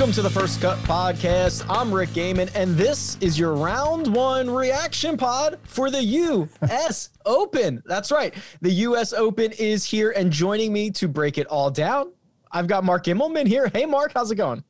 Welcome 0.00 0.14
to 0.14 0.22
the 0.22 0.30
First 0.30 0.62
Cut 0.62 0.78
Podcast. 0.78 1.66
I'm 1.68 1.92
Rick 1.92 2.08
Gehman, 2.14 2.50
and 2.54 2.74
this 2.74 3.18
is 3.20 3.38
your 3.38 3.52
round 3.52 4.06
one 4.14 4.48
reaction 4.48 5.18
pod 5.18 5.58
for 5.64 5.90
the 5.90 6.02
U.S. 6.02 7.10
Open. 7.26 7.82
That's 7.84 8.10
right. 8.10 8.32
The 8.62 8.70
U.S. 8.70 9.12
Open 9.12 9.52
is 9.52 9.84
here, 9.84 10.12
and 10.12 10.32
joining 10.32 10.72
me 10.72 10.90
to 10.92 11.06
break 11.06 11.36
it 11.36 11.46
all 11.48 11.70
down, 11.70 12.12
I've 12.50 12.66
got 12.66 12.82
Mark 12.82 13.04
Immelman 13.04 13.46
here. 13.46 13.70
Hey, 13.74 13.84
Mark, 13.84 14.12
how's 14.14 14.30
it 14.30 14.36
going? 14.36 14.64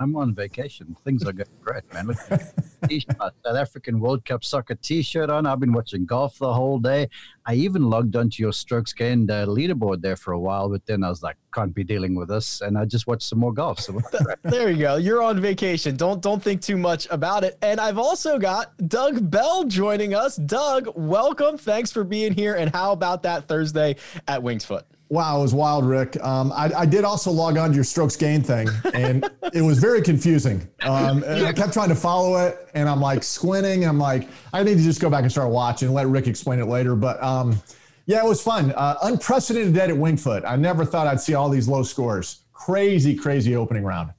I'm 0.00 0.16
on 0.16 0.34
vacation. 0.34 0.96
Things 1.04 1.24
are 1.24 1.32
going 1.32 1.48
great, 1.62 1.82
man. 1.92 2.08
Look, 2.08 2.18
South 2.26 3.56
African 3.56 4.00
World 4.00 4.24
Cup 4.24 4.44
soccer 4.44 4.74
T-shirt 4.74 5.30
on. 5.30 5.46
I've 5.46 5.60
been 5.60 5.72
watching 5.72 6.04
golf 6.04 6.38
the 6.38 6.52
whole 6.52 6.78
day. 6.78 7.08
I 7.46 7.54
even 7.54 7.88
logged 7.88 8.16
onto 8.16 8.42
your 8.42 8.52
strokes 8.52 8.92
gained 8.92 9.30
uh, 9.30 9.46
leaderboard 9.46 10.02
there 10.02 10.16
for 10.16 10.32
a 10.32 10.38
while, 10.38 10.68
but 10.68 10.84
then 10.86 11.04
I 11.04 11.08
was 11.08 11.22
like, 11.22 11.36
can't 11.54 11.74
be 11.74 11.84
dealing 11.84 12.14
with 12.14 12.28
this, 12.28 12.60
and 12.60 12.76
I 12.76 12.84
just 12.84 13.06
watched 13.06 13.22
some 13.22 13.38
more 13.38 13.52
golf. 13.52 13.78
So 13.78 14.00
there 14.42 14.70
you 14.70 14.78
go. 14.78 14.96
You're 14.96 15.22
on 15.22 15.40
vacation. 15.40 15.96
Don't 15.96 16.20
don't 16.20 16.42
think 16.42 16.60
too 16.60 16.76
much 16.76 17.06
about 17.10 17.44
it. 17.44 17.56
And 17.62 17.80
I've 17.80 17.98
also 17.98 18.38
got 18.38 18.76
Doug 18.88 19.30
Bell 19.30 19.64
joining 19.64 20.14
us. 20.14 20.36
Doug, 20.36 20.88
welcome. 20.96 21.56
Thanks 21.56 21.92
for 21.92 22.04
being 22.04 22.32
here. 22.32 22.54
And 22.54 22.70
how 22.70 22.92
about 22.92 23.22
that 23.22 23.46
Thursday 23.46 23.96
at 24.26 24.42
Winged 24.42 24.62
Foot? 24.64 24.84
Wow, 25.10 25.38
it 25.38 25.42
was 25.42 25.54
wild, 25.54 25.84
Rick. 25.84 26.22
Um, 26.24 26.50
I, 26.52 26.72
I, 26.78 26.86
did 26.86 27.04
also 27.04 27.30
log 27.30 27.58
on 27.58 27.68
to 27.70 27.74
your 27.74 27.84
strokes 27.84 28.16
gain 28.16 28.42
thing, 28.42 28.68
and 28.94 29.30
it 29.52 29.60
was 29.60 29.78
very 29.78 30.00
confusing. 30.00 30.66
Um, 30.82 31.22
I 31.28 31.52
kept 31.52 31.74
trying 31.74 31.90
to 31.90 31.94
follow 31.94 32.44
it, 32.46 32.68
and 32.74 32.88
I'm 32.88 33.00
like 33.00 33.22
squinting. 33.22 33.84
I'm 33.84 33.98
like, 33.98 34.28
I 34.52 34.62
need 34.62 34.78
to 34.78 34.82
just 34.82 35.00
go 35.00 35.10
back 35.10 35.22
and 35.22 35.30
start 35.30 35.50
watching. 35.50 35.88
And 35.88 35.94
let 35.94 36.06
Rick 36.06 36.26
explain 36.26 36.58
it 36.58 36.66
later. 36.66 36.96
But 36.96 37.22
um, 37.22 37.60
yeah, 38.06 38.24
it 38.24 38.26
was 38.26 38.42
fun. 38.42 38.72
Uh, 38.72 38.96
unprecedented 39.02 39.74
day 39.74 39.84
at 39.84 39.96
Winged 39.96 40.20
Foot. 40.20 40.42
I 40.46 40.56
never 40.56 40.84
thought 40.84 41.06
I'd 41.06 41.20
see 41.20 41.34
all 41.34 41.50
these 41.50 41.68
low 41.68 41.82
scores. 41.82 42.40
Crazy, 42.52 43.14
crazy 43.14 43.56
opening 43.56 43.84
round. 43.84 44.10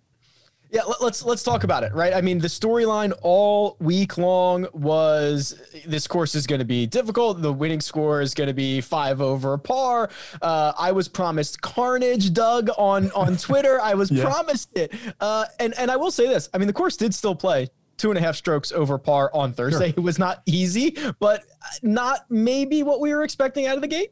Yeah, 0.76 0.82
let's 1.00 1.24
let's 1.24 1.42
talk 1.42 1.64
about 1.64 1.84
it, 1.84 1.94
right? 1.94 2.14
I 2.14 2.20
mean, 2.20 2.38
the 2.38 2.50
storyline 2.50 3.14
all 3.22 3.78
week 3.80 4.18
long 4.18 4.68
was 4.74 5.58
this 5.86 6.06
course 6.06 6.36
is 6.36 6.46
going 6.46 6.60
to 6.60 6.66
be 6.66 6.86
difficult. 6.86 7.42
The 7.42 7.54
winning 7.54 7.80
score 7.80 8.20
is 8.20 8.34
going 8.34 8.50
to 8.50 8.54
be 8.54 8.82
five 8.82 9.22
over 9.22 9.58
par. 9.58 10.10
Uh, 10.42 10.74
I 10.78 10.92
was 10.92 11.08
promised 11.08 11.62
carnage, 11.62 12.34
Doug, 12.34 12.70
on 12.78 13.10
on 13.12 13.38
Twitter. 13.48 13.80
I 13.80 13.94
was 13.94 14.12
yeah. 14.12 14.26
promised 14.26 14.78
it, 14.78 14.94
uh, 15.22 15.46
and 15.62 15.74
and 15.78 15.90
I 15.90 15.96
will 15.96 16.12
say 16.12 16.28
this. 16.28 16.50
I 16.54 16.58
mean, 16.58 16.68
the 16.68 16.74
course 16.74 16.98
did 16.98 17.16
still 17.16 17.36
play 17.36 17.70
two 17.96 18.12
and 18.12 18.18
a 18.18 18.22
half 18.22 18.36
strokes 18.36 18.74
over 18.74 18.98
par 18.98 19.32
on 19.34 19.54
Thursday. 19.54 19.92
Sure. 19.92 20.00
It 20.00 20.04
was 20.04 20.20
not 20.20 20.42
easy, 20.46 20.98
but 21.22 21.46
not 21.84 22.26
maybe 22.30 22.84
what 22.84 23.00
we 23.00 23.14
were 23.16 23.24
expecting 23.24 23.66
out 23.66 23.78
of 23.78 23.82
the 23.82 23.88
gate. 23.88 24.12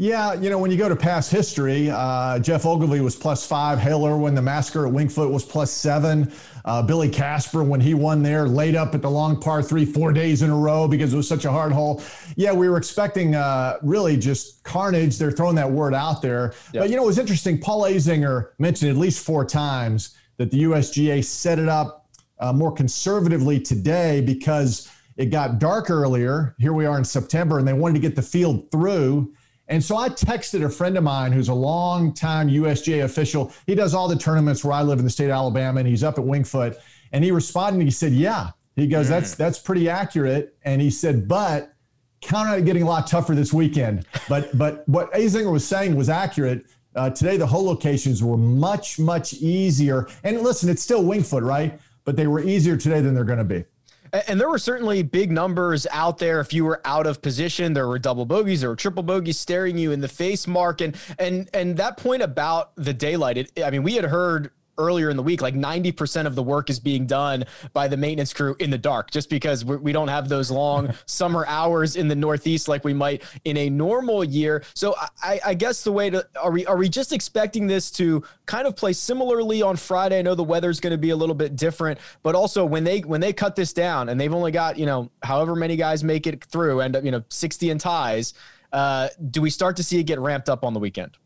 Yeah, 0.00 0.34
you 0.34 0.48
know, 0.48 0.58
when 0.58 0.70
you 0.70 0.76
go 0.76 0.88
to 0.88 0.94
past 0.94 1.30
history, 1.30 1.90
uh, 1.90 2.38
Geoff 2.38 2.66
Ogilvy 2.66 3.00
was 3.00 3.16
plus 3.16 3.44
five. 3.44 3.80
Hale 3.80 4.06
Irwin, 4.06 4.34
the 4.34 4.42
massacre 4.42 4.86
at 4.86 4.92
Wingfoot, 4.92 5.30
was 5.30 5.44
plus 5.44 5.72
seven. 5.72 6.32
Uh, 6.64 6.82
Billy 6.82 7.08
Casper, 7.08 7.64
when 7.64 7.80
he 7.80 7.94
won 7.94 8.22
there, 8.22 8.46
laid 8.46 8.76
up 8.76 8.94
at 8.94 9.02
the 9.02 9.10
long 9.10 9.40
par 9.40 9.62
three 9.62 9.84
four 9.84 10.12
days 10.12 10.42
in 10.42 10.50
a 10.50 10.56
row 10.56 10.86
because 10.86 11.12
it 11.12 11.16
was 11.16 11.26
such 11.26 11.46
a 11.46 11.50
hard 11.50 11.72
hole. 11.72 12.02
Yeah, 12.36 12.52
we 12.52 12.68
were 12.68 12.76
expecting 12.76 13.34
uh, 13.34 13.78
really 13.82 14.16
just 14.16 14.62
carnage. 14.62 15.18
They're 15.18 15.32
throwing 15.32 15.56
that 15.56 15.70
word 15.70 15.94
out 15.94 16.22
there. 16.22 16.54
Yep. 16.72 16.82
But, 16.82 16.90
you 16.90 16.96
know, 16.96 17.02
it 17.02 17.06
was 17.06 17.18
interesting. 17.18 17.58
Paul 17.58 17.82
Azinger 17.82 18.50
mentioned 18.58 18.90
at 18.92 18.96
least 18.96 19.24
four 19.24 19.44
times 19.44 20.14
that 20.36 20.52
the 20.52 20.62
USGA 20.62 21.24
set 21.24 21.58
it 21.58 21.68
up 21.68 22.06
uh, 22.38 22.52
more 22.52 22.70
conservatively 22.70 23.58
today 23.58 24.20
because 24.20 24.88
it 25.16 25.26
got 25.26 25.58
dark 25.58 25.90
earlier. 25.90 26.54
Here 26.58 26.72
we 26.72 26.86
are 26.86 26.96
in 26.96 27.04
September, 27.04 27.58
and 27.58 27.66
they 27.66 27.72
wanted 27.72 27.94
to 27.94 28.00
get 28.00 28.14
the 28.14 28.22
field 28.22 28.70
through. 28.70 29.34
And 29.68 29.84
so 29.84 29.96
I 29.96 30.08
texted 30.08 30.64
a 30.64 30.70
friend 30.70 30.96
of 30.96 31.04
mine 31.04 31.32
who's 31.32 31.48
a 31.48 31.54
long-time 31.54 32.48
USGA 32.48 33.04
official. 33.04 33.52
He 33.66 33.74
does 33.74 33.94
all 33.94 34.08
the 34.08 34.16
tournaments 34.16 34.64
where 34.64 34.72
I 34.72 34.82
live 34.82 34.98
in 34.98 35.04
the 35.04 35.10
state 35.10 35.26
of 35.26 35.32
Alabama, 35.32 35.80
and 35.80 35.88
he's 35.88 36.02
up 36.02 36.18
at 36.18 36.24
Wingfoot. 36.24 36.76
And 37.12 37.22
he 37.22 37.30
responded. 37.30 37.84
He 37.84 37.90
said, 37.90 38.12
"Yeah." 38.12 38.50
He 38.76 38.86
goes, 38.86 39.06
mm. 39.06 39.10
"That's 39.10 39.34
that's 39.34 39.58
pretty 39.58 39.88
accurate." 39.88 40.56
And 40.64 40.80
he 40.80 40.90
said, 40.90 41.28
"But 41.28 41.72
count 42.20 42.48
on 42.48 42.58
it 42.58 42.64
getting 42.64 42.82
a 42.82 42.86
lot 42.86 43.06
tougher 43.06 43.34
this 43.34 43.52
weekend." 43.52 44.06
But 44.28 44.56
but 44.58 44.88
what 44.88 45.12
Azinger 45.12 45.52
was 45.52 45.66
saying 45.66 45.96
was 45.96 46.08
accurate. 46.08 46.66
Uh, 46.94 47.10
today, 47.10 47.36
the 47.36 47.46
hole 47.46 47.64
locations 47.64 48.22
were 48.22 48.36
much 48.36 48.98
much 48.98 49.34
easier. 49.34 50.08
And 50.24 50.40
listen, 50.40 50.68
it's 50.68 50.82
still 50.82 51.04
Wingfoot, 51.04 51.46
right? 51.46 51.78
But 52.04 52.16
they 52.16 52.26
were 52.26 52.40
easier 52.40 52.76
today 52.76 53.00
than 53.00 53.14
they're 53.14 53.24
going 53.24 53.38
to 53.38 53.44
be. 53.44 53.64
And 54.12 54.40
there 54.40 54.48
were 54.48 54.58
certainly 54.58 55.02
big 55.02 55.30
numbers 55.32 55.86
out 55.90 56.18
there. 56.18 56.40
If 56.40 56.52
you 56.52 56.64
were 56.64 56.80
out 56.84 57.06
of 57.06 57.22
position, 57.22 57.72
there 57.72 57.88
were 57.88 57.98
double 57.98 58.26
bogeys, 58.26 58.60
there 58.60 58.70
were 58.70 58.76
triple 58.76 59.02
bogeys 59.02 59.38
staring 59.38 59.78
you 59.78 59.92
in 59.92 60.00
the 60.00 60.08
face, 60.08 60.46
Mark. 60.46 60.80
And 60.80 60.96
and 61.18 61.48
and 61.52 61.76
that 61.76 61.96
point 61.96 62.22
about 62.22 62.74
the 62.76 62.94
daylight, 62.94 63.38
it, 63.38 63.52
I 63.64 63.70
mean, 63.70 63.82
we 63.82 63.94
had 63.94 64.04
heard 64.04 64.50
earlier 64.78 65.10
in 65.10 65.16
the 65.16 65.22
week, 65.22 65.42
like 65.42 65.54
90% 65.54 66.26
of 66.26 66.34
the 66.34 66.42
work 66.42 66.70
is 66.70 66.80
being 66.80 67.06
done 67.06 67.44
by 67.72 67.88
the 67.88 67.96
maintenance 67.96 68.32
crew 68.32 68.56
in 68.58 68.70
the 68.70 68.78
dark, 68.78 69.10
just 69.10 69.28
because 69.28 69.64
we 69.64 69.92
don't 69.92 70.08
have 70.08 70.28
those 70.28 70.50
long 70.50 70.94
summer 71.06 71.44
hours 71.46 71.96
in 71.96 72.08
the 72.08 72.14
Northeast 72.14 72.68
like 72.68 72.84
we 72.84 72.94
might 72.94 73.22
in 73.44 73.56
a 73.56 73.68
normal 73.68 74.24
year. 74.24 74.62
So 74.74 74.94
I, 75.22 75.40
I, 75.44 75.54
guess 75.54 75.82
the 75.82 75.92
way 75.92 76.10
to 76.10 76.26
are 76.40 76.52
we 76.52 76.64
are 76.66 76.76
we 76.76 76.88
just 76.88 77.12
expecting 77.12 77.66
this 77.66 77.90
to 77.92 78.22
kind 78.46 78.66
of 78.66 78.76
play 78.76 78.92
similarly 78.92 79.62
on 79.62 79.76
Friday? 79.76 80.18
I 80.18 80.22
know 80.22 80.34
the 80.34 80.44
weather's 80.44 80.80
going 80.80 80.92
to 80.92 80.98
be 80.98 81.10
a 81.10 81.16
little 81.16 81.34
bit 81.34 81.56
different, 81.56 81.98
but 82.22 82.34
also 82.34 82.64
when 82.64 82.84
they 82.84 83.00
when 83.00 83.20
they 83.20 83.32
cut 83.32 83.56
this 83.56 83.72
down 83.72 84.08
and 84.08 84.20
they've 84.20 84.32
only 84.32 84.52
got 84.52 84.78
you 84.78 84.86
know 84.86 85.10
however 85.22 85.54
many 85.56 85.76
guys 85.76 86.04
make 86.04 86.26
it 86.26 86.44
through, 86.44 86.80
end 86.80 86.96
up 86.96 87.04
you 87.04 87.10
know 87.10 87.22
60 87.28 87.70
in 87.70 87.78
ties. 87.78 88.34
Uh, 88.72 89.08
do 89.30 89.40
we 89.40 89.50
start 89.50 89.76
to 89.76 89.82
see 89.82 89.98
it 89.98 90.04
get 90.04 90.20
ramped 90.20 90.48
up 90.48 90.64
on 90.64 90.74
the 90.74 90.80
weekend? 90.80 91.16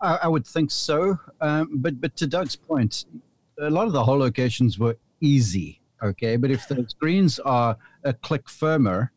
I, 0.00 0.20
I 0.22 0.28
would 0.28 0.46
think 0.46 0.70
so. 0.70 1.18
Um, 1.40 1.70
but 1.74 2.00
but 2.00 2.16
to 2.16 2.26
Doug's 2.26 2.56
point, 2.56 3.04
a 3.60 3.70
lot 3.70 3.86
of 3.86 3.92
the 3.92 4.04
hole 4.04 4.18
locations 4.18 4.78
were 4.78 4.96
easy. 5.20 5.80
Okay, 6.02 6.36
but 6.36 6.50
if 6.50 6.68
the 6.68 6.86
screens 6.88 7.38
are 7.40 7.76
a 8.04 8.12
click 8.12 8.48
firmer 8.48 9.12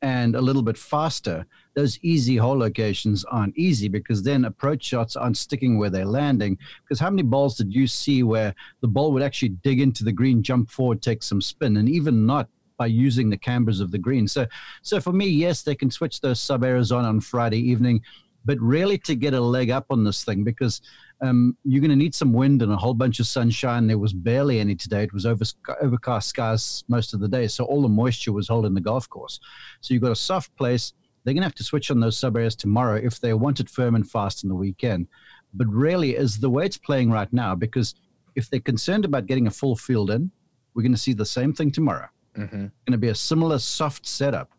and 0.00 0.36
a 0.36 0.40
little 0.40 0.62
bit 0.62 0.78
faster, 0.78 1.44
those 1.74 1.98
easy 2.02 2.36
hole 2.36 2.56
locations 2.56 3.24
aren't 3.24 3.56
easy 3.56 3.88
because 3.88 4.22
then 4.22 4.44
approach 4.44 4.84
shots 4.84 5.16
aren't 5.16 5.36
sticking 5.36 5.76
where 5.76 5.90
they're 5.90 6.04
landing. 6.04 6.56
Because 6.82 7.00
how 7.00 7.10
many 7.10 7.22
balls 7.22 7.56
did 7.56 7.74
you 7.74 7.88
see 7.88 8.22
where 8.22 8.54
the 8.80 8.86
ball 8.86 9.12
would 9.12 9.22
actually 9.22 9.48
dig 9.48 9.80
into 9.80 10.04
the 10.04 10.12
green, 10.12 10.42
jump 10.42 10.70
forward, 10.70 11.02
take 11.02 11.22
some 11.22 11.40
spin, 11.40 11.78
and 11.78 11.88
even 11.88 12.26
not 12.26 12.48
by 12.76 12.86
using 12.86 13.30
the 13.30 13.36
cambers 13.36 13.80
of 13.80 13.90
the 13.90 13.98
green. 13.98 14.26
So, 14.26 14.46
so 14.82 15.00
for 15.00 15.12
me, 15.12 15.26
yes, 15.26 15.62
they 15.62 15.74
can 15.74 15.90
switch 15.90 16.20
those 16.20 16.40
sub 16.40 16.64
areas 16.64 16.92
on 16.92 17.04
on 17.04 17.20
Friday 17.20 17.58
evening 17.58 18.02
but 18.44 18.58
really 18.60 18.98
to 18.98 19.14
get 19.14 19.34
a 19.34 19.40
leg 19.40 19.70
up 19.70 19.86
on 19.90 20.04
this 20.04 20.24
thing 20.24 20.44
because 20.44 20.80
um, 21.22 21.56
you're 21.64 21.80
going 21.80 21.90
to 21.90 21.96
need 21.96 22.14
some 22.14 22.32
wind 22.32 22.60
and 22.62 22.70
a 22.72 22.76
whole 22.76 22.94
bunch 22.94 23.20
of 23.20 23.26
sunshine. 23.26 23.86
There 23.86 23.98
was 23.98 24.12
barely 24.12 24.60
any 24.60 24.74
today. 24.74 25.04
It 25.04 25.12
was 25.12 25.24
over, 25.24 25.44
overcast 25.80 26.28
skies 26.28 26.84
most 26.88 27.14
of 27.14 27.20
the 27.20 27.28
day. 27.28 27.46
So 27.48 27.64
all 27.64 27.82
the 27.82 27.88
moisture 27.88 28.32
was 28.32 28.48
holding 28.48 28.74
the 28.74 28.80
golf 28.80 29.08
course. 29.08 29.40
So 29.80 29.94
you've 29.94 30.02
got 30.02 30.12
a 30.12 30.16
soft 30.16 30.54
place. 30.56 30.92
They're 31.24 31.32
going 31.32 31.42
to 31.42 31.46
have 31.46 31.54
to 31.54 31.64
switch 31.64 31.90
on 31.90 32.00
those 32.00 32.18
sub 32.18 32.36
areas 32.36 32.54
tomorrow 32.54 33.00
if 33.02 33.20
they 33.20 33.32
want 33.32 33.60
it 33.60 33.70
firm 33.70 33.94
and 33.94 34.08
fast 34.08 34.42
in 34.42 34.48
the 34.50 34.54
weekend. 34.54 35.08
but 35.54 35.68
really 35.68 36.16
is 36.16 36.38
the 36.38 36.50
way 36.50 36.66
it's 36.66 36.76
playing 36.76 37.10
right 37.10 37.32
now. 37.32 37.54
Because 37.54 37.94
if 38.34 38.50
they're 38.50 38.60
concerned 38.60 39.04
about 39.04 39.26
getting 39.26 39.46
a 39.46 39.50
full 39.50 39.76
field 39.76 40.10
in, 40.10 40.30
we're 40.74 40.82
going 40.82 40.92
to 40.92 40.98
see 40.98 41.12
the 41.12 41.24
same 41.24 41.52
thing 41.52 41.70
tomorrow. 41.70 42.08
Mm-hmm. 42.36 42.56
Going 42.56 42.72
to 42.90 42.98
be 42.98 43.08
a 43.08 43.14
similar 43.14 43.58
soft 43.60 44.06
setup, 44.06 44.50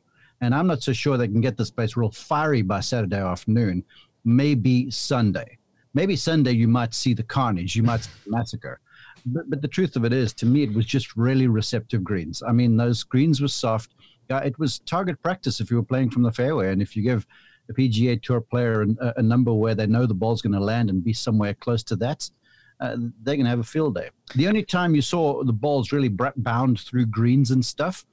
and 0.42 0.54
I'm 0.54 0.68
not 0.68 0.84
so 0.84 0.94
sure 0.94 1.18
they 1.18 1.28
can 1.28 1.42
get 1.42 1.58
this 1.58 1.72
place 1.72 1.96
real 1.96 2.12
fiery 2.12 2.62
by 2.62 2.80
Saturday 2.80 3.18
afternoon. 3.18 3.84
Maybe 4.24 4.90
Sunday. 4.92 5.58
Maybe 5.94 6.16
Sunday 6.16 6.52
you 6.52 6.68
might 6.68 6.94
see 6.94 7.14
the 7.14 7.24
carnage, 7.24 7.76
you 7.76 7.84
might 7.84 8.04
see 8.04 8.12
the 8.26 8.32
massacre. 8.32 8.80
But, 9.26 9.50
but 9.50 9.62
the 9.62 9.68
truth 9.68 9.96
of 9.96 10.06
it 10.06 10.14
is, 10.14 10.34
to 10.34 10.46
me, 10.46 10.64
it 10.64 10.74
was 10.74 10.86
just 10.86 11.16
really 11.16 11.48
receptive 11.48 12.04
greens. 12.04 12.44
I 12.48 12.52
mean, 12.52 12.78
those 12.78 13.04
greens 13.04 13.42
were 13.42 13.48
soft. 13.48 13.96
Yeah, 14.30 14.40
it 14.40 14.58
was 14.60 14.80
target 14.80 15.22
practice 15.22 15.60
if 15.60 15.72
you 15.72 15.78
were 15.78 15.84
playing 15.84 16.12
from 16.12 16.24
the 16.24 16.32
fairway, 16.32 16.72
and 16.72 16.82
if 16.82 16.96
you 16.96 17.04
give 17.04 17.26
a 17.70 17.74
PGA 17.74 18.22
Tour 18.22 18.42
player 18.42 18.84
a, 18.84 19.14
a 19.18 19.22
number 19.22 19.54
where 19.54 19.74
they 19.74 19.88
know 19.88 20.06
the 20.06 20.14
ball's 20.14 20.42
going 20.42 20.54
to 20.54 20.60
land 20.60 20.90
and 20.90 21.04
be 21.04 21.14
somewhere 21.14 21.54
close 21.54 21.84
to 21.84 21.96
that, 21.98 22.30
uh, 22.80 22.98
they're 23.24 23.36
going 23.36 23.46
to 23.46 23.50
have 23.50 23.60
a 23.60 23.64
field 23.64 23.96
day. 23.96 24.10
The 24.36 24.48
only 24.48 24.64
time 24.64 24.96
you 24.96 25.02
saw 25.02 25.44
the 25.44 25.54
balls 25.54 25.92
really 25.92 26.10
bound 26.10 26.80
through 26.82 27.06
greens 27.08 27.52
and 27.52 27.66
stuff 27.66 28.06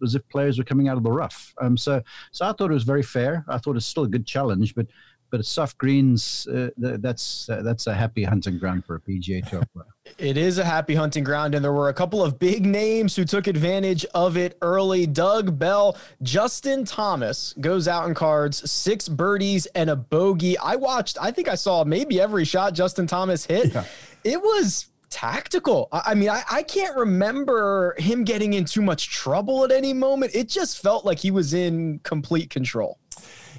was 0.00 0.14
if 0.14 0.26
players 0.28 0.58
were 0.58 0.64
coming 0.64 0.88
out 0.88 0.96
of 0.96 1.02
the 1.02 1.10
rough. 1.10 1.54
Um, 1.60 1.76
so, 1.76 2.02
so 2.32 2.46
I 2.46 2.52
thought 2.52 2.70
it 2.70 2.74
was 2.74 2.84
very 2.84 3.02
fair. 3.02 3.44
I 3.48 3.58
thought 3.58 3.76
it's 3.76 3.86
still 3.86 4.04
a 4.04 4.08
good 4.08 4.26
challenge, 4.26 4.74
but 4.74 4.86
but 5.30 5.44
soft 5.44 5.78
greens, 5.78 6.46
uh, 6.48 6.70
that's 6.76 7.48
uh, 7.48 7.62
that's 7.62 7.86
a 7.86 7.94
happy 7.94 8.24
hunting 8.24 8.58
ground 8.58 8.84
for 8.84 8.96
a 8.96 9.00
PGA 9.00 9.48
Tour 9.48 9.62
player. 9.72 9.86
It 10.18 10.36
is 10.36 10.58
a 10.58 10.64
happy 10.64 10.96
hunting 10.96 11.22
ground, 11.22 11.54
and 11.54 11.64
there 11.64 11.72
were 11.72 11.88
a 11.88 11.94
couple 11.94 12.22
of 12.22 12.36
big 12.36 12.66
names 12.66 13.14
who 13.14 13.24
took 13.24 13.46
advantage 13.46 14.04
of 14.06 14.36
it 14.36 14.58
early. 14.60 15.06
Doug 15.06 15.56
Bell, 15.56 15.96
Justin 16.20 16.84
Thomas 16.84 17.54
goes 17.60 17.86
out 17.86 18.08
in 18.08 18.14
cards, 18.14 18.68
six 18.68 19.08
birdies 19.08 19.66
and 19.66 19.88
a 19.88 19.94
bogey. 19.94 20.58
I 20.58 20.74
watched, 20.74 21.16
I 21.20 21.30
think 21.30 21.46
I 21.46 21.54
saw 21.54 21.84
maybe 21.84 22.20
every 22.20 22.44
shot 22.44 22.74
Justin 22.74 23.06
Thomas 23.06 23.46
hit. 23.46 23.72
Yeah. 23.72 23.84
It 24.24 24.42
was 24.42 24.89
tactical. 25.10 25.88
I, 25.92 26.14
mean, 26.14 26.30
I, 26.30 26.42
I 26.50 26.62
can't 26.62 26.96
remember 26.96 27.94
him 27.98 28.24
getting 28.24 28.54
in 28.54 28.64
too 28.64 28.82
much 28.82 29.10
trouble 29.10 29.64
at 29.64 29.72
any 29.72 29.92
moment. 29.92 30.34
It 30.34 30.48
just 30.48 30.80
felt 30.80 31.04
like 31.04 31.18
he 31.18 31.30
was 31.30 31.52
in 31.52 32.00
complete 32.02 32.48
control. 32.50 32.98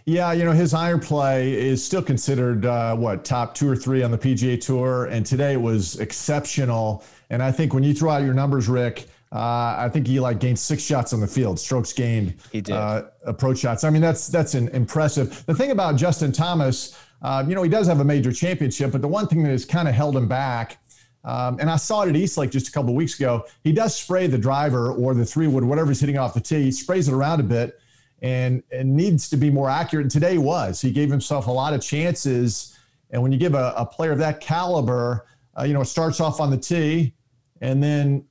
Yeah, 0.06 0.32
you 0.32 0.44
know, 0.44 0.52
his 0.52 0.74
iron 0.74 1.00
play 1.00 1.54
is 1.54 1.86
still 1.86 2.02
considered 2.02 2.66
uh, 2.66 2.96
what 2.96 3.24
top 3.24 3.54
two 3.54 3.70
or 3.70 3.76
three 3.76 4.02
on 4.02 4.10
the 4.10 4.18
PGA 4.18 4.60
Tour, 4.60 5.06
and 5.06 5.26
today 5.26 5.54
it 5.54 5.62
was 5.62 6.00
exceptional. 6.00 7.04
And 7.30 7.44
I 7.44 7.52
think 7.52 7.74
when 7.74 7.84
you 7.84 7.94
throw 7.94 8.10
out 8.12 8.24
your 8.24 8.34
numbers, 8.34 8.68
Rick, 8.68 9.08
uh, 9.32 9.76
I 9.78 9.90
think 9.94 10.08
he 10.08 10.20
like 10.20 10.40
gained 10.40 10.60
six 10.60 10.84
shots 10.84 11.14
on 11.14 11.20
the 11.20 11.28
field, 11.28 11.60
strokes 11.60 11.94
gained, 11.94 12.36
he 12.52 12.62
did. 12.62 12.76
Uh, 12.76 13.04
approach 13.26 13.60
shots. 13.60 13.84
I 13.84 13.90
mean, 13.90 14.02
that's 14.02 14.28
that's 14.28 14.56
an 14.56 14.70
impressive. 14.70 15.46
The 15.46 15.54
thing 15.54 15.72
about 15.72 15.96
Justin 15.96 16.32
Thomas, 16.32 16.98
uh, 17.22 17.46
you 17.48 17.54
know, 17.54 17.64
he 17.64 17.70
does 17.70 17.88
have 17.88 18.00
a 18.00 18.04
major 18.04 18.32
championship, 18.32 18.92
but 18.92 19.02
the 19.02 19.08
one 19.08 19.28
thing 19.28 19.44
that 19.44 19.52
has 19.52 19.66
kind 19.66 19.88
of 19.88 19.94
held 19.94 20.16
him 20.16 20.28
back. 20.28 20.78
Um, 21.24 21.60
and 21.60 21.70
I 21.70 21.76
saw 21.76 22.02
it 22.02 22.10
at 22.10 22.16
East 22.16 22.38
Lake 22.38 22.50
just 22.50 22.68
a 22.68 22.72
couple 22.72 22.90
of 22.90 22.96
weeks 22.96 23.20
ago. 23.20 23.46
He 23.64 23.72
does 23.72 23.96
spray 23.96 24.28
the 24.28 24.38
driver 24.38 24.92
or 24.92 25.14
the 25.14 25.26
three 25.26 25.48
wood, 25.48 25.64
whatever 25.64 25.90
he's 25.90 26.00
hitting 26.00 26.18
off 26.18 26.34
the 26.34 26.42
tee, 26.42 26.64
he 26.64 26.72
sprays 26.72 27.08
it 27.08 27.14
around 27.14 27.40
a 27.40 27.44
bit 27.44 27.80
and, 28.22 28.64
and 28.72 28.96
needs 28.96 29.30
to 29.30 29.38
be 29.38 29.50
more 29.50 29.70
accurate. 29.70 30.04
And 30.06 30.12
today 30.12 30.38
was. 30.38 30.82
He 30.82 30.92
gave 30.92 31.10
himself 31.10 31.48
a 31.48 31.52
lot 31.52 31.74
of 31.74 31.82
chances. 31.82 32.78
And 33.12 33.22
when 33.22 33.32
you 33.32 33.38
give 33.38 33.54
a, 33.54 33.74
a 33.76 33.86
player 33.86 34.12
of 34.12 34.20
that 34.20 34.40
caliber, 34.40 35.26
uh, 35.58 35.64
you 35.64 35.74
know, 35.74 35.82
it 35.82 35.86
starts 35.86 36.20
off 36.20 36.40
on 36.40 36.50
the 36.50 36.58
tee, 36.58 37.14
and 37.62 37.84
then 37.84 38.26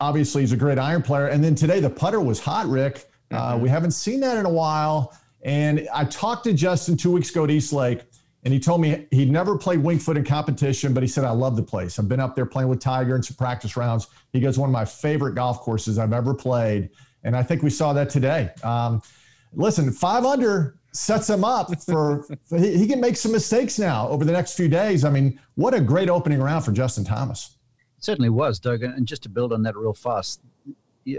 obviously 0.00 0.42
he's 0.42 0.52
a 0.52 0.56
great 0.56 0.78
iron 0.78 1.02
player. 1.02 1.28
And 1.28 1.42
then 1.42 1.54
today 1.54 1.80
the 1.80 1.90
putter 1.90 2.20
was 2.20 2.38
hot, 2.38 2.66
Rick. 2.66 3.08
Uh, 3.30 3.52
mm-hmm. 3.54 3.62
we 3.62 3.68
haven't 3.68 3.92
seen 3.92 4.20
that 4.20 4.36
in 4.36 4.46
a 4.46 4.50
while. 4.50 5.16
And 5.42 5.88
I 5.94 6.04
talked 6.04 6.44
to 6.44 6.52
Justin 6.52 6.96
two 6.96 7.10
weeks 7.10 7.30
ago 7.30 7.44
at 7.44 7.50
East 7.50 7.72
Lake, 7.72 8.02
and 8.46 8.54
he 8.54 8.60
told 8.60 8.80
me 8.80 9.08
he'd 9.10 9.28
never 9.28 9.58
played 9.58 9.80
Wingfoot 9.80 10.14
in 10.14 10.22
competition, 10.22 10.94
but 10.94 11.02
he 11.02 11.08
said, 11.08 11.24
I 11.24 11.32
love 11.32 11.56
the 11.56 11.64
place. 11.64 11.98
I've 11.98 12.08
been 12.08 12.20
up 12.20 12.36
there 12.36 12.46
playing 12.46 12.68
with 12.68 12.78
Tiger 12.78 13.16
in 13.16 13.22
some 13.24 13.36
practice 13.36 13.76
rounds. 13.76 14.06
He 14.32 14.38
goes, 14.38 14.56
one 14.56 14.68
of 14.68 14.72
my 14.72 14.84
favorite 14.84 15.34
golf 15.34 15.62
courses 15.62 15.98
I've 15.98 16.12
ever 16.12 16.32
played. 16.32 16.90
And 17.24 17.36
I 17.36 17.42
think 17.42 17.64
we 17.64 17.70
saw 17.70 17.92
that 17.94 18.08
today. 18.08 18.50
Um, 18.62 19.02
listen, 19.52 19.90
five 19.90 20.24
under 20.24 20.78
sets 20.92 21.28
him 21.28 21.42
up 21.42 21.76
for, 21.82 22.24
he, 22.56 22.78
he, 22.78 22.86
can 22.86 23.00
make 23.00 23.16
some 23.16 23.32
mistakes 23.32 23.80
now 23.80 24.08
over 24.10 24.24
the 24.24 24.30
next 24.30 24.56
few 24.56 24.68
days. 24.68 25.04
I 25.04 25.10
mean, 25.10 25.40
what 25.56 25.74
a 25.74 25.80
great 25.80 26.08
opening 26.08 26.40
round 26.40 26.64
for 26.64 26.70
Justin 26.70 27.02
Thomas. 27.02 27.56
It 27.98 28.04
certainly 28.04 28.30
was, 28.30 28.60
Doug. 28.60 28.84
And 28.84 29.08
just 29.08 29.24
to 29.24 29.28
build 29.28 29.52
on 29.52 29.64
that 29.64 29.74
real 29.76 29.92
fast, 29.92 30.40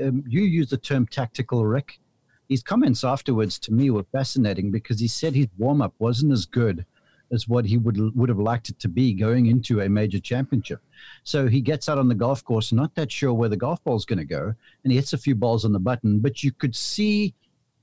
um, 0.01 0.23
you 0.25 0.43
used 0.43 0.69
the 0.69 0.77
term 0.77 1.05
tactical, 1.05 1.65
Rick. 1.65 1.99
His 2.47 2.63
comments 2.63 3.03
afterwards 3.03 3.59
to 3.59 3.73
me 3.73 3.89
were 3.89 4.05
fascinating 4.13 4.71
because 4.71 5.01
he 5.01 5.09
said 5.09 5.35
his 5.35 5.47
warm 5.57 5.81
up 5.81 5.93
wasn't 5.99 6.31
as 6.31 6.45
good 6.45 6.85
as 7.31 7.47
what 7.47 7.65
he 7.65 7.77
would 7.77 8.15
would 8.15 8.29
have 8.29 8.39
liked 8.39 8.69
it 8.69 8.79
to 8.79 8.87
be 8.87 9.13
going 9.13 9.47
into 9.47 9.81
a 9.81 9.89
major 9.89 10.19
championship. 10.19 10.81
So 11.23 11.47
he 11.47 11.61
gets 11.61 11.89
out 11.89 11.97
on 11.97 12.07
the 12.07 12.15
golf 12.15 12.43
course, 12.43 12.71
not 12.71 12.95
that 12.95 13.11
sure 13.11 13.33
where 13.33 13.49
the 13.49 13.57
golf 13.57 13.83
ball 13.83 13.95
is 13.95 14.05
going 14.05 14.19
to 14.19 14.25
go, 14.25 14.53
and 14.83 14.91
he 14.91 14.95
hits 14.95 15.13
a 15.13 15.17
few 15.17 15.35
balls 15.35 15.65
on 15.65 15.73
the 15.73 15.79
button, 15.79 16.19
but 16.19 16.43
you 16.43 16.51
could 16.51 16.75
see 16.75 17.33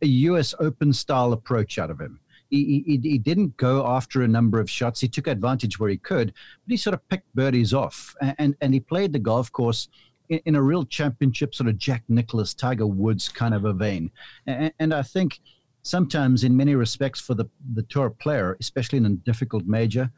a 0.02 0.06
US 0.06 0.54
Open 0.58 0.92
style 0.92 1.32
approach 1.32 1.78
out 1.78 1.90
of 1.90 2.00
him. 2.00 2.20
He, 2.50 2.84
he, 2.86 3.00
he, 3.02 3.18
didn't 3.18 3.56
go 3.56 3.84
after 3.86 4.22
a 4.22 4.28
number 4.28 4.60
of 4.60 4.70
shots. 4.70 5.00
He 5.00 5.08
took 5.08 5.26
advantage 5.26 5.80
where 5.80 5.90
he 5.90 5.96
could, 5.96 6.28
but 6.28 6.70
he 6.70 6.76
sort 6.76 6.94
of 6.94 7.08
picked 7.08 7.34
birdies 7.34 7.74
off. 7.74 8.14
And, 8.38 8.54
and 8.60 8.72
he 8.72 8.78
played 8.78 9.12
the 9.12 9.18
golf 9.18 9.50
course 9.50 9.88
in, 10.28 10.40
in 10.44 10.54
a 10.54 10.62
real 10.62 10.84
championship, 10.84 11.54
sort 11.54 11.68
of 11.68 11.78
Jack 11.78 12.04
Nicklaus, 12.08 12.54
Tiger 12.54 12.86
Woods 12.86 13.28
kind 13.28 13.54
of 13.54 13.64
a 13.64 13.72
vein. 13.72 14.10
And, 14.46 14.72
and 14.78 14.94
I 14.94 15.02
think 15.02 15.40
sometimes, 15.84 16.42
in 16.42 16.56
many 16.56 16.74
respects, 16.74 17.20
for 17.20 17.34
the, 17.34 17.48
the 17.74 17.82
tour 17.84 18.10
player, 18.10 18.56
especially 18.60 18.98
in 18.98 19.06
a 19.06 19.10
difficult 19.10 19.64
major, 19.66 20.10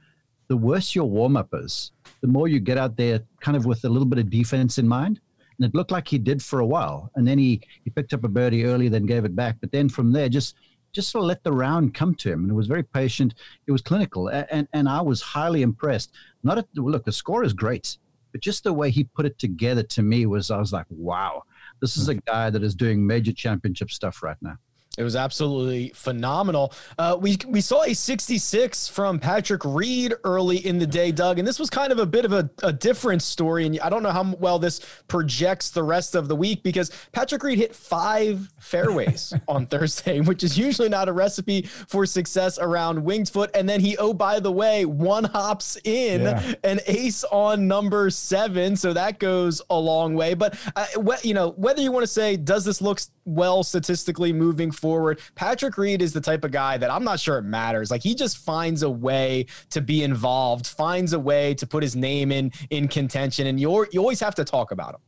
the 0.49 0.57
worse 0.57 0.95
your 0.95 1.09
warm 1.09 1.37
up 1.37 1.51
is, 1.53 1.93
the 2.23 2.29
more 2.29 2.49
you 2.49 2.59
get 2.59 2.79
out 2.79 2.97
there 2.97 3.21
kind 3.41 3.57
of 3.57 3.67
with 3.67 3.85
a 3.85 3.89
little 3.89 4.07
bit 4.07 4.19
of 4.19 4.31
defense 4.31 4.79
in 4.79 4.89
mind 4.89 5.21
and 5.59 5.67
it 5.67 5.75
looked 5.75 5.91
like 5.91 6.09
he 6.09 6.19
did 6.19 6.43
for 6.43 6.61
a 6.61 6.67
while. 6.67 7.11
And 7.15 7.27
then 7.27 7.39
he 7.39 7.61
he 7.85 7.91
picked 7.91 8.13
up 8.13 8.25
a 8.25 8.29
birdie 8.29 8.65
early, 8.65 8.89
then 8.89 9.07
gave 9.07 9.25
it 9.25 9.37
back. 9.37 9.57
But 9.61 9.73
then 9.73 9.89
from 9.89 10.13
there, 10.13 10.29
just 10.29 10.57
just 10.93 11.11
sort 11.11 11.25
of 11.25 11.29
let 11.29 11.45
the 11.45 11.53
round 11.53 11.95
come 11.95 12.15
to 12.17 12.33
him, 12.33 12.43
and 12.43 12.51
it 12.51 12.55
was 12.55 12.67
very 12.67 12.83
patient. 12.83 13.35
It 13.67 13.73
was 13.73 13.83
clinical, 13.83 14.29
and 14.29 14.69
and 14.73 14.89
I 14.89 15.01
was 15.01 15.21
highly 15.21 15.63
impressed. 15.63 16.13
Not 16.43 16.59
at 16.59 16.67
look, 16.75 17.05
the 17.05 17.13
score 17.13 17.45
is 17.45 17.53
great, 17.53 17.97
but 18.33 18.41
just 18.41 18.65
the 18.65 18.73
way 18.73 18.91
he 18.91 19.05
put 19.05 19.27
it 19.27 19.39
together 19.39 19.83
to 19.83 20.03
me 20.03 20.27
was 20.27 20.51
I 20.51 20.59
was 20.59 20.73
like, 20.73 20.87
wow, 20.91 21.43
this 21.81 21.97
is 21.97 22.07
hmm. 22.07 22.13
a 22.13 22.15
guy 22.15 22.51
that 22.51 22.63
is 22.63 22.75
doing 22.75 23.07
major 23.07 23.33
championship 23.33 23.91
stuff 23.91 24.23
right 24.23 24.39
now. 24.41 24.57
It 24.97 25.03
was 25.03 25.15
absolutely 25.15 25.91
phenomenal. 25.95 26.73
Uh, 26.99 27.17
we 27.21 27.37
we 27.47 27.61
saw 27.61 27.83
a 27.83 27.95
66 27.95 28.89
from 28.89 29.19
Patrick 29.19 29.63
Reed 29.65 30.15
early 30.25 30.65
in 30.65 30.79
the 30.79 30.87
day, 30.87 31.13
Doug, 31.13 31.39
and 31.39 31.47
this 31.47 31.59
was 31.59 31.69
kind 31.69 31.93
of 31.93 31.99
a 31.99 32.07
bit 32.07 32.25
of 32.25 32.33
a, 32.33 32.49
a 32.63 32.73
different 32.73 33.23
story. 33.23 33.67
And 33.67 33.79
I 33.81 33.91
don't 33.91 34.03
know 34.03 34.11
how 34.11 34.35
well 34.39 34.59
this 34.59 34.81
projects 35.07 35.71
the 35.71 35.83
rest 35.83 36.15
of 36.15 36.29
the 36.29 36.37
week 36.37 36.63
because 36.63 36.91
Patrick 37.13 37.43
Reed 37.43 37.59
hit 37.59 37.75
five 37.75 38.51
fairways 38.59 39.35
on 39.49 39.67
Thursday, 39.67 40.21
which 40.21 40.43
is 40.43 40.57
usually 40.57 40.89
not 40.89 41.09
a 41.09 41.13
recipe 41.13 41.63
for 41.63 42.07
success 42.07 42.59
around 42.59 43.05
Winged 43.05 43.29
Foot. 43.29 43.51
And 43.55 43.69
then 43.69 43.81
he, 43.81 43.99
oh 43.99 44.15
by 44.15 44.41
the 44.41 44.53
way, 44.53 44.87
one 44.87 45.25
hops 45.25 45.77
in 45.85 46.23
yeah. 46.23 46.55
an 46.65 46.81
ace 46.87 47.23
on 47.25 47.69
number 47.69 48.09
seven, 48.09 48.77
so 48.77 48.95
that 48.95 49.19
goes 49.19 49.61
a 49.69 49.79
long 49.79 50.15
way. 50.15 50.33
But 50.33 50.59
uh, 50.75 50.87
you 51.23 51.35
know 51.35 51.51
whether 51.51 51.83
you 51.83 51.93
want 51.93 52.05
to 52.05 52.13
say 52.13 52.37
does 52.39 52.65
this 52.65 52.81
look 52.81 53.01
well 53.27 53.63
statistically 53.63 54.33
moving 54.33 54.71
forward 54.71 54.86
forward. 54.87 55.19
Patrick 55.35 55.77
Reed 55.77 56.01
is 56.01 56.13
the 56.13 56.21
type 56.21 56.45
of 56.45 56.53
guy 56.53 56.79
that 56.79 56.91
I'm 56.93 57.03
not 57.03 57.19
sure 57.19 57.39
it 57.39 57.43
matters. 57.43 57.91
Like 57.91 58.05
he 58.05 58.15
just 58.15 58.39
finds 58.39 58.85
a 58.85 58.91
way 58.91 59.47
to 59.71 59.81
be 59.81 60.05
involved, 60.05 60.65
finds 60.65 61.13
a 61.13 61.19
way 61.19 61.55
to 61.55 61.67
put 61.67 61.83
his 61.83 61.97
name 61.97 62.31
in 62.31 62.53
in 62.71 62.87
contention, 62.87 63.49
and 63.49 63.59
you 63.59 63.69
you 63.91 64.01
always 64.01 64.21
have 64.21 64.37
to 64.37 64.45
talk 64.45 64.71
about 64.71 64.95
him. 64.95 65.01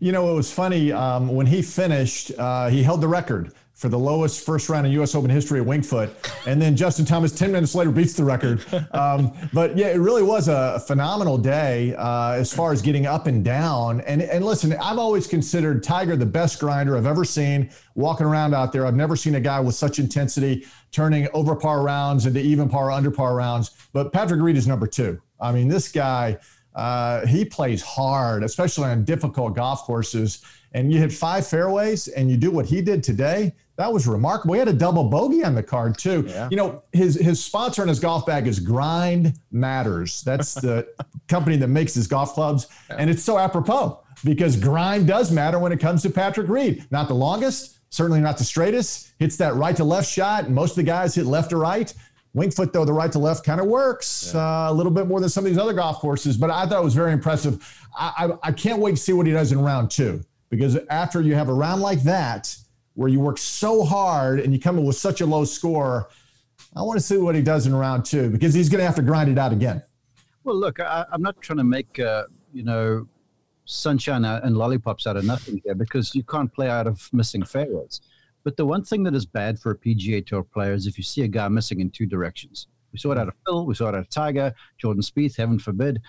You 0.00 0.12
know, 0.12 0.30
it 0.30 0.34
was 0.34 0.50
funny 0.50 0.92
um, 0.92 1.28
when 1.28 1.46
he 1.46 1.60
finished. 1.60 2.32
Uh, 2.38 2.68
he 2.68 2.82
held 2.82 3.00
the 3.02 3.08
record 3.08 3.52
for 3.82 3.88
the 3.88 3.98
lowest 3.98 4.46
first 4.46 4.68
round 4.68 4.86
in 4.86 4.92
U.S. 4.92 5.16
Open 5.16 5.28
history 5.28 5.60
at 5.60 5.66
Wingfoot. 5.66 6.14
And 6.46 6.62
then 6.62 6.76
Justin 6.76 7.04
Thomas, 7.04 7.32
10 7.32 7.50
minutes 7.50 7.74
later, 7.74 7.90
beats 7.90 8.14
the 8.14 8.24
record. 8.24 8.64
Um, 8.92 9.32
but 9.52 9.76
yeah, 9.76 9.88
it 9.88 9.98
really 9.98 10.22
was 10.22 10.48
a 10.48 10.78
phenomenal 10.86 11.38
day 11.38 11.94
uh, 11.96 12.32
as 12.32 12.52
far 12.52 12.72
as 12.72 12.82
getting 12.82 13.06
up 13.06 13.26
and 13.26 13.42
down. 13.44 14.02
And, 14.02 14.22
and 14.22 14.44
listen, 14.44 14.72
I've 14.74 14.98
always 14.98 15.26
considered 15.26 15.82
Tiger 15.82 16.14
the 16.14 16.26
best 16.26 16.60
grinder 16.60 16.96
I've 16.96 17.06
ever 17.06 17.24
seen 17.24 17.70
walking 17.94 18.26
around 18.26 18.54
out 18.54 18.70
there. 18.70 18.86
I've 18.86 18.94
never 18.94 19.16
seen 19.16 19.34
a 19.34 19.40
guy 19.40 19.58
with 19.60 19.74
such 19.74 19.98
intensity 19.98 20.66
turning 20.92 21.26
over 21.32 21.56
par 21.56 21.82
rounds 21.82 22.26
into 22.26 22.40
even 22.40 22.68
par, 22.68 22.92
under 22.92 23.10
par 23.10 23.34
rounds. 23.34 23.70
But 23.92 24.12
Patrick 24.12 24.40
Reed 24.42 24.56
is 24.56 24.68
number 24.68 24.86
two. 24.86 25.20
I 25.40 25.50
mean, 25.50 25.66
this 25.66 25.90
guy, 25.90 26.38
uh, 26.74 27.26
he 27.26 27.44
plays 27.44 27.82
hard, 27.82 28.44
especially 28.44 28.90
on 28.90 29.04
difficult 29.04 29.56
golf 29.56 29.82
courses 29.82 30.44
and 30.74 30.92
you 30.92 30.98
hit 30.98 31.12
five 31.12 31.46
fairways 31.46 32.08
and 32.08 32.30
you 32.30 32.36
do 32.36 32.50
what 32.50 32.66
he 32.66 32.80
did 32.80 33.02
today, 33.02 33.54
that 33.76 33.92
was 33.92 34.06
remarkable. 34.06 34.54
He 34.54 34.58
had 34.58 34.68
a 34.68 34.72
double 34.72 35.04
bogey 35.04 35.44
on 35.44 35.54
the 35.54 35.62
card 35.62 35.96
too. 35.96 36.24
Yeah. 36.26 36.48
You 36.50 36.56
know, 36.56 36.82
his 36.92 37.14
his 37.14 37.42
sponsor 37.42 37.82
in 37.82 37.88
his 37.88 38.00
golf 38.00 38.26
bag 38.26 38.46
is 38.46 38.60
Grind 38.60 39.38
Matters. 39.50 40.22
That's 40.22 40.54
the 40.60 40.88
company 41.28 41.56
that 41.56 41.68
makes 41.68 41.94
his 41.94 42.06
golf 42.06 42.34
clubs, 42.34 42.68
yeah. 42.90 42.96
and 42.98 43.08
it's 43.08 43.22
so 43.22 43.38
apropos 43.38 44.02
because 44.24 44.56
grind 44.56 45.06
does 45.06 45.30
matter 45.30 45.58
when 45.58 45.72
it 45.72 45.80
comes 45.80 46.02
to 46.02 46.10
Patrick 46.10 46.48
Reed. 46.48 46.86
Not 46.90 47.08
the 47.08 47.14
longest, 47.14 47.78
certainly 47.90 48.20
not 48.20 48.38
the 48.38 48.44
straightest. 48.44 49.12
Hits 49.18 49.36
that 49.38 49.54
right 49.54 49.76
to 49.76 49.84
left 49.84 50.08
shot, 50.08 50.44
and 50.44 50.54
most 50.54 50.70
of 50.70 50.76
the 50.76 50.82
guys 50.82 51.14
hit 51.14 51.26
left 51.26 51.50
to 51.50 51.56
right. 51.56 51.92
Wingfoot, 52.34 52.72
though, 52.72 52.84
the 52.84 52.92
right 52.92 53.12
to 53.12 53.18
left 53.18 53.44
kind 53.44 53.60
of 53.60 53.66
works 53.66 54.32
yeah. 54.34 54.40
uh, 54.40 54.70
a 54.70 54.72
little 54.72 54.92
bit 54.92 55.06
more 55.06 55.20
than 55.20 55.28
some 55.28 55.44
of 55.44 55.50
these 55.50 55.58
other 55.58 55.74
golf 55.74 55.98
courses, 55.98 56.36
but 56.36 56.50
I 56.50 56.66
thought 56.66 56.80
it 56.80 56.84
was 56.84 56.94
very 56.94 57.12
impressive. 57.12 57.86
I, 57.98 58.30
I, 58.42 58.48
I 58.48 58.52
can't 58.52 58.80
wait 58.80 58.92
to 58.92 58.96
see 58.96 59.12
what 59.12 59.26
he 59.26 59.32
does 59.32 59.52
in 59.52 59.60
round 59.60 59.90
two 59.90 60.22
because 60.48 60.78
after 60.88 61.20
you 61.20 61.34
have 61.34 61.50
a 61.50 61.54
round 61.54 61.82
like 61.82 62.02
that, 62.04 62.56
where 62.94 63.08
you 63.08 63.20
work 63.20 63.38
so 63.38 63.84
hard 63.84 64.40
and 64.40 64.52
you 64.52 64.60
come 64.60 64.78
in 64.78 64.84
with 64.84 64.96
such 64.96 65.20
a 65.20 65.26
low 65.26 65.44
score, 65.44 66.08
I 66.76 66.82
want 66.82 66.98
to 66.98 67.04
see 67.04 67.16
what 67.16 67.34
he 67.34 67.42
does 67.42 67.66
in 67.66 67.74
round 67.74 68.04
two 68.04 68.30
because 68.30 68.54
he's 68.54 68.68
going 68.68 68.80
to 68.80 68.86
have 68.86 68.96
to 68.96 69.02
grind 69.02 69.30
it 69.30 69.38
out 69.38 69.52
again. 69.52 69.82
Well, 70.44 70.56
look, 70.56 70.80
I, 70.80 71.04
am 71.12 71.22
not 71.22 71.40
trying 71.40 71.58
to 71.58 71.64
make, 71.64 71.98
uh, 71.98 72.24
you 72.52 72.64
know, 72.64 73.06
sunshine 73.64 74.24
and 74.24 74.56
lollipops 74.56 75.06
out 75.06 75.16
of 75.16 75.24
nothing 75.24 75.60
here 75.64 75.74
because 75.74 76.14
you 76.14 76.24
can't 76.24 76.52
play 76.52 76.68
out 76.68 76.86
of 76.86 77.08
missing 77.12 77.44
fairways. 77.44 78.00
But 78.44 78.56
the 78.56 78.66
one 78.66 78.84
thing 78.84 79.04
that 79.04 79.14
is 79.14 79.24
bad 79.24 79.58
for 79.58 79.70
a 79.70 79.78
PGA 79.78 80.26
Tour 80.26 80.42
player 80.42 80.72
is 80.72 80.86
if 80.86 80.98
you 80.98 81.04
see 81.04 81.22
a 81.22 81.28
guy 81.28 81.46
missing 81.48 81.80
in 81.80 81.90
two 81.90 82.06
directions. 82.06 82.66
We 82.92 82.98
saw 82.98 83.12
it 83.12 83.18
out 83.18 83.28
of 83.28 83.34
Phil, 83.46 83.64
we 83.64 83.74
saw 83.74 83.88
it 83.88 83.94
out 83.94 84.00
of 84.00 84.10
Tiger, 84.10 84.52
Jordan 84.78 85.02
Spieth, 85.02 85.36
heaven 85.36 85.58
forbid. 85.58 86.00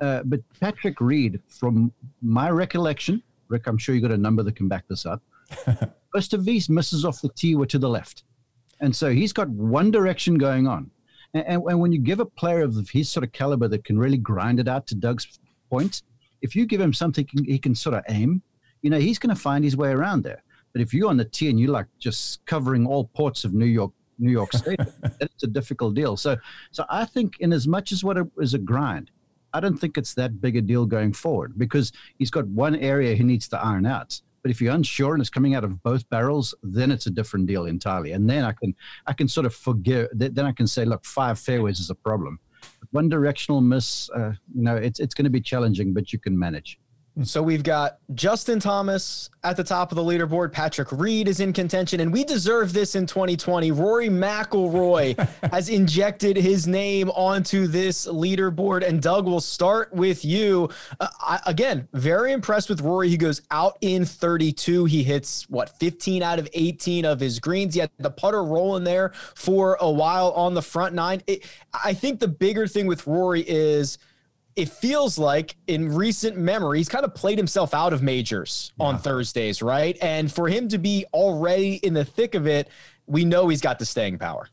Uh, 0.00 0.22
but 0.24 0.40
Patrick 0.58 1.00
Reed, 1.00 1.40
from 1.46 1.92
my 2.22 2.50
recollection, 2.50 3.22
Rick, 3.48 3.66
I'm 3.66 3.78
sure 3.78 3.94
you 3.94 4.00
got 4.00 4.10
a 4.10 4.16
number 4.16 4.42
that 4.42 4.56
can 4.56 4.66
back 4.66 4.88
this 4.88 5.06
up. 5.06 5.22
Most 6.14 6.34
of 6.34 6.44
these 6.44 6.68
misses 6.68 7.04
off 7.04 7.20
the 7.20 7.30
tee 7.30 7.54
were 7.54 7.66
to 7.66 7.78
the 7.78 7.88
left. 7.88 8.24
And 8.80 8.94
so 8.94 9.10
he's 9.10 9.32
got 9.32 9.48
one 9.48 9.90
direction 9.90 10.36
going 10.36 10.66
on. 10.66 10.90
And, 11.34 11.46
and, 11.46 11.62
and 11.62 11.80
when 11.80 11.92
you 11.92 12.00
give 12.00 12.20
a 12.20 12.26
player 12.26 12.62
of 12.62 12.88
his 12.90 13.08
sort 13.10 13.24
of 13.24 13.32
caliber 13.32 13.68
that 13.68 13.84
can 13.84 13.98
really 13.98 14.18
grind 14.18 14.60
it 14.60 14.68
out 14.68 14.86
to 14.88 14.94
Doug's 14.94 15.38
point, 15.70 16.02
if 16.42 16.56
you 16.56 16.66
give 16.66 16.80
him 16.80 16.92
something 16.92 17.26
he 17.46 17.58
can 17.58 17.74
sort 17.74 17.94
of 17.94 18.04
aim, 18.08 18.42
you 18.82 18.90
know, 18.90 18.98
he's 18.98 19.18
going 19.18 19.34
to 19.34 19.40
find 19.40 19.64
his 19.64 19.76
way 19.76 19.90
around 19.90 20.22
there. 20.22 20.42
But 20.72 20.82
if 20.82 20.92
you're 20.92 21.08
on 21.08 21.16
the 21.16 21.24
tee 21.24 21.50
and 21.50 21.60
you're 21.60 21.70
like 21.70 21.86
just 21.98 22.44
covering 22.46 22.86
all 22.86 23.04
ports 23.04 23.44
of 23.44 23.54
New 23.54 23.66
York, 23.66 23.92
New 24.18 24.32
York 24.32 24.52
State, 24.52 24.80
it's 25.20 25.42
a 25.42 25.46
difficult 25.46 25.94
deal. 25.94 26.16
So, 26.16 26.36
so 26.70 26.84
I 26.90 27.04
think 27.04 27.38
in 27.40 27.52
as 27.52 27.68
much 27.68 27.92
as 27.92 28.02
what 28.02 28.16
it 28.16 28.26
is 28.40 28.54
a 28.54 28.58
grind, 28.58 29.10
I 29.54 29.60
don't 29.60 29.76
think 29.76 29.98
it's 29.98 30.14
that 30.14 30.40
big 30.40 30.56
a 30.56 30.62
deal 30.62 30.86
going 30.86 31.12
forward 31.12 31.58
because 31.58 31.92
he's 32.18 32.30
got 32.30 32.46
one 32.48 32.74
area 32.76 33.14
he 33.14 33.22
needs 33.22 33.48
to 33.48 33.62
iron 33.62 33.86
out. 33.86 34.20
But 34.42 34.50
if 34.50 34.60
you're 34.60 34.74
unsure 34.74 35.14
and 35.14 35.20
it's 35.20 35.30
coming 35.30 35.54
out 35.54 35.64
of 35.64 35.82
both 35.82 36.08
barrels, 36.10 36.54
then 36.62 36.90
it's 36.90 37.06
a 37.06 37.10
different 37.10 37.46
deal 37.46 37.66
entirely. 37.66 38.12
And 38.12 38.28
then 38.28 38.44
I 38.44 38.52
can 38.52 38.74
I 39.06 39.12
can 39.12 39.28
sort 39.28 39.46
of 39.46 39.54
forgive. 39.54 40.08
Then 40.12 40.46
I 40.46 40.52
can 40.52 40.66
say, 40.66 40.84
look, 40.84 41.04
five 41.04 41.38
fairways 41.38 41.78
is 41.78 41.90
a 41.90 41.94
problem. 41.94 42.38
One 42.90 43.08
directional 43.08 43.60
miss, 43.60 44.10
uh, 44.10 44.32
you 44.54 44.62
know, 44.62 44.76
it's 44.76 45.00
it's 45.00 45.14
going 45.14 45.24
to 45.24 45.30
be 45.30 45.40
challenging, 45.40 45.94
but 45.94 46.12
you 46.12 46.18
can 46.18 46.38
manage. 46.38 46.78
So 47.24 47.42
we've 47.42 47.62
got 47.62 47.98
Justin 48.14 48.58
Thomas 48.58 49.28
at 49.44 49.58
the 49.58 49.64
top 49.64 49.92
of 49.92 49.96
the 49.96 50.02
leaderboard. 50.02 50.50
Patrick 50.50 50.90
Reed 50.90 51.28
is 51.28 51.40
in 51.40 51.52
contention, 51.52 52.00
and 52.00 52.10
we 52.10 52.24
deserve 52.24 52.72
this 52.72 52.94
in 52.94 53.06
2020. 53.06 53.70
Rory 53.70 54.08
McIlroy 54.08 55.18
has 55.52 55.68
injected 55.68 56.38
his 56.38 56.66
name 56.66 57.10
onto 57.10 57.66
this 57.66 58.06
leaderboard. 58.06 58.86
And 58.86 59.02
Doug, 59.02 59.26
will 59.26 59.40
start 59.40 59.92
with 59.92 60.24
you. 60.24 60.70
Uh, 60.98 61.08
I, 61.20 61.40
again, 61.46 61.86
very 61.92 62.32
impressed 62.32 62.70
with 62.70 62.80
Rory. 62.80 63.10
He 63.10 63.18
goes 63.18 63.42
out 63.50 63.76
in 63.82 64.06
32. 64.06 64.86
He 64.86 65.04
hits 65.04 65.48
what 65.50 65.68
15 65.78 66.22
out 66.22 66.38
of 66.38 66.48
18 66.54 67.04
of 67.04 67.20
his 67.20 67.38
greens. 67.38 67.74
He 67.74 67.80
had 67.80 67.90
the 67.98 68.10
putter 68.10 68.42
rolling 68.42 68.84
there 68.84 69.12
for 69.34 69.76
a 69.80 69.90
while 69.90 70.32
on 70.32 70.54
the 70.54 70.62
front 70.62 70.94
nine. 70.94 71.22
It, 71.26 71.44
I 71.84 71.92
think 71.92 72.20
the 72.20 72.28
bigger 72.28 72.66
thing 72.66 72.86
with 72.86 73.06
Rory 73.06 73.42
is 73.42 73.98
it 74.54 74.68
feels 74.68 75.18
like 75.18 75.56
in 75.66 75.94
recent 75.94 76.36
memory, 76.36 76.78
he's 76.78 76.88
kind 76.88 77.04
of 77.04 77.14
played 77.14 77.38
himself 77.38 77.72
out 77.74 77.92
of 77.92 78.02
majors 78.02 78.72
yeah. 78.78 78.86
on 78.86 78.98
Thursdays, 78.98 79.62
right? 79.62 79.96
And 80.02 80.30
for 80.30 80.48
him 80.48 80.68
to 80.68 80.78
be 80.78 81.06
already 81.12 81.76
in 81.76 81.94
the 81.94 82.04
thick 82.04 82.34
of 82.34 82.46
it, 82.46 82.68
we 83.06 83.24
know 83.24 83.48
he's 83.48 83.60
got 83.60 83.78
the 83.78 83.86
staying 83.86 84.18
power. 84.18 84.48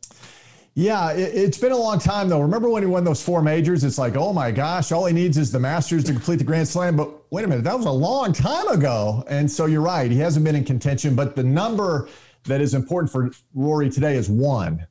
Yeah, 0.75 1.11
it, 1.11 1.35
has 1.35 1.57
been 1.57 1.73
a 1.73 1.77
long 1.77 1.99
time 1.99 2.29
though. 2.29 2.39
Remember 2.39 2.69
when 2.69 2.83
he 2.83 2.87
won 2.87 3.03
those 3.03 3.21
four 3.21 3.41
majors? 3.41 3.83
It's 3.83 3.97
like, 3.97 4.15
oh 4.15 4.31
my 4.31 4.51
gosh, 4.51 4.91
all 4.93 5.05
he 5.05 5.13
needs 5.13 5.37
is 5.37 5.51
the 5.51 5.59
Masters 5.59 6.05
to 6.05 6.13
complete 6.13 6.37
the 6.37 6.45
Grand 6.45 6.67
Slam. 6.67 6.95
But 6.95 7.09
wait 7.31 7.43
a 7.43 7.47
minute, 7.47 7.65
that 7.65 7.75
was 7.75 7.85
a 7.85 7.91
long 7.91 8.31
time 8.31 8.67
ago. 8.69 9.23
And 9.27 9.49
so 9.49 9.65
you're 9.65 9.81
right, 9.81 10.09
he 10.09 10.19
hasn't 10.19 10.45
been 10.45 10.55
in 10.55 10.63
contention. 10.63 11.15
But 11.15 11.35
the 11.35 11.43
number 11.43 12.07
that 12.45 12.61
is 12.61 12.73
important 12.73 13.11
for 13.11 13.31
Rory 13.53 13.89
today 13.89 14.15
is 14.15 14.29
one, 14.29 14.87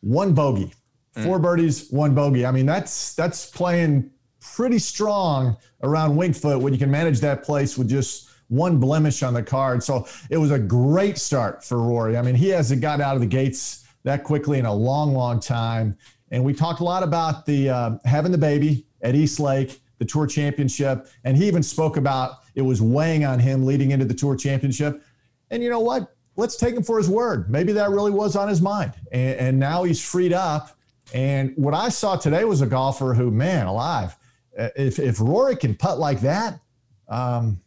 one 0.00 0.34
bogey, 0.34 0.74
four 1.12 1.38
mm. 1.38 1.42
birdies, 1.42 1.90
one 1.90 2.14
bogey. 2.14 2.44
I 2.44 2.50
mean, 2.50 2.66
that's 2.66 3.14
that's 3.14 3.46
playing 3.46 4.10
pretty 4.54 4.78
strong 4.78 5.56
around 5.82 6.16
Wingfoot 6.16 6.60
when 6.60 6.72
you 6.72 6.78
can 6.78 6.90
manage 6.90 7.20
that 7.20 7.42
place 7.42 7.78
with 7.78 7.88
just 7.88 8.28
one 8.48 8.78
blemish 8.78 9.22
on 9.22 9.34
the 9.34 9.42
card. 9.42 9.82
So 9.82 10.06
it 10.30 10.38
was 10.38 10.50
a 10.50 10.58
great 10.58 11.18
start 11.18 11.64
for 11.64 11.78
Rory. 11.78 12.16
I 12.16 12.22
mean, 12.22 12.34
he 12.34 12.48
hasn't 12.48 12.80
got 12.80 13.00
out 13.00 13.14
of 13.14 13.20
the 13.20 13.26
gates 13.26 13.86
that 14.04 14.24
quickly 14.24 14.58
in 14.58 14.66
a 14.66 14.74
long, 14.74 15.12
long 15.12 15.40
time. 15.40 15.96
And 16.30 16.44
we 16.44 16.52
talked 16.52 16.80
a 16.80 16.84
lot 16.84 17.02
about 17.02 17.46
the 17.46 17.70
uh, 17.70 17.90
having 18.04 18.32
the 18.32 18.38
baby 18.38 18.86
at 19.02 19.14
East 19.14 19.40
Lake, 19.40 19.80
the 19.98 20.04
Tour 20.04 20.26
Championship, 20.26 21.06
and 21.24 21.36
he 21.36 21.46
even 21.46 21.62
spoke 21.62 21.96
about 21.96 22.38
it 22.54 22.62
was 22.62 22.82
weighing 22.82 23.24
on 23.24 23.38
him 23.38 23.64
leading 23.64 23.92
into 23.92 24.04
the 24.04 24.14
Tour 24.14 24.36
Championship. 24.36 25.02
And 25.50 25.62
you 25.62 25.70
know 25.70 25.80
what? 25.80 26.14
Let's 26.36 26.56
take 26.56 26.74
him 26.74 26.82
for 26.82 26.98
his 26.98 27.08
word. 27.08 27.50
Maybe 27.50 27.72
that 27.72 27.90
really 27.90 28.10
was 28.10 28.36
on 28.36 28.48
his 28.48 28.60
mind, 28.60 28.92
and, 29.10 29.38
and 29.38 29.58
now 29.58 29.84
he's 29.84 30.04
freed 30.04 30.32
up. 30.32 30.76
And 31.14 31.54
what 31.56 31.74
I 31.74 31.88
saw 31.88 32.16
today 32.16 32.44
was 32.44 32.60
a 32.60 32.66
golfer 32.66 33.14
who, 33.14 33.30
man, 33.30 33.66
alive, 33.66 34.16
if 34.58 34.98
if 34.98 35.20
Rory 35.20 35.56
can 35.56 35.74
putt 35.74 35.98
like 35.98 36.20
that, 36.20 36.60
um, 37.08 37.60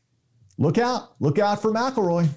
look 0.58 0.78
out, 0.78 1.16
look 1.20 1.40
out 1.40 1.62
for 1.62 1.72
McIlroy. 1.72 2.28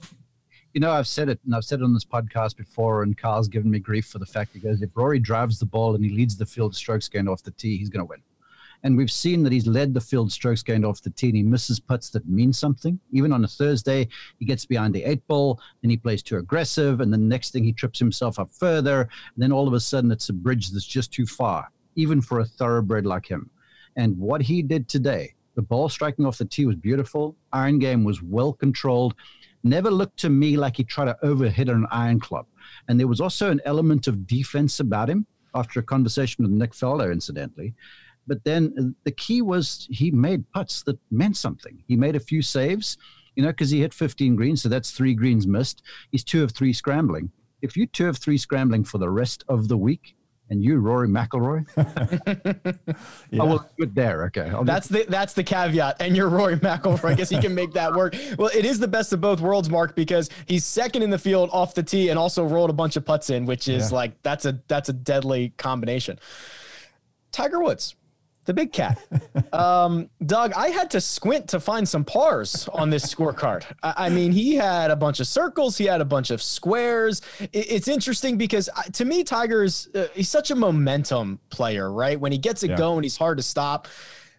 You 0.73 0.81
know, 0.81 0.91
I've 0.91 1.07
said 1.07 1.29
it, 1.29 1.39
and 1.45 1.55
I've 1.55 1.65
said 1.65 1.81
it 1.81 1.85
on 1.85 1.95
this 1.95 2.05
podcast 2.05 2.57
before, 2.57 3.05
and 3.05 3.17
Carl's 3.17 3.47
given 3.47 3.71
me 3.71 3.79
grief 3.79 4.07
for 4.07 4.19
the 4.19 4.27
fact 4.27 4.55
he 4.55 4.59
goes, 4.59 4.83
if 4.83 4.91
Rory 4.97 5.21
drives 5.21 5.61
the 5.61 5.67
ball 5.67 5.95
and 5.95 6.05
he 6.05 6.11
leads 6.11 6.37
the 6.37 6.47
field 6.47 6.75
strokes 6.75 7.09
gained 7.09 7.29
off 7.29 7.45
the 7.45 7.53
tee, 7.53 7.79
he's 7.79 7.89
going 7.89 8.05
to 8.05 8.11
win. 8.11 8.21
And 8.83 8.97
we've 8.97 9.11
seen 9.11 9.45
that 9.45 9.53
he's 9.53 9.69
led 9.69 9.95
the 9.95 10.01
field 10.01 10.33
strokes 10.33 10.65
gained 10.65 10.85
off 10.85 11.01
the 11.01 11.11
tee, 11.11 11.29
and 11.29 11.37
he 11.37 11.43
misses 11.45 11.79
putts 11.79 12.11
that 12.11 12.29
mean 12.29 12.53
something. 12.53 12.99
Even 13.13 13.33
on 13.33 13.45
a 13.45 13.49
Thursday, 13.49 14.09
he 14.41 14.45
gets 14.45 14.67
behind 14.67 14.93
the 14.93 15.05
eight 15.05 15.25
ball, 15.29 15.61
then 15.81 15.91
he 15.91 15.97
plays 15.97 16.25
too 16.25 16.39
aggressive, 16.39 17.01
and 17.01 17.13
the 17.13 17.19
next 17.19 17.53
thing 17.53 17.63
he 17.63 17.73
trips 17.73 18.01
himself 18.01 18.41
up 18.41 18.51
further, 18.51 19.03
and 19.03 19.43
then 19.43 19.53
all 19.53 19.69
of 19.69 19.75
a 19.75 19.81
sudden 19.81 20.11
it's 20.11 20.29
a 20.29 20.33
bridge 20.33 20.71
that's 20.71 20.85
just 20.85 21.13
too 21.13 21.25
far, 21.25 21.71
even 21.95 22.21
for 22.21 22.41
a 22.41 22.45
thoroughbred 22.45 23.07
like 23.07 23.27
him. 23.27 23.49
And 23.97 24.17
what 24.19 24.43
he 24.43 24.63
did 24.63 24.89
today, 24.89 25.35
the 25.55 25.63
ball 25.63 25.89
striking 25.89 26.27
off 26.27 26.39
the 26.39 26.45
tee 26.45 26.67
was 26.67 26.77
beautiful. 26.77 27.37
Iron 27.53 27.79
game 27.79 28.05
was 28.05 28.23
well 28.23 28.53
controlled. 28.53 29.15
Never 29.63 29.91
looked 29.91 30.19
to 30.19 30.31
me 30.31 30.57
like 30.57 30.77
he 30.77 30.85
tried 30.85 31.07
to 31.07 31.17
overhit 31.23 31.71
an 31.71 31.87
iron 31.91 32.21
club. 32.21 32.47
And 32.89 32.99
there 32.99 33.07
was 33.07 33.21
also 33.21 33.51
an 33.51 33.61
element 33.65 34.07
of 34.07 34.27
defense 34.27 34.81
about 34.81 35.09
him 35.09 35.27
after 35.55 35.81
a 35.81 35.83
conversation 35.83 36.45
with 36.45 36.53
Nick 36.53 36.73
Faldo, 36.73 37.13
incidentally. 37.13 37.75
But 38.27 38.45
then 38.45 38.75
uh, 38.79 38.83
the 39.05 39.13
key 39.13 39.43
was 39.43 39.87
he 39.91 40.11
made 40.11 40.51
putts 40.53 40.83
that 40.85 40.99
meant 41.11 41.37
something. 41.37 41.83
He 41.87 41.97
made 41.97 42.17
a 42.17 42.21
few 42.21 42.43
saves, 42.43 42.97
you 43.37 43.43
know, 43.43 43.51
because 43.51 43.71
he 43.71 43.81
hit 43.81 43.95
15 43.95 44.37
greens, 44.37 44.63
so 44.63 44.69
that's 44.69 44.91
three 44.91 45.15
greens 45.15 45.47
missed. 45.47 45.83
He's 46.11 46.25
two 46.25 46.43
of 46.43 46.53
three 46.53 46.73
scrambling. 46.73 47.31
If 47.63 47.77
you 47.77 47.87
two 47.87 48.09
of 48.09 48.19
three 48.19 48.39
scrambling 48.39 48.85
for 48.85 48.99
the 48.99 49.11
rest 49.11 49.45
of 49.49 49.69
the 49.69 49.77
week, 49.77 50.15
and 50.51 50.63
you, 50.63 50.79
Rory 50.79 51.09
McIlroy. 51.09 51.67
yeah. 51.77 52.95
Oh, 53.41 53.47
well, 53.47 53.71
good 53.79 53.95
there. 53.95 54.25
Okay, 54.27 54.49
I'll 54.49 54.65
that's 54.65 54.89
just... 54.89 55.07
the 55.07 55.11
that's 55.11 55.33
the 55.33 55.43
caveat. 55.43 55.97
And 56.01 56.17
you're 56.17 56.29
Rory 56.29 56.57
McIlroy. 56.57 57.13
I 57.13 57.15
guess 57.15 57.29
he 57.29 57.41
can 57.41 57.55
make 57.55 57.73
that 57.73 57.93
work. 57.95 58.15
Well, 58.39 58.51
it 58.55 58.65
is 58.65 58.79
the 58.79 58.89
best 58.89 59.13
of 59.13 59.21
both 59.21 59.41
worlds, 59.41 59.69
Mark, 59.69 59.97
because 59.97 60.31
he's 60.47 60.65
second 60.65 61.03
in 61.03 61.11
the 61.11 61.19
field 61.19 61.51
off 61.53 61.75
the 61.75 61.83
tee 61.83 62.11
and 62.11 62.19
also 62.19 62.45
rolled 62.45 62.71
a 62.71 62.75
bunch 62.75 62.97
of 62.97 63.05
putts 63.05 63.31
in, 63.31 63.45
which 63.45 63.69
is 63.69 63.91
yeah. 63.91 63.97
like 63.97 64.23
that's 64.23 64.45
a 64.45 64.61
that's 64.69 64.89
a 64.89 64.93
deadly 64.93 65.53
combination. 65.57 66.19
Tiger 67.33 67.61
Woods 67.61 67.97
the 68.45 68.55
big 68.55 68.73
cat. 68.73 68.99
Um, 69.53 70.11
Doug, 70.27 70.53
I 70.55 70.69
had 70.69 70.91
to 70.93 71.01
squint 71.01 71.49
to 71.51 71.61
find 71.61 71.89
some 71.89 72.05
pars 72.05 72.69
on 72.73 72.91
this 72.91 73.15
scorecard. 73.15 73.65
I, 73.85 74.07
I, 74.07 74.09
mean, 74.09 74.33
he 74.33 74.57
had 74.57 74.91
a 74.91 74.97
bunch 74.97 75.21
of 75.21 75.29
circles, 75.29 75.79
he 75.79 75.85
had 75.85 76.01
a 76.01 76.05
bunch 76.05 76.33
of 76.33 76.43
squares. 76.43 77.23
It, 77.39 77.51
it's 77.53 77.87
interesting 77.87 78.37
because 78.37 78.69
uh, 78.77 78.83
to 78.95 79.05
me, 79.05 79.23
Tiger's 79.23 79.89
uh, 79.95 80.09
he's 80.13 80.29
such 80.29 80.51
a 80.51 80.57
momentum 80.57 81.39
player, 81.51 81.93
right? 81.93 82.19
When 82.19 82.33
he 82.33 82.39
gets 82.39 82.65
it 82.65 82.71
yeah. 82.71 82.77
going, 82.77 83.05
he's 83.05 83.17
hard 83.17 83.37
to 83.37 83.45
stop. 83.45 83.87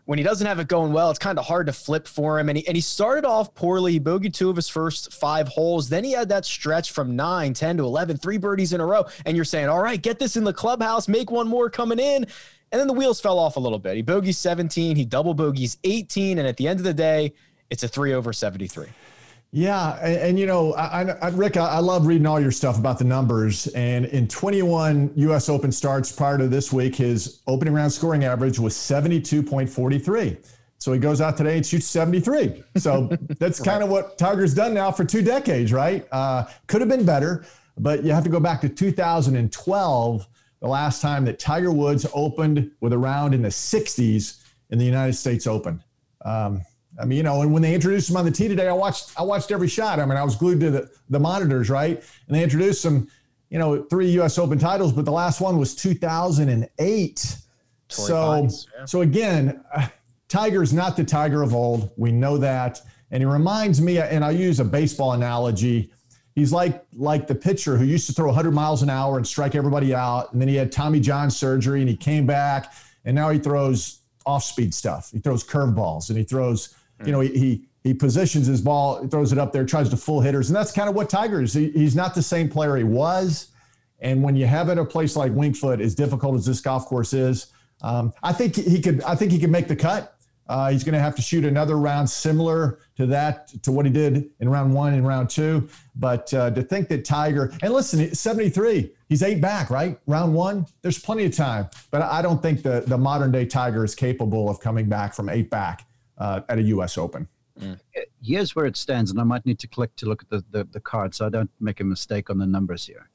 When 0.04 0.18
he 0.18 0.24
doesn't 0.24 0.46
have 0.46 0.60
it 0.60 0.68
going 0.68 0.92
well, 0.92 1.10
it's 1.12 1.20
kind 1.20 1.40
of 1.40 1.46
hard 1.46 1.68
to 1.68 1.74
flip 1.74 2.08
for 2.08 2.38
him. 2.38 2.50
And 2.50 2.58
he, 2.58 2.68
and 2.68 2.76
he 2.76 2.82
started 2.82 3.26
off 3.26 3.56
poorly. 3.56 3.94
He 3.94 4.00
bogeyed 4.02 4.34
two 4.34 4.50
of 4.50 4.56
his 4.58 4.68
first 4.68 5.14
five 5.14 5.48
holes. 5.48 5.88
Then 5.88 6.04
he 6.04 6.12
had 6.12 6.28
that 6.30 6.46
stretch 6.46 6.92
from 6.92 7.16
9, 7.16 7.54
10 7.54 7.78
to 7.78 7.84
11, 7.84 8.18
three 8.18 8.38
birdies 8.38 8.74
in 8.74 8.82
a 8.82 8.86
row. 8.86 9.06
And 9.26 9.36
you're 9.36 9.46
saying, 9.46 9.70
all 9.70 9.82
right, 9.82 10.02
get 10.02 10.20
this 10.20 10.36
in 10.36 10.44
the 10.44 10.54
clubhouse, 10.54 11.08
make 11.08 11.32
one 11.32 11.48
more 11.48 11.70
coming 11.70 12.00
in. 12.00 12.28
And 12.76 12.82
then 12.82 12.88
the 12.88 12.94
wheels 12.94 13.22
fell 13.22 13.40
off 13.40 13.56
a 13.56 13.60
little 13.62 13.80
bit. 13.80 13.96
He 13.96 14.02
bogeys 14.02 14.38
17, 14.38 14.98
he 14.98 15.06
double 15.06 15.34
bogeys 15.34 15.78
18, 15.86 16.40
and 16.40 16.46
at 16.46 16.58
the 16.58 16.68
end 16.68 16.78
of 16.78 16.84
the 16.84 16.94
day, 16.94 17.32
it's 17.70 17.84
a 17.84 17.88
three 17.88 18.14
over 18.14 18.34
73. 18.34 18.88
Yeah, 19.54 19.98
and, 20.02 20.18
and 20.18 20.38
you 20.38 20.46
know, 20.46 20.74
I, 20.74 21.04
I, 21.04 21.30
Rick, 21.30 21.56
I, 21.56 21.68
I, 21.68 21.80
love 21.80 22.06
reading 22.06 22.28
all 22.28 22.38
your 22.38 22.52
stuff 22.52 22.78
about 22.78 23.00
the 23.00 23.06
numbers. 23.06 23.68
And 23.68 24.08
in 24.08 24.28
21 24.28 25.14
U.S. 25.16 25.48
Open 25.48 25.72
starts 25.72 26.12
prior 26.12 26.38
to 26.38 26.50
this 26.50 26.74
week, 26.74 26.98
his 26.98 27.40
opening 27.48 27.74
round 27.74 27.94
scoring 27.94 28.26
average 28.26 28.60
was 28.60 28.74
72.43. 28.74 30.46
So 30.78 30.92
he 30.92 31.00
goes 31.00 31.22
out 31.22 31.38
today 31.38 31.56
and 31.56 31.66
shoots 31.66 31.86
73. 31.86 32.62
So 32.76 33.08
that's 33.40 33.62
right. 33.62 33.66
kind 33.66 33.84
of 33.84 33.90
what 33.90 34.18
Tiger's 34.18 34.54
done 34.54 34.74
now 34.74 34.92
for 34.92 35.06
two 35.06 35.22
decades, 35.22 35.72
right? 35.72 36.06
Uh, 36.12 36.44
could 36.68 36.82
have 36.82 36.90
been 36.90 37.06
better, 37.06 37.46
but 37.78 38.04
you 38.04 38.12
have 38.12 38.26
to 38.26 38.30
go 38.30 38.42
back 38.42 38.60
to 38.60 38.68
2012 38.68 40.28
the 40.66 40.72
last 40.72 41.00
time 41.00 41.26
that 41.26 41.38
Tiger 41.38 41.72
Woods 41.72 42.08
opened 42.16 42.72
with 42.82 42.92
a 42.92 42.98
round 42.98 43.36
in 43.36 43.44
the 43.44 43.50
60s 43.50 44.42
in 44.72 44.80
the 44.80 44.84
United 44.84 45.14
States 45.14 45.46
Open. 45.46 45.80
Um, 46.26 46.64
I 47.00 47.06
mean, 47.06 47.18
you 47.18 47.24
know, 47.24 47.44
and 47.44 47.54
when 47.54 47.62
they 47.62 47.76
introduced 47.76 48.10
him 48.10 48.18
on 48.18 48.26
the 48.26 48.32
tee 48.32 48.48
today, 48.48 48.68
I 48.68 48.74
watched 48.74 49.12
I 49.16 49.22
watched 49.22 49.52
every 49.52 49.68
shot. 49.68 50.00
I 50.00 50.06
mean, 50.08 50.18
I 50.18 50.24
was 50.24 50.36
glued 50.36 50.60
to 50.62 50.72
the, 50.72 50.90
the 51.12 51.20
monitors, 51.20 51.70
right? 51.70 52.04
And 52.26 52.36
they 52.36 52.42
introduced 52.42 52.84
him, 52.84 53.08
you 53.52 53.60
know, 53.60 53.84
three 53.92 54.10
U.S. 54.14 54.40
Open 54.40 54.58
titles, 54.58 54.92
but 54.92 55.06
the 55.06 55.12
last 55.12 55.40
one 55.40 55.60
was 55.60 55.76
2008. 55.76 57.38
So, 57.90 58.34
yeah. 58.34 58.86
so 58.86 59.02
again, 59.02 59.64
uh, 59.72 59.88
Tiger's 60.30 60.74
not 60.74 60.98
the 60.98 61.04
Tiger 61.04 61.44
of 61.44 61.54
old. 61.54 61.92
We 61.96 62.12
know 62.12 62.40
that, 62.40 62.82
and 63.12 63.22
he 63.22 63.26
reminds 63.26 63.82
me. 63.82 64.00
And 64.00 64.26
I'll 64.26 64.32
use 64.32 64.60
a 64.60 64.66
baseball 64.66 65.12
analogy. 65.12 65.92
He's 66.36 66.52
like 66.52 66.86
like 66.94 67.28
the 67.28 67.36
pitcher 67.36 67.78
who 67.78 67.86
used 67.86 68.08
to 68.08 68.14
throw 68.14 68.28
100 68.28 68.52
miles 68.52 68.84
an 68.84 68.90
hour 68.90 69.18
and 69.18 69.26
strike 69.26 69.56
everybody 69.56 69.96
out, 69.96 70.32
and 70.34 70.42
then 70.42 70.48
he 70.48 70.56
had 70.56 70.72
Tommy 70.72 71.00
John 71.00 71.32
surgery, 71.32 71.80
and 71.80 71.90
he 71.90 71.96
came 71.96 72.26
back, 72.26 72.74
and 73.06 73.16
now 73.16 73.30
he 73.30 73.40
throws 73.40 74.00
off-speed 74.26 74.74
stuff. 74.74 75.12
He 75.12 75.20
throws 75.20 75.44
curveballs, 75.44 76.10
and 76.10 76.18
he 76.18 76.24
throws 76.24 76.76
you 77.04 77.12
know, 77.12 77.20
he, 77.20 77.30
he, 77.38 77.68
he 77.84 77.94
positions 77.94 78.48
his 78.48 78.62
ball, 78.62 79.06
throws 79.08 79.32
it 79.32 79.38
up 79.38 79.52
there, 79.52 79.66
tries 79.66 79.90
to 79.90 79.98
full 79.98 80.22
hitters, 80.22 80.50
and 80.50 80.56
that's 80.56 80.72
kind 80.72 80.88
of 80.88 80.96
what 80.96 81.10
Tiger 81.10 81.42
is. 81.42 81.54
He, 81.54 81.72
he's 81.72 81.96
not 81.96 82.16
the 82.16 82.22
same 82.22 82.50
player 82.50 82.76
he 82.78 82.84
was. 82.84 83.50
And 84.00 84.22
when 84.22 84.36
you 84.36 84.46
have 84.46 84.70
it 84.70 84.78
a 84.78 84.86
place 84.86 85.16
like 85.16 85.32
Wingfoot, 85.32 85.82
as 85.82 85.96
difficult 85.96 86.36
as 86.36 86.46
this 86.46 86.62
golf 86.62 86.86
course 86.86 87.14
is, 87.14 87.48
um, 87.82 88.14
I 88.24 88.34
think 88.34 88.56
he 88.56 88.82
could. 88.82 89.02
I 89.04 89.16
think 89.16 89.32
he 89.32 89.40
could 89.40 89.50
make 89.50 89.68
the 89.68 89.76
cut. 89.76 90.15
Uh, 90.48 90.70
he's 90.70 90.84
going 90.84 90.94
to 90.94 91.00
have 91.00 91.16
to 91.16 91.22
shoot 91.22 91.44
another 91.44 91.78
round 91.78 92.10
similar 92.10 92.80
to 92.96 93.06
that 93.08 93.48
to 93.64 93.72
what 93.72 93.86
he 93.86 93.92
did 93.92 94.30
in 94.40 94.50
round 94.50 94.74
one 94.74 94.94
and 94.94 95.06
round 95.08 95.30
two. 95.30 95.68
But 95.96 96.32
uh, 96.34 96.52
to 96.52 96.62
think 96.62 96.88
that 96.90 97.04
Tiger 97.04 97.52
and 97.62 97.74
listen, 97.74 98.14
73, 98.14 98.92
he's 99.10 99.24
eight 99.24 99.42
back, 99.42 99.70
right? 99.70 100.00
Round 100.06 100.34
one, 100.34 100.68
there's 100.82 101.00
plenty 101.00 101.26
of 101.26 101.36
time. 101.36 101.68
But 101.90 102.04
I 102.04 102.22
don't 102.22 102.42
think 102.42 102.62
the 102.62 102.84
the 102.86 102.98
modern 102.98 103.32
day 103.32 103.46
Tiger 103.46 103.84
is 103.84 103.96
capable 103.96 104.50
of 104.50 104.60
coming 104.60 104.88
back 104.88 105.14
from 105.14 105.30
eight 105.30 105.50
back 105.50 105.88
uh, 106.18 106.42
at 106.48 106.60
a 106.60 106.64
U.S. 106.64 106.98
Open. 106.98 107.28
Mm. 107.60 107.80
Here's 108.22 108.56
where 108.56 108.66
it 108.66 108.76
stands, 108.76 109.12
and 109.12 109.20
I 109.20 109.24
might 109.24 109.46
need 109.46 109.60
to 109.60 109.68
click 109.68 109.96
to 109.98 110.06
look 110.08 110.24
at 110.24 110.30
the, 110.30 110.44
the, 110.52 110.68
the 110.72 110.80
card 110.80 111.16
so 111.16 111.26
I 111.26 111.30
don't 111.30 111.50
make 111.60 111.80
a 111.80 111.84
mistake 111.84 112.30
on 112.30 112.38
the 112.38 112.46
numbers 112.46 112.86
here. 112.86 113.10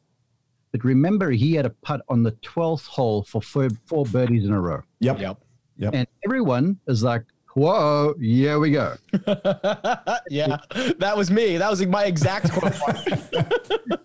But 0.72 0.84
remember, 0.84 1.30
he 1.30 1.54
had 1.54 1.66
a 1.66 1.70
putt 1.70 2.02
on 2.08 2.22
the 2.22 2.32
12th 2.32 2.86
hole 2.86 3.24
for 3.24 3.42
four, 3.42 3.68
four 3.86 4.04
birdies 4.06 4.44
in 4.44 4.52
a 4.52 4.60
row. 4.60 4.82
Yep. 5.00 5.20
Yep. 5.20 5.40
Yep. 5.80 5.94
And 5.94 6.06
everyone 6.26 6.78
is 6.86 7.02
like, 7.02 7.24
whoa, 7.54 8.14
here 8.20 8.58
we 8.58 8.70
go. 8.70 8.96
yeah, 10.28 10.58
that 10.98 11.14
was 11.16 11.30
me. 11.30 11.56
That 11.56 11.70
was 11.70 11.84
my 11.86 12.04
exact 12.04 12.52
quote. 12.52 12.74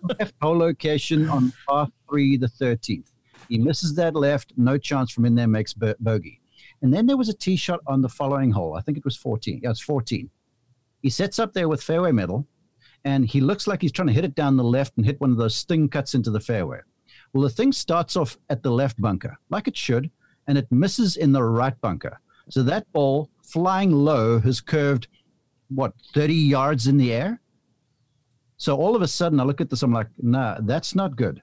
left 0.18 0.34
hole 0.40 0.56
location 0.56 1.28
on 1.28 1.52
par 1.68 1.88
three, 2.08 2.38
the 2.38 2.46
13th. 2.46 3.12
He 3.50 3.58
misses 3.58 3.94
that 3.96 4.14
left, 4.14 4.54
no 4.56 4.78
chance 4.78 5.12
from 5.12 5.26
in 5.26 5.34
there, 5.34 5.46
makes 5.46 5.74
bogey. 5.74 6.40
And 6.80 6.92
then 6.92 7.06
there 7.06 7.16
was 7.16 7.28
a 7.28 7.34
tee 7.34 7.56
shot 7.56 7.80
on 7.86 8.00
the 8.00 8.08
following 8.08 8.50
hole. 8.50 8.74
I 8.74 8.80
think 8.80 8.96
it 8.96 9.04
was 9.04 9.16
14. 9.16 9.60
Yeah, 9.62 9.70
it's 9.70 9.80
14. 9.80 10.30
He 11.02 11.10
sets 11.10 11.38
up 11.38 11.52
there 11.52 11.68
with 11.68 11.82
fairway 11.82 12.10
middle, 12.10 12.46
and 13.04 13.26
he 13.26 13.42
looks 13.42 13.66
like 13.66 13.82
he's 13.82 13.92
trying 13.92 14.08
to 14.08 14.14
hit 14.14 14.24
it 14.24 14.34
down 14.34 14.56
the 14.56 14.64
left 14.64 14.96
and 14.96 15.04
hit 15.04 15.20
one 15.20 15.30
of 15.30 15.36
those 15.36 15.54
sting 15.54 15.88
cuts 15.90 16.14
into 16.14 16.30
the 16.30 16.40
fairway. 16.40 16.80
Well, 17.32 17.42
the 17.42 17.50
thing 17.50 17.70
starts 17.72 18.16
off 18.16 18.38
at 18.48 18.62
the 18.62 18.70
left 18.70 19.00
bunker, 19.00 19.38
like 19.50 19.68
it 19.68 19.76
should, 19.76 20.10
and 20.46 20.56
it 20.58 20.70
misses 20.70 21.16
in 21.16 21.32
the 21.32 21.42
right 21.42 21.78
bunker. 21.80 22.20
So 22.50 22.62
that 22.62 22.90
ball 22.92 23.30
flying 23.42 23.90
low 23.92 24.38
has 24.40 24.60
curved, 24.60 25.08
what, 25.68 25.92
30 26.14 26.34
yards 26.34 26.86
in 26.86 26.96
the 26.96 27.12
air? 27.12 27.40
So 28.56 28.76
all 28.76 28.96
of 28.96 29.02
a 29.02 29.08
sudden, 29.08 29.40
I 29.40 29.44
look 29.44 29.60
at 29.60 29.68
this, 29.68 29.82
I'm 29.82 29.92
like, 29.92 30.08
nah, 30.18 30.58
that's 30.60 30.94
not 30.94 31.16
good. 31.16 31.42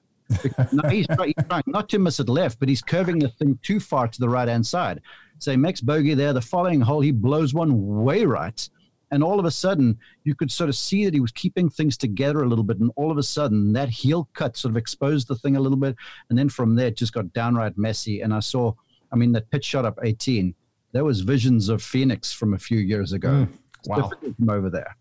no, 0.72 0.88
he's, 0.88 1.06
trying, 1.06 1.34
he's 1.36 1.46
trying 1.48 1.62
not 1.66 1.88
to 1.90 1.98
miss 1.98 2.18
it 2.18 2.28
left, 2.28 2.58
but 2.58 2.68
he's 2.68 2.82
curving 2.82 3.18
the 3.18 3.28
thing 3.28 3.58
too 3.62 3.78
far 3.78 4.08
to 4.08 4.20
the 4.20 4.28
right 4.28 4.48
hand 4.48 4.66
side. 4.66 5.00
So 5.38 5.50
he 5.50 5.56
makes 5.56 5.80
bogey 5.80 6.14
there. 6.14 6.32
The 6.32 6.40
following 6.40 6.80
hole, 6.80 7.00
he 7.00 7.12
blows 7.12 7.54
one 7.54 8.02
way 8.02 8.24
right. 8.24 8.68
And 9.10 9.22
all 9.22 9.38
of 9.38 9.44
a 9.44 9.50
sudden, 9.50 9.98
you 10.24 10.34
could 10.34 10.50
sort 10.50 10.68
of 10.68 10.74
see 10.74 11.04
that 11.04 11.14
he 11.14 11.20
was 11.20 11.30
keeping 11.30 11.68
things 11.68 11.96
together 11.96 12.42
a 12.42 12.48
little 12.48 12.64
bit. 12.64 12.78
And 12.78 12.90
all 12.96 13.10
of 13.10 13.18
a 13.18 13.22
sudden, 13.22 13.72
that 13.74 13.88
heel 13.88 14.28
cut 14.32 14.56
sort 14.56 14.70
of 14.70 14.76
exposed 14.76 15.28
the 15.28 15.36
thing 15.36 15.56
a 15.56 15.60
little 15.60 15.78
bit. 15.78 15.94
And 16.30 16.38
then 16.38 16.48
from 16.48 16.74
there, 16.74 16.88
it 16.88 16.96
just 16.96 17.12
got 17.12 17.32
downright 17.32 17.76
messy. 17.78 18.22
And 18.22 18.34
I 18.34 18.40
saw, 18.40 18.72
I 19.12 19.16
mean, 19.16 19.32
that 19.32 19.50
pitch 19.50 19.64
shot 19.64 19.84
up 19.84 19.98
18, 20.02 20.54
there 20.92 21.04
was 21.04 21.20
visions 21.20 21.68
of 21.68 21.82
Phoenix 21.82 22.32
from 22.32 22.54
a 22.54 22.58
few 22.58 22.78
years 22.78 23.12
ago. 23.12 23.28
Mm, 23.28 23.48
wow. 23.86 24.10
From 24.20 24.50
over 24.50 24.70
there. 24.70 24.96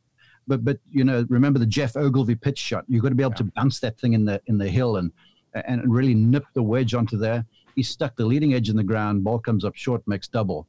But, 0.47 0.65
but 0.65 0.79
you 0.89 1.03
know, 1.03 1.25
remember 1.29 1.59
the 1.59 1.65
Geoff 1.65 1.95
Ogilvy 1.95 2.35
pitch 2.35 2.57
shot. 2.57 2.83
You've 2.87 3.01
got 3.01 3.09
to 3.09 3.15
be 3.15 3.23
able 3.23 3.33
yeah. 3.33 3.37
to 3.37 3.51
bounce 3.55 3.79
that 3.79 3.97
thing 3.99 4.13
in 4.13 4.25
the 4.25 4.41
in 4.47 4.57
the 4.57 4.67
hill 4.67 4.97
and 4.97 5.11
and 5.53 5.93
really 5.93 6.13
nip 6.13 6.45
the 6.53 6.63
wedge 6.63 6.93
onto 6.93 7.17
there. 7.17 7.45
He 7.75 7.83
stuck 7.83 8.15
the 8.15 8.25
leading 8.25 8.53
edge 8.53 8.69
in 8.69 8.75
the 8.75 8.83
ground. 8.83 9.23
Ball 9.23 9.39
comes 9.39 9.63
up 9.63 9.75
short, 9.75 10.05
makes 10.07 10.27
double. 10.27 10.67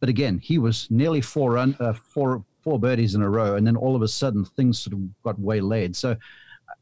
But 0.00 0.08
again, 0.08 0.38
he 0.38 0.58
was 0.58 0.86
nearly 0.90 1.20
four 1.20 1.52
run, 1.52 1.76
uh, 1.80 1.94
four 1.94 2.44
four 2.62 2.78
birdies 2.78 3.14
in 3.14 3.22
a 3.22 3.30
row, 3.30 3.56
and 3.56 3.66
then 3.66 3.76
all 3.76 3.96
of 3.96 4.02
a 4.02 4.08
sudden 4.08 4.44
things 4.44 4.78
sort 4.78 4.94
of 4.94 5.22
got 5.22 5.38
waylaid. 5.40 5.96
So 5.96 6.16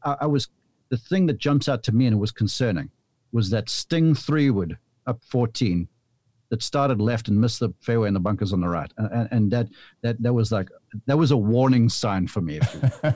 I, 0.03 0.17
I 0.23 0.27
was 0.27 0.49
the 0.91 0.97
thing 0.97 1.27
that 1.27 1.39
jumps 1.39 1.69
out 1.69 1.83
to 1.85 1.93
me 1.93 2.07
and 2.07 2.15
it 2.15 2.19
was 2.19 2.33
concerning 2.33 2.91
was 3.33 3.51
that 3.51 3.69
Sting 3.69 4.15
three 4.15 4.51
wood 4.51 4.79
up 5.07 5.21
14 5.25 5.89
that 6.51 6.63
started 6.63 7.01
left 7.01 7.29
and 7.29 7.41
missed 7.41 7.61
the 7.61 7.71
fairway 7.81 8.09
and 8.09 8.17
the 8.17 8.21
bunkers 8.21 8.53
on 8.53 8.61
the 8.61 8.69
right, 8.69 8.93
and, 8.97 9.29
and 9.31 9.51
that 9.51 9.69
that 10.03 10.23
that 10.23 10.33
was 10.33 10.53
like 10.53 10.69
that 11.07 11.17
was 11.17 11.31
a 11.31 11.37
warning 11.37 11.89
sign 11.89 12.27
for 12.27 12.41
me. 12.41 12.61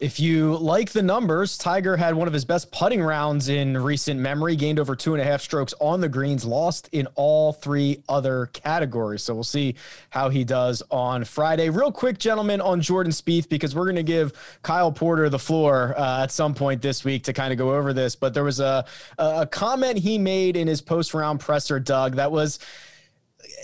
If 0.00 0.18
you 0.18 0.56
like 0.56 0.92
the 0.92 1.02
numbers, 1.02 1.58
Tiger 1.58 1.94
had 1.94 2.14
one 2.14 2.26
of 2.26 2.32
his 2.32 2.46
best 2.46 2.72
putting 2.72 3.02
rounds 3.02 3.50
in 3.50 3.76
recent 3.76 4.18
memory, 4.18 4.56
gained 4.56 4.78
over 4.78 4.96
two 4.96 5.12
and 5.12 5.20
a 5.20 5.24
half 5.26 5.42
strokes 5.42 5.74
on 5.78 6.00
the 6.00 6.08
greens, 6.08 6.46
lost 6.46 6.88
in 6.92 7.06
all 7.16 7.52
three 7.52 8.02
other 8.08 8.46
categories. 8.46 9.22
So 9.22 9.34
we'll 9.34 9.44
see 9.44 9.74
how 10.08 10.30
he 10.30 10.42
does 10.42 10.82
on 10.90 11.24
Friday. 11.24 11.68
Real 11.68 11.92
quick, 11.92 12.16
gentlemen, 12.16 12.62
on 12.62 12.80
Jordan 12.80 13.12
Spieth, 13.12 13.50
because 13.50 13.76
we're 13.76 13.84
going 13.84 13.96
to 13.96 14.02
give 14.02 14.32
Kyle 14.62 14.90
Porter 14.90 15.28
the 15.28 15.38
floor 15.38 15.94
uh, 15.98 16.22
at 16.22 16.30
some 16.30 16.54
point 16.54 16.80
this 16.80 17.04
week 17.04 17.24
to 17.24 17.34
kind 17.34 17.52
of 17.52 17.58
go 17.58 17.74
over 17.74 17.92
this. 17.92 18.16
But 18.16 18.32
there 18.32 18.44
was 18.44 18.58
a, 18.58 18.86
a 19.18 19.46
comment 19.46 19.98
he 19.98 20.16
made 20.16 20.56
in 20.56 20.66
his 20.66 20.80
post 20.80 21.12
round 21.12 21.40
presser, 21.40 21.78
Doug, 21.78 22.16
that 22.16 22.32
was. 22.32 22.58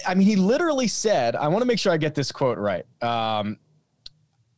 I 0.07 0.15
mean, 0.15 0.27
he 0.27 0.37
literally 0.37 0.89
said, 0.89 1.35
I 1.35 1.49
want 1.49 1.63
to 1.63 1.67
make 1.67 1.79
sure 1.79 1.93
I 1.93 1.97
get 1.97 2.15
this 2.15 2.31
quote 2.31 2.59
right. 2.59 2.85
Um, 3.03 3.59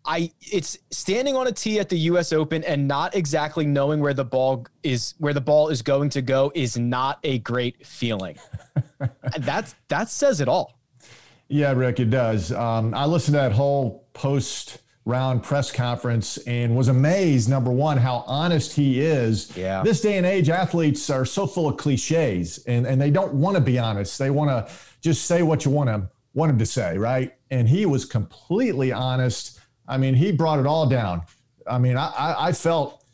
I 0.09 0.33
it's 0.41 0.79
standing 0.91 1.37
on 1.37 1.47
a 1.47 1.53
tee 1.53 1.79
at 1.79 1.91
the 1.91 1.99
US 2.11 2.33
Open 2.33 2.65
and 2.65 2.89
not 2.89 3.15
exactly 3.15 3.67
knowing 3.67 4.01
where 4.01 4.15
the 4.15 4.25
ball 4.25 4.67
is 4.83 5.15
where 5.19 5.35
the 5.35 5.41
ball 5.41 5.69
is 5.69 5.83
going 5.83 6.09
to 6.11 6.23
go 6.23 6.51
is 6.55 6.79
not 6.79 7.19
a 7.25 7.39
great 7.41 7.87
feeling. 7.87 8.39
That's 9.39 9.75
that 9.89 10.09
says 10.09 10.41
it 10.41 10.49
all. 10.49 10.79
Yeah, 11.49 11.73
Rick, 11.73 12.01
it 12.01 12.11
does. 12.11 12.53
Um, 12.53 12.95
I 12.95 13.05
listened 13.05 13.35
to 13.35 13.41
that 13.41 13.53
whole 13.53 14.09
post 14.15 14.79
round 15.05 15.43
press 15.43 15.71
conference 15.71 16.39
and 16.39 16.75
was 16.75 16.89
amazed 16.89 17.49
number 17.49 17.71
one 17.71 17.97
how 17.97 18.23
honest 18.27 18.75
he 18.75 19.01
is 19.01 19.57
yeah 19.57 19.83
this 19.83 20.03
day 20.03 20.19
and 20.19 20.27
age 20.27 20.51
athletes 20.51 21.09
are 21.09 21.25
so 21.25 21.47
full 21.47 21.67
of 21.67 21.79
cliches 21.79 22.63
and, 22.67 22.87
and 22.87 23.01
they 23.01 23.11
don't 23.11 23.33
want 23.33 23.57
to 23.57 23.61
be 23.63 23.79
honest 23.79 24.19
they 24.19 24.29
want 24.29 24.51
to 24.51 24.71
just 25.01 25.25
say 25.25 25.43
what 25.43 25.65
you 25.65 25.71
want 25.71 25.89
to 25.89 26.07
want 26.35 26.51
them 26.51 26.59
to 26.59 26.67
say 26.67 26.99
right 26.99 27.37
and 27.51 27.67
he 27.67 27.87
was 27.87 28.05
completely 28.05 28.93
honest 28.93 29.59
I 29.89 29.97
mean, 29.97 30.15
he 30.15 30.31
brought 30.31 30.61
it 30.61 30.67
all 30.67 30.87
down. 30.87 31.23
I 31.67 31.79
mean, 31.79 31.97
I, 31.97 32.35
I, 32.39 32.53
felt 32.53 33.05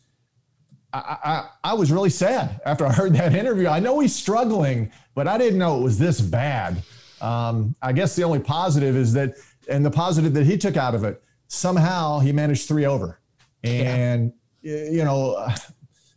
I, 0.93 1.17
I, 1.25 1.49
I 1.71 1.75
was 1.75 1.91
really 1.91 2.11
sad 2.11 2.61
after 2.67 2.85
I 2.85 2.93
heard 2.93 3.15
that 3.15 3.35
interview. 3.35 3.69
I 3.69 3.81
know 3.81 4.01
he's 4.01 4.15
struggling, 4.15 4.93
but 5.15 5.29
I 5.29 5.39
didn't 5.39 5.59
know 5.59 5.79
it 5.79 5.83
was 5.83 5.99
this 5.99 6.21
bad. 6.21 6.83
Um, 7.21 7.75
I 7.81 7.93
guess 7.93 8.15
the 8.17 8.25
only 8.25 8.41
positive 8.41 8.97
is 8.97 9.13
that, 9.15 9.35
and 9.69 9.85
the 9.85 9.91
positive 9.91 10.35
that 10.35 10.45
he 10.45 10.59
took 10.59 10.77
out 10.77 10.95
of 10.95 11.05
it, 11.05 11.23
somehow 11.49 12.19
he 12.19 12.33
managed 12.33 12.69
three 12.69 12.85
over, 12.85 13.21
and 13.63 14.33
yeah. 14.61 14.91
you 14.91 15.05
know, 15.05 15.49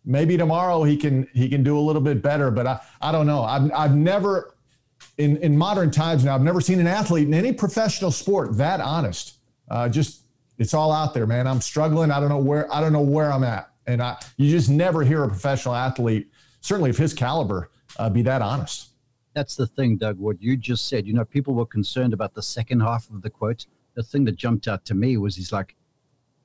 maybe 0.06 0.38
tomorrow 0.38 0.84
he 0.84 0.98
can 0.98 1.28
he 1.34 1.48
can 1.48 1.64
do 1.64 1.78
a 1.78 1.80
little 1.80 2.02
bit 2.02 2.22
better. 2.22 2.52
But 2.52 2.68
I 2.68 2.82
I 3.00 3.12
don't 3.12 3.26
know. 3.26 3.44
I've 3.44 3.72
I've 3.74 3.96
never 3.96 4.58
in 5.18 5.38
in 5.38 5.58
modern 5.58 5.92
times 5.92 6.26
now 6.26 6.36
I've 6.36 6.42
never 6.42 6.60
seen 6.60 6.80
an 6.80 6.88
athlete 6.88 7.28
in 7.28 7.34
any 7.34 7.54
professional 7.54 8.12
sport 8.12 8.58
that 8.58 8.82
honest. 8.82 9.36
Uh, 9.70 9.88
just 9.88 10.24
it's 10.58 10.74
all 10.74 10.92
out 10.92 11.14
there, 11.14 11.28
man. 11.28 11.48
I'm 11.48 11.62
struggling. 11.62 12.12
I 12.12 12.20
don't 12.20 12.30
know 12.30 12.38
where 12.38 12.72
I 12.74 12.82
don't 12.82 12.94
know 12.94 13.02
where 13.02 13.32
I'm 13.32 13.44
at, 13.44 13.70
and 13.86 14.02
I 14.02 14.18
you 14.38 14.50
just 14.50 14.70
never 14.70 15.04
hear 15.04 15.24
a 15.24 15.28
professional 15.28 15.76
athlete, 15.76 16.30
certainly 16.62 16.90
of 16.90 16.98
his 16.98 17.14
caliber, 17.14 17.70
uh, 17.98 18.10
be 18.10 18.22
that 18.24 18.42
honest. 18.42 18.90
That's 19.34 19.56
the 19.56 19.68
thing, 19.68 19.98
Doug. 19.98 20.18
What 20.18 20.42
you 20.42 20.58
just 20.58 20.88
said. 20.88 21.06
You 21.06 21.14
know, 21.14 21.26
people 21.26 21.54
were 21.54 21.66
concerned 21.66 22.14
about 22.14 22.34
the 22.34 22.42
second 22.42 22.80
half 22.80 23.10
of 23.10 23.22
the 23.22 23.30
quote. 23.30 23.68
The 23.94 24.04
thing 24.04 24.26
that 24.26 24.36
jumped 24.36 24.68
out 24.68 24.86
to 24.86 24.96
me 24.96 25.18
was 25.18 25.36
he's 25.36 25.52
like, 25.52 25.76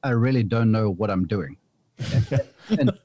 "I 0.02 0.10
really 0.10 0.42
don't 0.42 0.70
know 0.70 0.90
what 0.90 1.10
I'm 1.10 1.26
doing," 1.26 1.56
and, 1.98 2.40
and, 2.70 2.90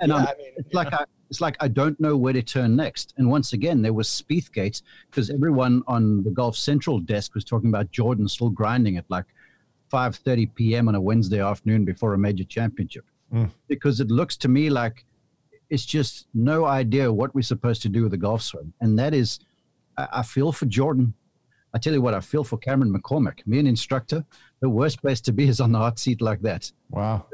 and 0.00 0.08
yeah, 0.08 0.14
I 0.14 0.34
mean, 0.38 0.52
it's 0.56 0.74
like 0.74 0.92
I, 0.92 1.04
it's 1.28 1.40
like 1.40 1.56
I 1.60 1.68
don't 1.68 1.98
know 1.98 2.16
where 2.16 2.32
to 2.32 2.42
turn 2.42 2.76
next. 2.76 3.14
And 3.16 3.28
once 3.28 3.52
again, 3.52 3.82
there 3.82 3.92
was 3.92 4.08
Spiethgate 4.08 4.82
because 5.10 5.30
everyone 5.30 5.82
on 5.86 6.22
the 6.22 6.30
Golf 6.30 6.56
Central 6.56 7.00
desk 7.00 7.34
was 7.34 7.44
talking 7.44 7.68
about 7.68 7.90
Jordan 7.90 8.28
still 8.28 8.50
grinding 8.50 8.94
it 8.94 9.04
like 9.08 9.26
5:30 9.92 10.54
p.m. 10.54 10.88
on 10.88 10.94
a 10.94 11.00
Wednesday 11.00 11.40
afternoon 11.40 11.84
before 11.84 12.14
a 12.14 12.18
major 12.18 12.44
championship, 12.44 13.04
mm. 13.32 13.50
because 13.68 14.00
it 14.00 14.08
looks 14.08 14.36
to 14.38 14.48
me 14.48 14.70
like 14.70 15.04
it's 15.70 15.84
just 15.84 16.26
no 16.34 16.64
idea 16.64 17.12
what 17.12 17.34
we're 17.34 17.42
supposed 17.42 17.82
to 17.82 17.88
do 17.88 18.02
with 18.02 18.12
the 18.12 18.16
golf 18.16 18.42
swing. 18.42 18.72
And 18.80 18.98
that 18.98 19.14
is, 19.14 19.40
I, 19.96 20.08
I 20.12 20.22
feel 20.22 20.52
for 20.52 20.66
Jordan. 20.66 21.14
I 21.74 21.78
tell 21.78 21.92
you 21.92 22.00
what, 22.00 22.14
I 22.14 22.20
feel 22.20 22.44
for 22.44 22.56
Cameron 22.56 22.94
McCormick, 22.94 23.46
me 23.46 23.58
an 23.58 23.66
instructor. 23.66 24.24
The 24.60 24.68
worst 24.68 25.02
place 25.02 25.20
to 25.22 25.32
be 25.32 25.46
is 25.46 25.60
on 25.60 25.72
the 25.72 25.78
hot 25.78 25.98
seat 25.98 26.22
like 26.22 26.40
that. 26.40 26.72
Wow. 26.88 27.26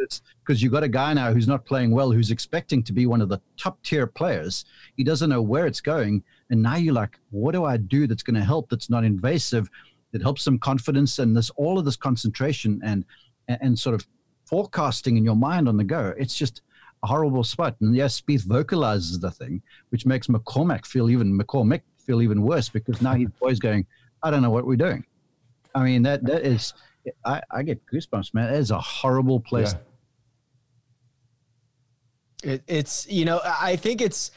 Because 0.45 0.61
you've 0.61 0.73
got 0.73 0.83
a 0.83 0.89
guy 0.89 1.13
now 1.13 1.33
who's 1.33 1.47
not 1.47 1.65
playing 1.65 1.93
well, 1.93 2.11
who's 2.11 2.33
expecting 2.33 2.83
to 2.83 2.93
be 2.93 3.07
one 3.07 3.21
of 3.21 3.29
the 3.29 3.41
top 3.57 3.81
tier 3.85 4.07
players. 4.07 4.65
He 4.97 5.05
doesn't 5.05 5.31
know 5.31 5.43
where 5.43 5.67
it's 5.67 5.81
going. 5.81 6.25
And 6.51 6.61
now 6.61 6.75
you're 6.75 6.95
like, 6.95 7.21
what 7.31 7.53
do 7.53 7.65
I 7.65 7.77
do 7.77 8.09
that's 8.09 8.25
going 8.25 8.35
to 8.35 8.45
help, 8.45 8.69
that's 8.69 8.91
not 8.91 9.05
invasive, 9.05 9.71
that 10.13 10.23
helps 10.23 10.43
some 10.43 10.59
confidence 10.59 11.19
and 11.19 11.37
this 11.37 11.51
all 11.51 11.79
of 11.79 11.85
this 11.85 11.97
concentration 11.97 12.81
and, 12.85 13.05
and, 13.49 13.59
and 13.61 13.79
sort 13.79 13.95
of 13.95 14.07
forecasting 14.45 15.17
in 15.17 15.25
your 15.25 15.37
mind 15.37 15.69
on 15.69 15.77
the 15.77 15.85
go. 15.85 16.15
It's 16.19 16.35
just 16.35 16.63
a 17.03 17.07
horrible 17.07 17.45
spot. 17.45 17.77
And 17.81 17.97
yes, 17.97 18.21
Spieth 18.21 18.45
vocalizes 18.45 19.19
the 19.19 19.31
thing, 19.31 19.63
which 19.89 20.07
makes 20.07 20.27
McCormack 20.27 20.87
feel 20.87 21.11
even 21.11 21.37
McCormick 21.39 21.83
feel 21.99 22.21
even 22.23 22.43
worse 22.43 22.69
because 22.69 23.01
now 23.01 23.15
he's 23.15 23.29
always 23.41 23.59
going, 23.59 23.87
I 24.23 24.31
don't 24.31 24.43
know 24.43 24.51
what 24.51 24.67
we're 24.67 24.77
doing. 24.77 25.05
I 25.75 25.85
mean, 25.85 26.03
that 26.03 26.25
that 26.27 26.45
is, 26.45 26.75
I, 27.25 27.41
I 27.51 27.63
get 27.63 27.81
goosebumps, 27.87 28.35
man. 28.35 28.53
That 28.53 28.59
is 28.59 28.71
a 28.71 28.79
horrible 28.79 29.41
place. 29.41 29.75
Yeah. 32.45 32.53
It, 32.53 32.63
it's, 32.67 33.07
you 33.09 33.25
know, 33.25 33.41
I 33.45 33.77
think 33.77 34.01
it's, 34.01 34.31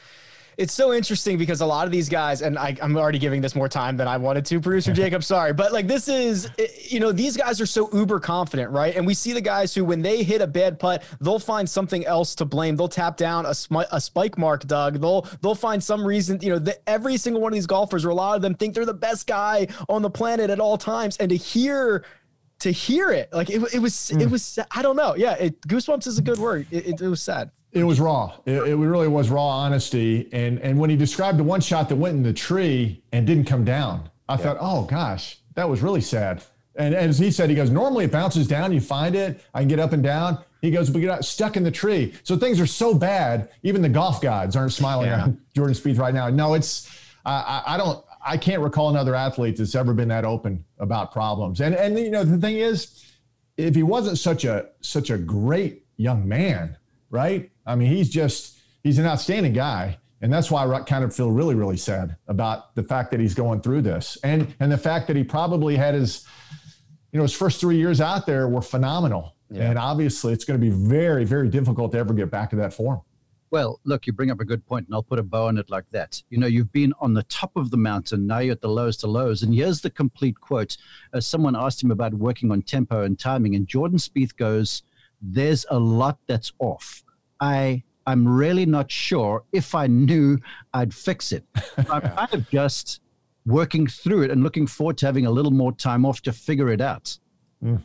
it's 0.58 0.72
so 0.72 0.92
interesting 0.92 1.36
because 1.36 1.60
a 1.60 1.66
lot 1.66 1.84
of 1.84 1.92
these 1.92 2.08
guys, 2.08 2.40
and 2.40 2.58
I, 2.58 2.76
am 2.80 2.96
already 2.96 3.18
giving 3.18 3.42
this 3.42 3.54
more 3.54 3.68
time 3.68 3.96
than 3.96 4.08
I 4.08 4.16
wanted 4.16 4.46
to, 4.46 4.60
producer 4.60 4.92
Jacob. 4.92 5.22
Sorry, 5.22 5.52
but 5.52 5.72
like 5.72 5.86
this 5.86 6.08
is, 6.08 6.50
you 6.88 6.98
know, 6.98 7.12
these 7.12 7.36
guys 7.36 7.60
are 7.60 7.66
so 7.66 7.90
uber 7.92 8.20
confident, 8.20 8.70
right? 8.70 8.96
And 8.96 9.06
we 9.06 9.12
see 9.12 9.32
the 9.32 9.40
guys 9.40 9.74
who, 9.74 9.84
when 9.84 10.00
they 10.00 10.22
hit 10.22 10.40
a 10.40 10.46
bad 10.46 10.78
putt, 10.78 11.02
they'll 11.20 11.38
find 11.38 11.68
something 11.68 12.06
else 12.06 12.34
to 12.36 12.46
blame. 12.46 12.76
They'll 12.76 12.88
tap 12.88 13.18
down 13.18 13.44
a, 13.44 13.54
a 13.92 14.00
spike 14.00 14.38
mark, 14.38 14.66
Doug. 14.66 15.00
They'll 15.00 15.22
they'll 15.42 15.54
find 15.54 15.82
some 15.82 16.06
reason, 16.06 16.38
you 16.40 16.50
know, 16.50 16.58
that 16.60 16.78
every 16.86 17.18
single 17.18 17.42
one 17.42 17.52
of 17.52 17.54
these 17.54 17.66
golfers, 17.66 18.04
or 18.04 18.10
a 18.10 18.14
lot 18.14 18.36
of 18.36 18.42
them, 18.42 18.54
think 18.54 18.74
they're 18.74 18.86
the 18.86 18.94
best 18.94 19.26
guy 19.26 19.66
on 19.88 20.00
the 20.00 20.10
planet 20.10 20.48
at 20.48 20.58
all 20.58 20.78
times, 20.78 21.18
and 21.18 21.28
to 21.30 21.36
hear 21.36 22.04
to 22.58 22.70
hear 22.70 23.10
it 23.10 23.28
like 23.34 23.50
it, 23.50 23.62
it 23.74 23.78
was 23.78 23.92
mm. 24.14 24.22
it 24.22 24.30
was 24.30 24.58
i 24.70 24.80
don't 24.80 24.96
know 24.96 25.14
yeah 25.14 25.34
it, 25.34 25.60
goosebumps 25.68 26.06
is 26.06 26.16
a 26.16 26.22
good 26.22 26.38
word 26.38 26.66
it, 26.70 26.86
it, 26.86 27.00
it 27.02 27.08
was 27.08 27.20
sad 27.20 27.50
it 27.76 27.84
was 27.84 28.00
raw. 28.00 28.32
It, 28.46 28.68
it, 28.68 28.74
really 28.74 29.06
was 29.06 29.28
raw 29.28 29.46
honesty. 29.46 30.28
And 30.32 30.58
and 30.60 30.78
when 30.78 30.88
he 30.88 30.96
described 30.96 31.38
the 31.38 31.44
one 31.44 31.60
shot 31.60 31.88
that 31.90 31.96
went 31.96 32.16
in 32.16 32.22
the 32.22 32.32
tree 32.32 33.02
and 33.12 33.26
didn't 33.26 33.44
come 33.44 33.64
down, 33.64 34.08
I 34.28 34.34
yeah. 34.34 34.38
thought, 34.38 34.56
oh 34.60 34.84
gosh, 34.84 35.38
that 35.54 35.68
was 35.68 35.82
really 35.82 36.00
sad. 36.00 36.42
And 36.76 36.94
as 36.94 37.18
he 37.18 37.30
said, 37.30 37.50
he 37.50 37.56
goes, 37.56 37.70
normally 37.70 38.06
it 38.06 38.12
bounces 38.12 38.46
down, 38.46 38.72
you 38.72 38.80
find 38.80 39.14
it, 39.14 39.40
I 39.54 39.60
can 39.60 39.68
get 39.68 39.78
up 39.78 39.92
and 39.92 40.02
down. 40.02 40.42
He 40.60 40.70
goes, 40.70 40.90
but 40.90 41.00
you're 41.00 41.22
stuck 41.22 41.56
in 41.56 41.62
the 41.62 41.70
tree. 41.70 42.14
So 42.22 42.36
things 42.36 42.60
are 42.60 42.66
so 42.66 42.94
bad, 42.94 43.50
even 43.62 43.82
the 43.82 43.88
golf 43.88 44.20
gods 44.20 44.56
aren't 44.56 44.72
smiling 44.72 45.06
yeah. 45.06 45.22
on 45.24 45.40
Jordan 45.54 45.74
Spieth 45.74 45.98
right 45.98 46.14
now. 46.14 46.28
No, 46.28 46.54
it's 46.54 46.90
I, 47.26 47.62
I 47.66 47.76
don't 47.76 48.04
I 48.24 48.36
can't 48.36 48.62
recall 48.62 48.88
another 48.88 49.14
athlete 49.14 49.56
that's 49.56 49.74
ever 49.74 49.92
been 49.92 50.08
that 50.08 50.24
open 50.24 50.64
about 50.78 51.12
problems. 51.12 51.60
And 51.60 51.74
and 51.74 51.98
you 51.98 52.10
know 52.10 52.24
the 52.24 52.38
thing 52.38 52.56
is, 52.56 53.04
if 53.56 53.74
he 53.74 53.82
wasn't 53.82 54.18
such 54.18 54.44
a 54.44 54.70
such 54.80 55.10
a 55.10 55.18
great 55.18 55.84
young 55.96 56.26
man, 56.26 56.76
right? 57.10 57.50
I 57.66 57.74
mean, 57.74 57.88
he's 57.88 58.08
just 58.08 58.58
he's 58.82 58.98
an 58.98 59.06
outstanding 59.06 59.52
guy, 59.52 59.98
and 60.20 60.32
that's 60.32 60.50
why 60.50 60.66
I 60.66 60.80
kind 60.80 61.04
of 61.04 61.14
feel 61.14 61.30
really 61.30 61.54
really 61.54 61.76
sad 61.76 62.16
about 62.28 62.74
the 62.74 62.82
fact 62.82 63.10
that 63.10 63.20
he's 63.20 63.34
going 63.34 63.60
through 63.60 63.82
this, 63.82 64.18
and 64.22 64.54
and 64.60 64.70
the 64.70 64.78
fact 64.78 65.06
that 65.08 65.16
he 65.16 65.24
probably 65.24 65.76
had 65.76 65.94
his, 65.94 66.26
you 67.12 67.18
know, 67.18 67.22
his 67.22 67.34
first 67.34 67.60
three 67.60 67.76
years 67.76 68.00
out 68.00 68.26
there 68.26 68.48
were 68.48 68.62
phenomenal, 68.62 69.34
yeah. 69.50 69.70
and 69.70 69.78
obviously 69.78 70.32
it's 70.32 70.44
going 70.44 70.58
to 70.58 70.64
be 70.64 70.72
very 70.72 71.24
very 71.24 71.48
difficult 71.48 71.92
to 71.92 71.98
ever 71.98 72.14
get 72.14 72.30
back 72.30 72.50
to 72.50 72.56
that 72.56 72.72
form. 72.72 73.00
Well, 73.50 73.80
look, 73.84 74.06
you 74.06 74.12
bring 74.12 74.30
up 74.30 74.40
a 74.40 74.44
good 74.44 74.66
point, 74.66 74.86
and 74.86 74.94
I'll 74.94 75.02
put 75.02 75.20
a 75.20 75.22
bow 75.22 75.46
on 75.46 75.56
it 75.56 75.70
like 75.70 75.88
that. 75.92 76.20
You 76.30 76.38
know, 76.38 76.48
you've 76.48 76.72
been 76.72 76.92
on 77.00 77.14
the 77.14 77.22
top 77.24 77.52
of 77.56 77.70
the 77.70 77.76
mountain, 77.76 78.26
now 78.26 78.40
you're 78.40 78.52
at 78.52 78.60
the 78.60 78.68
lowest 78.68 79.04
of 79.04 79.10
lows. 79.10 79.42
And 79.42 79.54
here's 79.54 79.80
the 79.80 79.90
complete 79.90 80.40
quote. 80.40 80.76
Uh, 81.12 81.20
someone 81.20 81.54
asked 81.54 81.82
him 81.82 81.92
about 81.92 82.12
working 82.14 82.50
on 82.50 82.62
tempo 82.62 83.04
and 83.04 83.18
timing, 83.18 83.54
and 83.54 83.68
Jordan 83.68 83.98
Spieth 83.98 84.36
goes, 84.36 84.82
There's 85.22 85.64
a 85.70 85.78
lot 85.78 86.18
that's 86.26 86.52
off. 86.58 87.04
I 87.40 87.82
I'm 88.06 88.26
really 88.26 88.66
not 88.66 88.90
sure 88.90 89.42
if 89.52 89.74
I 89.74 89.88
knew 89.88 90.38
I'd 90.72 90.94
fix 90.94 91.32
it. 91.32 91.44
I'm 91.90 92.02
kind 92.02 92.34
of 92.34 92.48
just 92.50 93.00
working 93.46 93.86
through 93.86 94.22
it 94.22 94.30
and 94.30 94.42
looking 94.42 94.66
forward 94.66 94.98
to 94.98 95.06
having 95.06 95.26
a 95.26 95.30
little 95.30 95.50
more 95.50 95.72
time 95.72 96.06
off 96.06 96.20
to 96.22 96.32
figure 96.32 96.70
it 96.70 96.80
out. 96.80 97.16
Mm. 97.62 97.82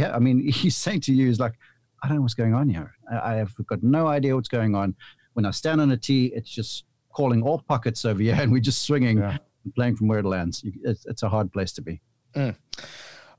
Have, 0.00 0.14
I 0.14 0.18
mean, 0.18 0.48
he's 0.52 0.76
saying 0.76 1.00
to 1.02 1.14
you, 1.14 1.26
he's 1.26 1.40
like, 1.40 1.54
I 2.02 2.08
don't 2.08 2.16
know 2.18 2.22
what's 2.22 2.34
going 2.34 2.54
on 2.54 2.68
here. 2.68 2.94
I, 3.10 3.32
I 3.32 3.34
have 3.36 3.54
got 3.66 3.82
no 3.82 4.06
idea 4.06 4.34
what's 4.36 4.48
going 4.48 4.74
on. 4.74 4.94
When 5.34 5.44
I 5.44 5.50
stand 5.50 5.80
on 5.80 5.90
a 5.90 5.96
tee, 5.96 6.32
it's 6.34 6.50
just 6.50 6.84
calling 7.12 7.42
all 7.42 7.60
pockets 7.60 8.04
over 8.04 8.22
here, 8.22 8.36
and 8.38 8.52
we're 8.52 8.60
just 8.60 8.82
swinging 8.82 9.18
yeah. 9.18 9.38
and 9.64 9.74
playing 9.74 9.96
from 9.96 10.08
where 10.08 10.20
it 10.20 10.24
lands. 10.24 10.62
It's, 10.82 11.06
it's 11.06 11.22
a 11.22 11.28
hard 11.28 11.52
place 11.52 11.72
to 11.72 11.82
be. 11.82 12.00
Mm. 12.34 12.56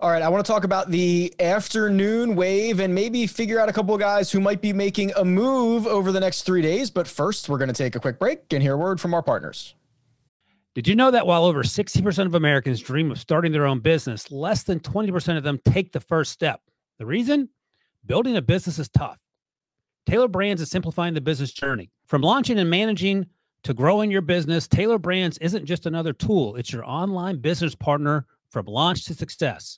All 0.01 0.09
right, 0.09 0.21
I 0.21 0.29
want 0.29 0.45
to 0.45 0.49
talk 0.49 0.63
about 0.63 0.89
the 0.89 1.33
afternoon 1.41 2.33
wave 2.33 2.79
and 2.79 2.95
maybe 2.95 3.27
figure 3.27 3.59
out 3.59 3.67
a 3.67 3.73
couple 3.73 3.93
of 3.93 3.99
guys 3.99 4.31
who 4.31 4.39
might 4.39 4.61
be 4.61 4.71
making 4.71 5.11
a 5.17 5.25
move 5.25 5.85
over 5.85 6.13
the 6.13 6.21
next 6.21 6.43
three 6.43 6.61
days. 6.61 6.89
But 6.89 7.05
first, 7.05 7.49
we're 7.49 7.57
going 7.57 7.67
to 7.67 7.73
take 7.73 7.97
a 7.97 7.99
quick 7.99 8.17
break 8.17 8.53
and 8.53 8.63
hear 8.63 8.75
a 8.75 8.77
word 8.77 9.01
from 9.01 9.13
our 9.13 9.21
partners. 9.21 9.75
Did 10.73 10.87
you 10.87 10.95
know 10.95 11.11
that 11.11 11.27
while 11.27 11.43
over 11.43 11.63
60% 11.63 12.25
of 12.25 12.33
Americans 12.33 12.79
dream 12.79 13.11
of 13.11 13.19
starting 13.19 13.51
their 13.51 13.65
own 13.65 13.81
business, 13.81 14.31
less 14.31 14.63
than 14.63 14.79
20% 14.79 15.35
of 15.35 15.43
them 15.43 15.59
take 15.65 15.91
the 15.91 15.99
first 15.99 16.31
step? 16.31 16.61
The 16.97 17.05
reason? 17.05 17.49
Building 18.05 18.37
a 18.37 18.41
business 18.41 18.79
is 18.79 18.87
tough. 18.87 19.17
Tailor 20.05 20.29
Brands 20.29 20.61
is 20.61 20.71
simplifying 20.71 21.13
the 21.13 21.19
business 21.19 21.51
journey. 21.51 21.91
From 22.05 22.21
launching 22.21 22.57
and 22.57 22.69
managing 22.69 23.25
to 23.63 23.73
growing 23.73 24.11
your 24.11 24.21
business, 24.21 24.65
Tailor 24.65 24.97
Brands 24.97 25.37
isn't 25.39 25.65
just 25.65 25.87
another 25.87 26.13
tool, 26.13 26.55
it's 26.55 26.71
your 26.71 26.85
online 26.85 27.39
business 27.39 27.75
partner 27.75 28.27
from 28.49 28.65
launch 28.65 29.03
to 29.03 29.13
success. 29.13 29.77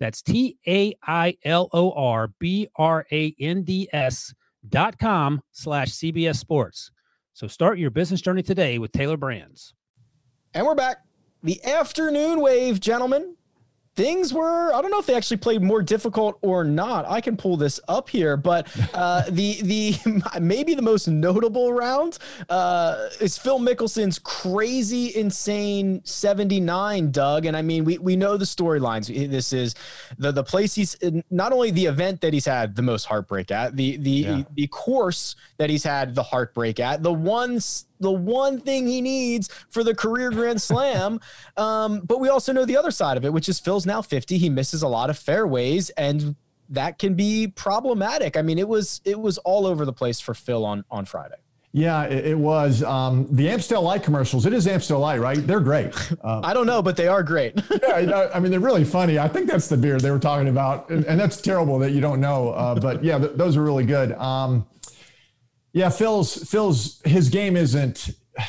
That's 0.00 0.22
T 0.22 0.56
A 0.66 0.94
I 1.06 1.36
L 1.44 1.68
O 1.72 1.92
R 1.92 2.28
B 2.38 2.68
R 2.76 3.06
A 3.12 3.34
N 3.38 3.62
D 3.62 3.88
S 3.92 4.34
dot 4.68 4.98
com 4.98 5.42
slash 5.52 5.90
CBS 5.90 6.36
Sports. 6.36 6.90
So 7.32 7.46
start 7.46 7.78
your 7.78 7.90
business 7.90 8.20
journey 8.20 8.42
today 8.42 8.78
with 8.78 8.92
Tailor 8.92 9.16
Brands. 9.16 9.74
And 10.54 10.64
we're 10.64 10.74
back. 10.74 10.98
The 11.42 11.62
afternoon 11.64 12.40
wave, 12.40 12.80
gentlemen 12.80 13.36
things 13.96 14.32
were 14.32 14.72
I 14.74 14.82
don't 14.82 14.90
know 14.90 14.98
if 14.98 15.06
they 15.06 15.14
actually 15.14 15.36
played 15.36 15.62
more 15.62 15.82
difficult 15.82 16.38
or 16.42 16.64
not. 16.64 17.04
I 17.08 17.20
can 17.20 17.36
pull 17.36 17.56
this 17.56 17.80
up 17.88 18.08
here, 18.08 18.36
but 18.36 18.68
uh, 18.92 19.22
the 19.30 19.60
the 19.62 20.20
maybe 20.40 20.74
the 20.74 20.82
most 20.82 21.08
notable 21.08 21.72
round 21.72 22.18
uh, 22.48 23.08
is 23.20 23.38
Phil 23.38 23.58
Mickelson's 23.58 24.18
crazy 24.18 25.14
insane 25.14 26.00
79 26.04 27.10
Doug 27.10 27.46
and 27.46 27.56
I 27.56 27.62
mean 27.62 27.84
we 27.84 27.98
we 27.98 28.16
know 28.16 28.36
the 28.36 28.44
storylines. 28.44 29.06
This 29.30 29.52
is 29.52 29.74
the 30.18 30.32
the 30.32 30.44
place 30.44 30.74
he's 30.74 30.96
not 31.30 31.52
only 31.52 31.70
the 31.70 31.86
event 31.86 32.20
that 32.22 32.32
he's 32.32 32.46
had 32.46 32.74
the 32.74 32.82
most 32.82 33.04
heartbreak 33.04 33.50
at, 33.50 33.76
the 33.76 33.96
the 33.98 34.10
yeah. 34.10 34.42
the 34.54 34.66
course 34.68 35.36
that 35.58 35.70
he's 35.70 35.84
had 35.84 36.14
the 36.14 36.22
heartbreak 36.22 36.80
at, 36.80 37.02
the 37.02 37.12
ones 37.12 37.86
the 38.00 38.10
one 38.10 38.60
thing 38.60 38.86
he 38.86 39.00
needs 39.00 39.48
for 39.68 39.84
the 39.84 39.94
career 39.94 40.30
grand 40.30 40.60
slam. 40.60 41.20
Um, 41.56 42.00
but 42.00 42.18
we 42.20 42.28
also 42.28 42.52
know 42.52 42.64
the 42.64 42.76
other 42.76 42.90
side 42.90 43.16
of 43.16 43.24
it, 43.24 43.32
which 43.32 43.48
is 43.48 43.60
Phil's 43.60 43.86
now 43.86 44.02
50. 44.02 44.38
He 44.38 44.48
misses 44.48 44.82
a 44.82 44.88
lot 44.88 45.08
of 45.08 45.16
fairways 45.16 45.90
and 45.90 46.34
that 46.68 46.98
can 46.98 47.14
be 47.14 47.48
problematic. 47.48 48.36
I 48.36 48.42
mean, 48.42 48.58
it 48.58 48.68
was 48.68 49.00
it 49.04 49.18
was 49.18 49.38
all 49.38 49.66
over 49.66 49.84
the 49.84 49.92
place 49.92 50.20
for 50.20 50.34
Phil 50.34 50.64
on 50.64 50.84
on 50.90 51.04
Friday. 51.04 51.36
Yeah, 51.76 52.04
it, 52.04 52.26
it 52.26 52.38
was. 52.38 52.84
Um, 52.84 53.26
the 53.32 53.50
Amstel 53.50 53.82
Light 53.82 54.04
commercials, 54.04 54.46
it 54.46 54.52
is 54.52 54.68
Amstel 54.68 55.00
Light, 55.00 55.20
right? 55.20 55.44
They're 55.44 55.60
great. 55.60 55.92
Uh, 56.22 56.40
I 56.42 56.54
don't 56.54 56.66
know, 56.66 56.80
but 56.80 56.96
they 56.96 57.08
are 57.08 57.22
great. 57.22 57.60
yeah, 57.82 58.30
I 58.32 58.40
mean, 58.40 58.50
they're 58.50 58.60
really 58.60 58.84
funny. 58.84 59.18
I 59.18 59.28
think 59.28 59.50
that's 59.50 59.68
the 59.68 59.76
beer 59.76 59.98
they 59.98 60.10
were 60.10 60.18
talking 60.18 60.48
about. 60.48 60.88
And, 60.88 61.04
and 61.04 61.20
that's 61.20 61.38
terrible 61.38 61.78
that 61.80 61.90
you 61.90 62.00
don't 62.00 62.20
know. 62.20 62.50
Uh, 62.50 62.76
but 62.76 63.04
yeah, 63.04 63.18
th- 63.18 63.32
those 63.34 63.56
are 63.56 63.62
really 63.62 63.84
good. 63.84 64.12
Um, 64.12 64.64
yeah, 65.74 65.88
Phil's 65.90 66.36
Phil's 66.48 67.02
his 67.04 67.28
game 67.28 67.56
isn't. 67.56 68.10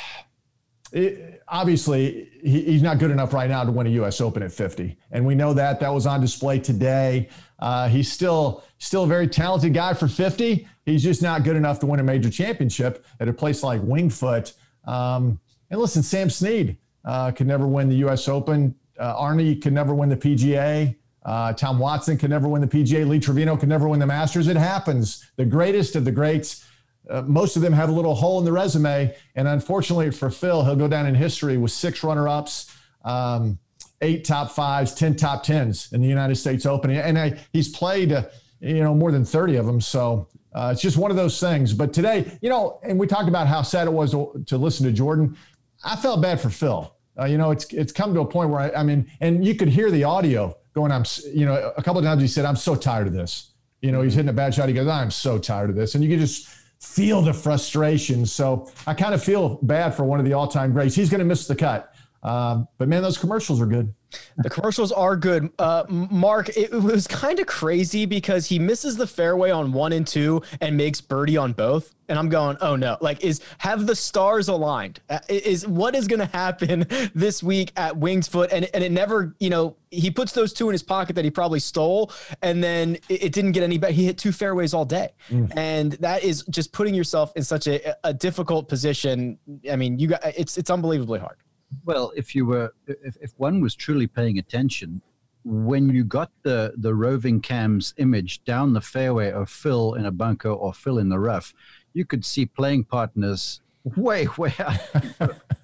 It, 0.91 1.41
obviously, 1.49 2.29
he, 2.41 2.61
he's 2.61 2.81
not 2.81 2.99
good 2.99 3.11
enough 3.11 3.33
right 3.33 3.49
now 3.49 3.65
to 3.65 3.71
win 3.71 3.85
a 3.85 3.89
U.S. 3.89 4.21
Open 4.21 4.41
at 4.41 4.51
50, 4.53 4.95
and 5.11 5.25
we 5.25 5.35
know 5.35 5.51
that. 5.53 5.81
That 5.81 5.89
was 5.89 6.05
on 6.05 6.21
display 6.21 6.57
today. 6.57 7.27
Uh, 7.59 7.89
he's 7.89 8.09
still 8.09 8.63
still 8.77 9.03
a 9.03 9.07
very 9.07 9.27
talented 9.27 9.73
guy 9.73 9.93
for 9.93 10.07
50. 10.07 10.65
He's 10.85 11.03
just 11.03 11.21
not 11.21 11.43
good 11.43 11.57
enough 11.57 11.79
to 11.79 11.85
win 11.85 11.99
a 11.99 12.03
major 12.03 12.29
championship 12.29 13.05
at 13.19 13.27
a 13.27 13.33
place 13.33 13.61
like 13.61 13.81
Wingfoot. 13.81 14.53
Um, 14.85 15.37
and 15.69 15.81
listen, 15.81 16.01
Sam 16.01 16.29
Snead 16.29 16.77
uh, 17.03 17.31
could 17.31 17.47
never 17.47 17.67
win 17.67 17.89
the 17.89 17.97
U.S. 17.97 18.29
Open. 18.29 18.73
Uh, 18.97 19.21
Arnie 19.21 19.61
could 19.61 19.73
never 19.73 19.93
win 19.93 20.07
the 20.07 20.15
PGA. 20.15 20.95
Uh, 21.25 21.51
Tom 21.53 21.79
Watson 21.79 22.17
could 22.17 22.29
never 22.29 22.47
win 22.47 22.61
the 22.61 22.67
PGA. 22.67 23.05
Lee 23.05 23.19
Trevino 23.19 23.57
could 23.57 23.67
never 23.67 23.89
win 23.89 23.99
the 23.99 24.05
Masters. 24.05 24.47
It 24.47 24.55
happens. 24.55 25.29
The 25.35 25.45
greatest 25.45 25.95
of 25.95 26.05
the 26.05 26.11
greats. 26.11 26.64
Uh, 27.09 27.21
most 27.23 27.55
of 27.55 27.61
them 27.61 27.73
have 27.73 27.89
a 27.89 27.91
little 27.91 28.15
hole 28.15 28.39
in 28.39 28.45
the 28.45 28.51
resume. 28.51 29.15
And 29.35 29.47
unfortunately 29.47 30.11
for 30.11 30.29
Phil, 30.29 30.63
he'll 30.63 30.75
go 30.75 30.87
down 30.87 31.05
in 31.05 31.15
history 31.15 31.57
with 31.57 31.71
six 31.71 32.03
runner 32.03 32.27
ups, 32.27 32.75
um, 33.03 33.59
eight 34.01 34.25
top 34.25 34.51
fives, 34.51 34.93
10 34.93 35.15
top 35.15 35.43
tens 35.43 35.91
in 35.93 36.01
the 36.01 36.07
United 36.07 36.35
States 36.35 36.65
Open. 36.65 36.91
And 36.91 37.17
I, 37.17 37.37
he's 37.53 37.69
played, 37.69 38.11
uh, 38.11 38.23
you 38.59 38.83
know, 38.83 38.95
more 38.95 39.11
than 39.11 39.25
30 39.25 39.57
of 39.57 39.65
them. 39.65 39.81
So 39.81 40.27
uh, 40.53 40.69
it's 40.71 40.81
just 40.81 40.97
one 40.97 41.11
of 41.11 41.17
those 41.17 41.39
things. 41.39 41.73
But 41.73 41.93
today, 41.93 42.37
you 42.41 42.49
know, 42.49 42.79
and 42.83 42.97
we 42.97 43.07
talked 43.07 43.27
about 43.27 43.47
how 43.47 43.61
sad 43.61 43.87
it 43.87 43.93
was 43.93 44.11
to, 44.11 44.43
to 44.47 44.57
listen 44.57 44.85
to 44.85 44.91
Jordan. 44.91 45.37
I 45.83 45.95
felt 45.95 46.21
bad 46.21 46.39
for 46.39 46.49
Phil. 46.49 46.91
Uh, 47.19 47.25
you 47.25 47.37
know, 47.37 47.51
it's 47.51 47.65
it's 47.73 47.93
come 47.93 48.13
to 48.13 48.21
a 48.21 48.25
point 48.25 48.49
where 48.49 48.59
I, 48.59 48.81
I 48.81 48.83
mean, 48.83 49.09
and 49.21 49.45
you 49.45 49.55
could 49.55 49.69
hear 49.69 49.89
the 49.89 50.03
audio 50.03 50.57
going. 50.73 50.91
I'm, 50.91 51.05
you 51.33 51.45
know, 51.45 51.73
a 51.77 51.83
couple 51.83 51.99
of 51.99 52.05
times 52.05 52.21
he 52.21 52.27
said, 52.27 52.43
"I'm 52.45 52.57
so 52.57 52.75
tired 52.75 53.07
of 53.07 53.13
this." 53.13 53.51
You 53.81 53.91
know, 53.91 54.01
he's 54.01 54.15
hitting 54.15 54.29
a 54.29 54.33
bad 54.33 54.53
shot. 54.53 54.67
He 54.67 54.75
goes, 54.75 54.87
"I'm 54.87 55.11
so 55.11 55.37
tired 55.37 55.69
of 55.69 55.75
this," 55.77 55.95
and 55.95 56.03
you 56.03 56.09
can 56.09 56.19
just 56.19 56.49
feel 56.85 57.21
the 57.21 57.33
frustration. 57.33 58.25
So 58.25 58.69
I 58.87 58.93
kind 58.93 59.13
of 59.13 59.23
feel 59.23 59.59
bad 59.63 59.95
for 59.95 60.03
one 60.03 60.19
of 60.19 60.25
the 60.25 60.33
all-time 60.33 60.71
greats. 60.71 60.95
He's 60.95 61.09
going 61.09 61.19
to 61.19 61.25
miss 61.25 61.47
the 61.47 61.55
cut. 61.55 61.93
Um, 62.23 62.67
but 62.77 62.87
man, 62.87 63.03
those 63.03 63.17
commercials 63.17 63.61
are 63.61 63.65
good. 63.65 63.93
The 64.37 64.49
commercials 64.49 64.91
are 64.91 65.15
good. 65.15 65.51
Uh, 65.57 65.83
Mark, 65.89 66.49
it, 66.49 66.73
it 66.73 66.83
was 66.83 67.07
kind 67.07 67.39
of 67.39 67.47
crazy 67.47 68.05
because 68.05 68.47
he 68.47 68.59
misses 68.59 68.97
the 68.97 69.07
fairway 69.07 69.51
on 69.51 69.71
one 69.71 69.93
and 69.93 70.05
two 70.05 70.41
and 70.61 70.75
makes 70.75 71.01
birdie 71.01 71.37
on 71.37 71.53
both. 71.53 71.93
And 72.07 72.19
I'm 72.19 72.29
going, 72.29 72.55
oh 72.61 72.75
no! 72.75 72.97
Like, 73.01 73.23
is 73.23 73.41
have 73.57 73.87
the 73.87 73.95
stars 73.95 74.47
aligned? 74.47 74.99
Uh, 75.09 75.19
is 75.27 75.67
what 75.67 75.95
is 75.95 76.07
going 76.07 76.19
to 76.19 76.27
happen 76.27 76.85
this 77.15 77.41
week 77.41 77.71
at 77.77 77.97
Winged 77.97 78.27
Foot? 78.27 78.51
And 78.51 78.69
and 78.75 78.83
it 78.83 78.91
never, 78.91 79.35
you 79.39 79.49
know, 79.49 79.75
he 79.89 80.11
puts 80.11 80.31
those 80.31 80.53
two 80.53 80.69
in 80.69 80.73
his 80.73 80.83
pocket 80.83 81.15
that 81.15 81.25
he 81.25 81.31
probably 81.31 81.59
stole, 81.59 82.11
and 82.43 82.63
then 82.63 82.95
it, 83.09 83.23
it 83.23 83.31
didn't 83.31 83.53
get 83.53 83.63
any 83.63 83.79
better. 83.79 83.93
He 83.93 84.05
hit 84.05 84.19
two 84.19 84.31
fairways 84.31 84.71
all 84.71 84.85
day, 84.85 85.13
mm. 85.31 85.51
and 85.57 85.93
that 85.93 86.23
is 86.23 86.43
just 86.49 86.71
putting 86.73 86.93
yourself 86.93 87.33
in 87.35 87.43
such 87.43 87.65
a, 87.65 87.95
a 88.07 88.13
difficult 88.13 88.69
position. 88.69 89.39
I 89.71 89.75
mean, 89.75 89.97
you 89.97 90.09
got 90.09 90.21
it's 90.23 90.59
it's 90.59 90.69
unbelievably 90.69 91.19
hard. 91.19 91.37
Well, 91.83 92.11
if 92.15 92.35
you 92.35 92.45
were, 92.45 92.73
if, 92.87 93.17
if 93.21 93.33
one 93.37 93.61
was 93.61 93.75
truly 93.75 94.07
paying 94.07 94.37
attention, 94.37 95.01
when 95.43 95.89
you 95.89 96.03
got 96.03 96.31
the 96.41 96.73
the 96.77 96.93
roving 96.95 97.39
cams 97.39 97.93
image 97.97 98.43
down 98.45 98.73
the 98.73 98.81
fairway 98.81 99.31
of 99.31 99.49
Phil 99.49 99.93
in 99.93 100.05
a 100.05 100.11
bunker 100.11 100.49
or 100.49 100.73
Phil 100.73 100.97
in 100.97 101.09
the 101.09 101.19
rough, 101.19 101.53
you 101.93 102.05
could 102.05 102.25
see 102.25 102.45
playing 102.45 102.85
partners 102.85 103.61
way, 103.95 104.27
way 104.37 104.53
out, 104.59 104.79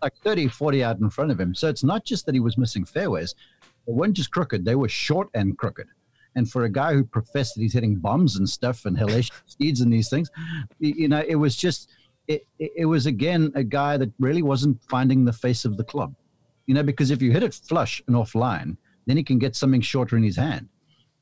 like 0.02 0.16
30, 0.24 0.48
40 0.50 0.84
out 0.84 1.00
in 1.00 1.10
front 1.10 1.32
of 1.32 1.40
him. 1.40 1.56
So 1.56 1.68
it's 1.68 1.84
not 1.84 2.06
just 2.06 2.26
that 2.28 2.36
he 2.36 2.40
was 2.40 2.58
missing 2.58 2.86
fairways. 2.86 3.34
They 3.88 3.94
weren't 3.94 4.16
just 4.16 4.32
crooked, 4.32 4.66
they 4.66 4.76
were 4.76 4.90
short 4.90 5.30
and 5.34 5.58
crooked. 5.58 5.88
And 6.36 6.50
for 6.50 6.64
a 6.64 6.70
guy 6.70 6.94
who 6.94 7.04
professed 7.04 7.56
that 7.56 7.62
he's 7.62 7.74
hitting 7.74 7.96
bombs 7.96 8.38
and 8.38 8.48
stuff 8.48 8.86
and 8.86 8.96
hellacious 8.96 9.32
speeds 9.48 9.82
and 9.82 9.92
these 9.92 10.10
things, 10.10 10.30
you 10.80 11.08
know, 11.08 11.24
it 11.28 11.36
was 11.36 11.56
just– 11.56 11.90
it, 12.28 12.48
it 12.60 12.86
was 12.86 13.06
again 13.06 13.52
a 13.56 13.64
guy 13.64 13.98
that 13.98 14.12
really 14.20 14.42
wasn't 14.42 14.82
finding 14.90 15.26
the 15.26 15.34
face 15.34 15.66
of 15.66 15.78
the 15.78 15.84
club. 15.84 16.16
You 16.68 16.74
know, 16.74 16.84
because 16.84 17.12
if 17.12 17.22
you 17.22 17.32
hit 17.32 17.44
it 17.44 17.54
flush 17.54 18.02
and 18.08 18.16
offline, 18.16 18.78
then 19.06 19.18
he 19.18 19.24
can 19.24 19.40
get 19.40 19.56
something 19.56 19.82
shorter 19.82 20.16
in 20.16 20.24
his 20.24 20.38
hand. 20.38 20.70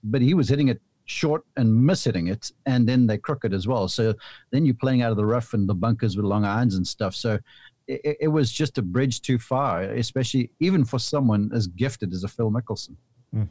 But 0.04 0.22
he 0.22 0.34
was 0.34 0.50
hitting 0.50 0.68
it 0.68 0.82
short 1.06 1.44
and 1.58 1.74
miss 1.74 2.04
hitting 2.04 2.28
it, 2.28 2.52
and 2.66 2.88
then 2.88 3.08
they 3.08 3.18
crook 3.18 3.46
it 3.46 3.54
as 3.54 3.68
well. 3.68 3.88
So 3.88 4.14
then 4.52 4.66
you're 4.66 4.76
playing 4.76 5.02
out 5.02 5.12
of 5.12 5.18
the 5.18 5.26
rough 5.26 5.54
and 5.54 5.68
the 5.68 5.74
bunkers 5.74 6.16
with 6.16 6.26
long 6.26 6.46
irons 6.46 6.76
and 6.76 6.86
stuff. 6.86 7.16
So 7.16 7.40
it, 7.88 8.18
it 8.22 8.28
was 8.28 8.52
just 8.52 8.78
a 8.78 8.82
bridge 8.82 9.22
too 9.22 9.40
far, 9.40 9.82
especially 9.82 10.52
even 10.60 10.86
for 10.86 11.00
someone 11.00 11.50
as 11.54 11.68
gifted 11.68 12.14
as 12.14 12.24
a 12.24 12.28
Phil 12.28 12.52
Mickelson. 12.52 12.96
Mm 13.36 13.50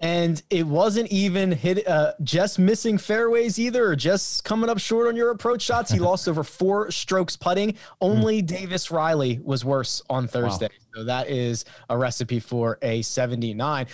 and 0.00 0.42
it 0.48 0.66
wasn't 0.66 1.08
even 1.10 1.52
hit 1.52 1.86
uh, 1.86 2.12
just 2.22 2.58
missing 2.58 2.98
fairways 2.98 3.58
either 3.58 3.84
or 3.86 3.96
just 3.96 4.44
coming 4.44 4.70
up 4.70 4.78
short 4.78 5.06
on 5.08 5.16
your 5.16 5.30
approach 5.30 5.62
shots 5.62 5.90
he 5.90 5.98
lost 6.00 6.28
over 6.28 6.42
four 6.42 6.90
strokes 6.90 7.36
putting 7.36 7.74
only 8.00 8.42
mm. 8.42 8.46
davis 8.46 8.90
riley 8.90 9.40
was 9.42 9.64
worse 9.64 10.02
on 10.10 10.26
thursday 10.26 10.68
wow. 10.68 11.00
so 11.00 11.04
that 11.04 11.28
is 11.28 11.64
a 11.88 11.96
recipe 11.96 12.40
for 12.40 12.78
a 12.82 13.02
79 13.02 13.86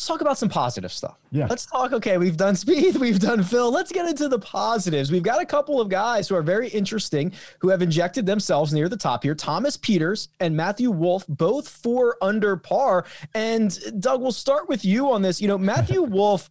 let's 0.00 0.06
talk 0.06 0.22
about 0.22 0.38
some 0.38 0.48
positive 0.48 0.90
stuff. 0.90 1.18
Yeah. 1.30 1.46
Let's 1.50 1.66
talk. 1.66 1.92
Okay, 1.92 2.16
we've 2.16 2.38
done 2.38 2.54
Spieth, 2.54 2.96
we've 3.00 3.18
done 3.18 3.42
Phil. 3.42 3.70
Let's 3.70 3.92
get 3.92 4.08
into 4.08 4.28
the 4.28 4.38
positives. 4.38 5.12
We've 5.12 5.22
got 5.22 5.42
a 5.42 5.44
couple 5.44 5.78
of 5.78 5.90
guys 5.90 6.26
who 6.26 6.36
are 6.36 6.42
very 6.42 6.68
interesting 6.68 7.32
who 7.58 7.68
have 7.68 7.82
injected 7.82 8.24
themselves 8.24 8.72
near 8.72 8.88
the 8.88 8.96
top 8.96 9.24
here. 9.24 9.34
Thomas 9.34 9.76
Pieters 9.76 10.28
and 10.40 10.56
Matthew 10.56 10.90
Wolff, 10.90 11.26
both 11.28 11.68
four 11.68 12.16
under 12.22 12.56
par. 12.56 13.04
And 13.34 13.78
Doug, 14.00 14.22
we'll 14.22 14.32
start 14.32 14.70
with 14.70 14.86
you 14.86 15.12
on 15.12 15.20
this. 15.20 15.38
You 15.38 15.48
know, 15.48 15.58
Matthew 15.58 16.00
Wolff 16.16 16.48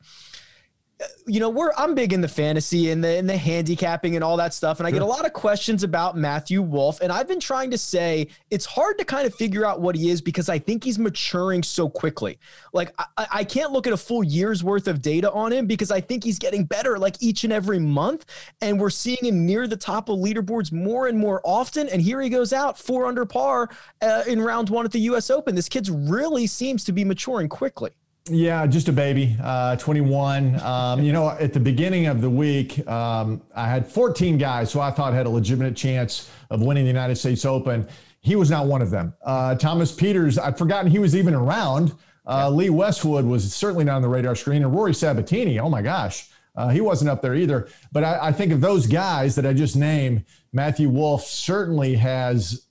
you 1.25 1.39
know, 1.39 1.49
we're 1.49 1.71
I'm 1.77 1.95
big 1.95 2.11
in 2.11 2.19
the 2.19 2.27
fantasy 2.27 2.91
and 2.91 3.03
the 3.03 3.17
and 3.17 3.29
the 3.29 3.37
handicapping 3.37 4.15
and 4.15 4.23
all 4.23 4.35
that 4.37 4.53
stuff, 4.53 4.79
and 4.79 4.87
I 4.87 4.91
get 4.91 5.01
a 5.01 5.05
lot 5.05 5.25
of 5.25 5.31
questions 5.31 5.83
about 5.83 6.17
Matthew 6.17 6.61
Wolff. 6.61 6.99
and 7.01 7.11
I've 7.11 7.27
been 7.27 7.39
trying 7.39 7.71
to 7.71 7.77
say 7.77 8.27
it's 8.49 8.65
hard 8.65 8.97
to 8.97 9.05
kind 9.05 9.25
of 9.25 9.33
figure 9.33 9.65
out 9.65 9.79
what 9.79 9.95
he 9.95 10.09
is 10.09 10.21
because 10.21 10.49
I 10.49 10.59
think 10.59 10.83
he's 10.83 10.99
maturing 10.99 11.63
so 11.63 11.87
quickly. 11.87 12.37
Like 12.73 12.93
I, 12.97 13.27
I 13.31 13.43
can't 13.45 13.71
look 13.71 13.87
at 13.87 13.93
a 13.93 13.97
full 13.97 14.23
year's 14.23 14.63
worth 14.63 14.87
of 14.87 15.01
data 15.01 15.31
on 15.31 15.53
him 15.53 15.67
because 15.67 15.89
I 15.91 16.01
think 16.01 16.23
he's 16.23 16.39
getting 16.39 16.65
better 16.65 16.99
like 16.99 17.15
each 17.21 17.45
and 17.45 17.53
every 17.53 17.79
month, 17.79 18.25
and 18.59 18.79
we're 18.79 18.89
seeing 18.89 19.19
him 19.21 19.45
near 19.45 19.67
the 19.67 19.77
top 19.77 20.09
of 20.09 20.19
leaderboards 20.19 20.71
more 20.71 21.07
and 21.07 21.17
more 21.17 21.41
often. 21.45 21.87
And 21.89 22.01
here 22.01 22.19
he 22.21 22.29
goes 22.29 22.51
out 22.51 22.77
four 22.77 23.05
under 23.05 23.25
par 23.25 23.69
uh, 24.01 24.23
in 24.27 24.41
round 24.41 24.69
one 24.69 24.85
at 24.85 24.91
the 24.91 25.01
U.S. 25.01 25.29
Open. 25.29 25.55
This 25.55 25.69
kid's 25.69 25.89
really 25.89 26.45
seems 26.45 26.83
to 26.85 26.91
be 26.91 27.05
maturing 27.05 27.47
quickly. 27.47 27.91
Yeah, 28.29 28.67
just 28.67 28.87
a 28.87 28.91
baby, 28.91 29.35
uh, 29.41 29.75
21. 29.77 30.59
Um, 30.61 31.01
you 31.01 31.11
know, 31.11 31.29
at 31.29 31.51
the 31.51 31.59
beginning 31.59 32.05
of 32.05 32.21
the 32.21 32.29
week, 32.29 32.87
um, 32.87 33.41
I 33.55 33.67
had 33.67 33.87
14 33.87 34.37
guys 34.37 34.71
who 34.71 34.79
I 34.79 34.91
thought 34.91 35.13
had 35.13 35.25
a 35.25 35.29
legitimate 35.29 35.75
chance 35.75 36.29
of 36.51 36.61
winning 36.61 36.83
the 36.83 36.89
United 36.89 37.15
States 37.15 37.43
Open. 37.43 37.87
He 38.21 38.35
was 38.35 38.51
not 38.51 38.67
one 38.67 38.81
of 38.81 38.91
them. 38.91 39.13
Uh, 39.23 39.55
Thomas 39.55 39.91
Pieters, 39.91 40.39
I'd 40.39 40.57
forgotten 40.57 40.91
he 40.91 40.99
was 40.99 41.15
even 41.15 41.33
around. 41.33 41.93
Uh, 42.25 42.47
yeah. 42.47 42.47
Lee 42.49 42.69
Westwood 42.69 43.25
was 43.25 43.51
certainly 43.53 43.85
not 43.85 43.95
on 43.95 44.01
the 44.03 44.09
radar 44.09 44.35
screen. 44.35 44.63
And 44.63 44.75
Rory 44.75 44.91
Sabbatini, 44.91 45.59
oh 45.59 45.69
my 45.69 45.81
gosh, 45.81 46.29
uh, 46.55 46.69
he 46.69 46.81
wasn't 46.81 47.09
up 47.09 47.21
there 47.21 47.33
either. 47.33 47.67
But 47.91 48.03
I, 48.03 48.27
I 48.27 48.31
think 48.31 48.51
of 48.51 48.61
those 48.61 48.85
guys 48.85 49.35
that 49.35 49.45
I 49.45 49.53
just 49.53 49.75
named, 49.75 50.25
Matthew 50.53 50.89
Wolff 50.89 51.23
certainly 51.23 51.95
has 51.95 52.67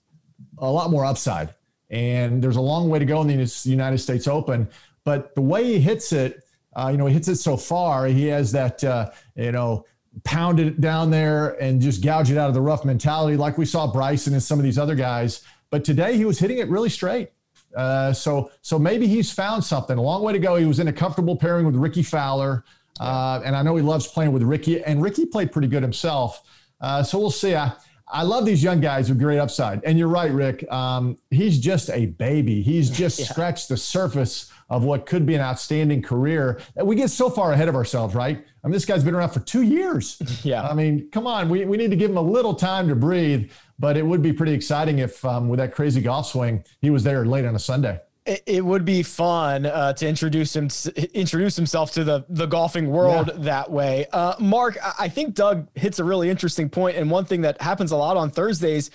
a 0.59 0.71
lot 0.71 0.91
more 0.91 1.05
upside. 1.05 1.55
And 1.91 2.43
there's 2.43 2.57
a 2.57 2.61
long 2.61 2.91
way 2.91 2.99
to 2.99 3.07
go 3.07 3.23
in 3.23 3.29
the 3.29 3.61
United 3.65 3.99
States 3.99 4.29
Open. 4.29 4.69
But 5.09 5.35
the 5.35 5.41
way 5.41 5.65
he 5.65 5.81
hits 5.81 6.13
it, 6.13 6.45
uh, 6.77 6.91
you 6.93 6.99
know, 6.99 7.07
he 7.07 7.15
hits 7.15 7.29
it 7.29 7.37
so 7.37 7.57
far. 7.57 8.05
He 8.05 8.27
has 8.27 8.53
that, 8.53 8.85
uh, 8.85 9.11
you 9.37 9.53
know, 9.53 9.87
pound 10.23 10.61
it 10.61 10.83
down 10.83 11.11
there 11.11 11.53
and 11.63 11.81
just 11.81 12.03
gouge 12.03 12.31
it 12.31 12.37
out 12.37 12.49
of 12.49 12.53
the 12.53 12.61
rough 12.61 12.85
mentality, 12.85 13.35
like 13.35 13.57
we 13.57 13.65
saw 13.65 13.91
Bryson 13.91 14.35
and 14.35 14.43
some 14.43 14.59
of 14.59 14.65
these 14.65 14.77
other 14.77 14.95
guys. 14.95 15.45
But 15.71 15.83
today 15.83 16.19
he 16.19 16.27
was 16.27 16.39
hitting 16.39 16.59
it 16.59 16.69
really 16.69 16.91
straight. 16.91 17.31
Uh, 17.75 18.13
so, 18.13 18.51
so 18.61 18.79
maybe 18.79 19.07
he's 19.07 19.33
found 19.33 19.65
something. 19.65 19.97
A 19.97 20.03
long 20.03 20.23
way 20.23 20.35
to 20.35 20.39
go. 20.39 20.57
He 20.57 20.67
was 20.67 20.79
in 20.79 20.89
a 20.89 20.93
comfortable 20.93 21.37
pairing 21.37 21.65
with 21.65 21.77
Rickie 21.77 22.03
Fowler, 22.03 22.65
uh, 23.01 23.41
and 23.47 23.57
I 23.57 23.63
know 23.63 23.77
he 23.77 23.83
loves 23.83 24.07
playing 24.07 24.33
with 24.33 24.43
Rickie. 24.43 24.85
And 24.85 25.01
Rickie 25.01 25.25
played 25.25 25.53
pretty 25.53 25.69
good 25.69 25.83
himself. 25.83 26.43
Uh, 26.83 27.03
so 27.03 27.19
we'll 27.19 27.31
see. 27.31 27.57
I, 27.57 27.73
I 28.07 28.25
love 28.25 28.45
these 28.45 28.63
young 28.63 28.83
guys 28.83 29.09
with 29.09 29.19
great 29.19 29.39
upside. 29.39 29.83
And 29.85 29.99
you're 29.99 30.09
right, 30.09 30.33
Rick. 30.33 30.71
Um, 30.71 31.17
he's 31.31 31.59
just 31.59 31.89
a 31.89 32.05
baby. 32.05 32.61
He's 32.61 32.91
just 33.05 33.19
yeah. 33.19 33.25
scratched 33.25 33.71
the 33.71 33.77
surface 33.79 34.53
of 34.69 34.85
what 34.85 35.07
could 35.07 35.25
be 35.25 35.35
an 35.35 35.41
outstanding 35.41 36.03
career. 36.03 36.61
We 36.77 36.95
get 36.95 37.11
so 37.11 37.31
far 37.31 37.53
ahead 37.53 37.69
of 37.69 37.75
ourselves, 37.75 38.15
right? 38.15 38.37
I 38.37 38.67
mean, 38.67 38.73
this 38.73 38.85
guy's 38.85 39.03
been 39.03 39.15
around 39.15 39.31
for 39.31 39.41
two 39.41 39.63
years. 39.63 40.21
Yeah. 40.45 40.63
I 40.63 40.73
mean, 40.73 41.09
come 41.11 41.27
on. 41.27 41.49
We, 41.49 41.65
we 41.65 41.77
need 41.77 41.91
to 41.91 41.97
give 41.97 42.11
him 42.11 42.17
a 42.17 42.23
little 42.23 42.55
time 42.55 42.89
to 42.89 42.95
breathe, 42.95 43.51
but 43.79 43.97
it 43.97 44.07
would 44.07 44.23
be 44.23 44.33
pretty 44.33 44.53
exciting 44.53 45.01
if, 45.01 45.25
um, 45.25 45.49
with 45.49 45.59
that 45.59 45.75
crazy 45.75 46.01
golf 46.01 46.29
swing, 46.29 46.65
he 46.81 46.91
was 46.91 47.03
there 47.03 47.25
late 47.27 47.45
on 47.45 47.55
a 47.55 47.59
Sunday 47.59 48.01
it 48.47 48.65
would 48.65 48.85
be 48.85 49.03
fun 49.03 49.65
uh, 49.67 49.93
to 49.95 50.07
introduce 50.07 50.55
him 50.55 50.69
introduce 51.15 51.57
himself 51.57 51.93
to 51.93 52.05
the 52.05 52.25
the 52.29 52.47
golfing 52.47 52.91
world 52.91 53.29
yeah. 53.29 53.43
that 53.45 53.71
way. 53.71 54.07
Uh, 54.13 54.35
Mark, 54.39 54.77
I 54.99 55.09
think 55.09 55.35
Doug 55.35 55.69
hits 55.75 55.99
a 55.99 56.05
really 56.05 56.29
interesting 56.29 56.69
point, 56.69 56.97
and 56.97 57.11
one 57.11 57.25
thing 57.25 57.41
that 57.43 57.61
happens 57.61 57.91
a 57.91 57.97
lot 57.97 58.17
on 58.17 58.31
Thursdays, 58.31 58.91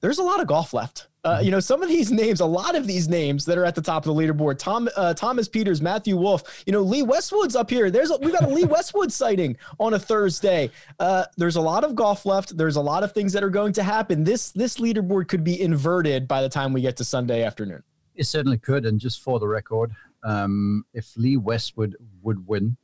there's 0.00 0.18
a 0.18 0.22
lot 0.22 0.40
of 0.40 0.46
golf 0.46 0.72
left. 0.72 1.08
Uh, 1.28 1.40
you 1.40 1.50
know, 1.50 1.60
some 1.60 1.82
of 1.82 1.90
these 1.90 2.10
names, 2.10 2.40
a 2.40 2.46
lot 2.46 2.74
of 2.74 2.86
these 2.86 3.06
names 3.06 3.44
that 3.44 3.58
are 3.58 3.64
at 3.66 3.74
the 3.74 3.82
top 3.82 4.06
of 4.06 4.14
the 4.14 4.22
leaderboard, 4.22 4.58
Tom, 4.58 4.88
uh, 4.96 5.12
Thomas 5.12 5.46
Pieters, 5.46 5.82
Matthew 5.82 6.16
Wolff, 6.16 6.64
you 6.66 6.72
know, 6.72 6.80
Lee 6.80 7.02
Westwood's 7.02 7.54
up 7.54 7.68
here. 7.68 7.90
There's 7.90 8.10
a, 8.10 8.16
we 8.16 8.32
got 8.32 8.44
a 8.44 8.48
Lee 8.48 8.64
Westwood 8.64 9.12
sighting 9.12 9.56
on 9.78 9.92
a 9.92 9.98
Thursday. 9.98 10.70
Uh, 10.98 11.26
there's 11.36 11.56
a 11.56 11.60
lot 11.60 11.84
of 11.84 11.94
golf 11.94 12.24
left. 12.24 12.56
There's 12.56 12.76
a 12.76 12.80
lot 12.80 13.02
of 13.02 13.12
things 13.12 13.34
that 13.34 13.44
are 13.44 13.50
going 13.50 13.74
to 13.74 13.82
happen. 13.82 14.24
This 14.24 14.52
this 14.52 14.78
leaderboard 14.78 15.28
could 15.28 15.44
be 15.44 15.60
inverted 15.60 16.26
by 16.26 16.40
the 16.40 16.48
time 16.48 16.72
we 16.72 16.80
get 16.80 16.96
to 16.96 17.04
Sunday 17.04 17.42
afternoon. 17.42 17.82
It 18.14 18.24
certainly 18.24 18.58
could. 18.58 18.86
And 18.86 18.98
just 18.98 19.22
for 19.22 19.38
the 19.38 19.48
record, 19.48 19.92
um, 20.24 20.86
if 20.94 21.14
Lee 21.16 21.36
Westwood 21.36 21.94
would 22.22 22.46
win, 22.46 22.76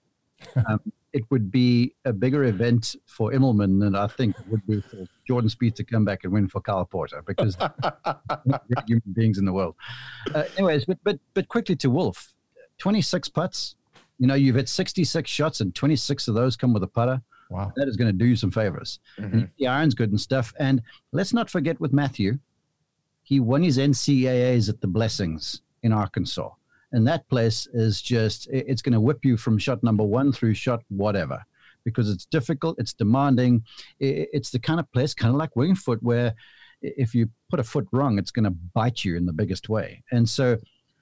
um, 0.67 0.81
it 1.15 1.23
would 1.31 1.51
be 1.51 1.95
a 2.05 2.13
bigger 2.13 2.45
event 2.45 2.97
for 3.07 3.31
Immelman 3.31 3.81
than 3.81 3.95
I 3.95 4.09
think 4.09 4.37
it 4.37 4.49
would 4.49 4.67
be 4.67 4.81
for 4.81 5.07
Jordan 5.27 5.49
Spieth 5.49 5.77
to 5.77 5.85
come 5.85 6.05
back 6.05 6.25
and 6.25 6.33
win 6.33 6.49
for 6.49 6.61
Kyle 6.61 6.85
Porter 6.85 7.23
because 7.25 7.57
human 8.87 9.03
beings 9.13 9.39
in 9.39 9.45
the 9.45 9.53
world. 9.53 9.77
Uh, 10.35 10.43
anyways, 10.59 10.85
but 10.85 10.99
but 11.05 11.19
but 11.33 11.47
quickly 11.49 11.77
to 11.77 11.89
Wolff, 11.89 12.35
twenty 12.79 13.01
six 13.01 13.29
putts. 13.29 13.77
You 14.19 14.27
know, 14.27 14.35
you've 14.35 14.57
hit 14.57 14.69
sixty 14.69 15.05
six 15.05 15.31
shots 15.31 15.61
and 15.61 15.73
twenty 15.73 15.97
six 15.97 16.27
of 16.27 16.35
those 16.35 16.57
come 16.57 16.75
with 16.75 16.83
a 16.83 16.89
putter. 16.89 17.23
Wow. 17.49 17.73
That 17.77 17.87
is 17.87 17.97
going 17.97 18.11
to 18.11 18.19
do 18.19 18.27
you 18.27 18.35
some 18.35 18.51
favors. 18.51 18.99
Mm-hmm. 19.19 19.43
The 19.59 19.67
iron's 19.69 19.95
good 19.95 20.11
and 20.11 20.21
stuff. 20.21 20.53
And 20.59 20.83
let's 21.13 21.33
not 21.33 21.49
forget 21.49 21.79
with 21.79 21.93
Matthew, 21.93 22.39
he 23.23 23.39
won 23.39 23.63
his 23.63 23.79
NCAAs 23.79 24.69
at 24.69 24.81
the 24.81 24.89
Blessings 24.89 25.61
in 25.83 25.93
Arkansas 25.93 26.51
and 26.95 27.07
that 27.09 27.29
place 27.29 27.67
is 27.75 28.01
just 28.01 28.49
it's 28.51 28.81
going 28.81 28.93
to 28.93 29.01
whip 29.01 29.25
you 29.25 29.37
from 29.37 29.59
shot 29.59 29.83
number 29.83 30.05
one 30.05 30.33
through 30.33 30.55
shot 30.55 30.83
whatever 30.89 31.45
because 31.85 32.09
it's 32.09 32.25
difficult 32.25 32.79
it's 32.79 32.95
demanding. 32.95 33.63
It's 33.99 34.51
the 34.51 34.61
kind 34.61 34.81
of 34.81 34.91
place 34.93 35.13
kind 35.13 35.35
of 35.35 35.37
like 35.37 35.57
Winged 35.57 35.79
Foot 35.79 36.03
where 36.03 36.35
if 36.81 37.15
you 37.15 37.29
put 37.51 37.61
a 37.61 37.65
foot 37.65 37.87
wrong 37.93 38.19
it's 38.19 38.31
going 38.31 38.45
to 38.45 38.51
bite 38.51 39.05
you 39.05 39.17
in 39.17 39.27
the 39.27 39.33
biggest 39.33 39.69
way. 39.69 40.03
And 40.13 40.29
so 40.29 40.57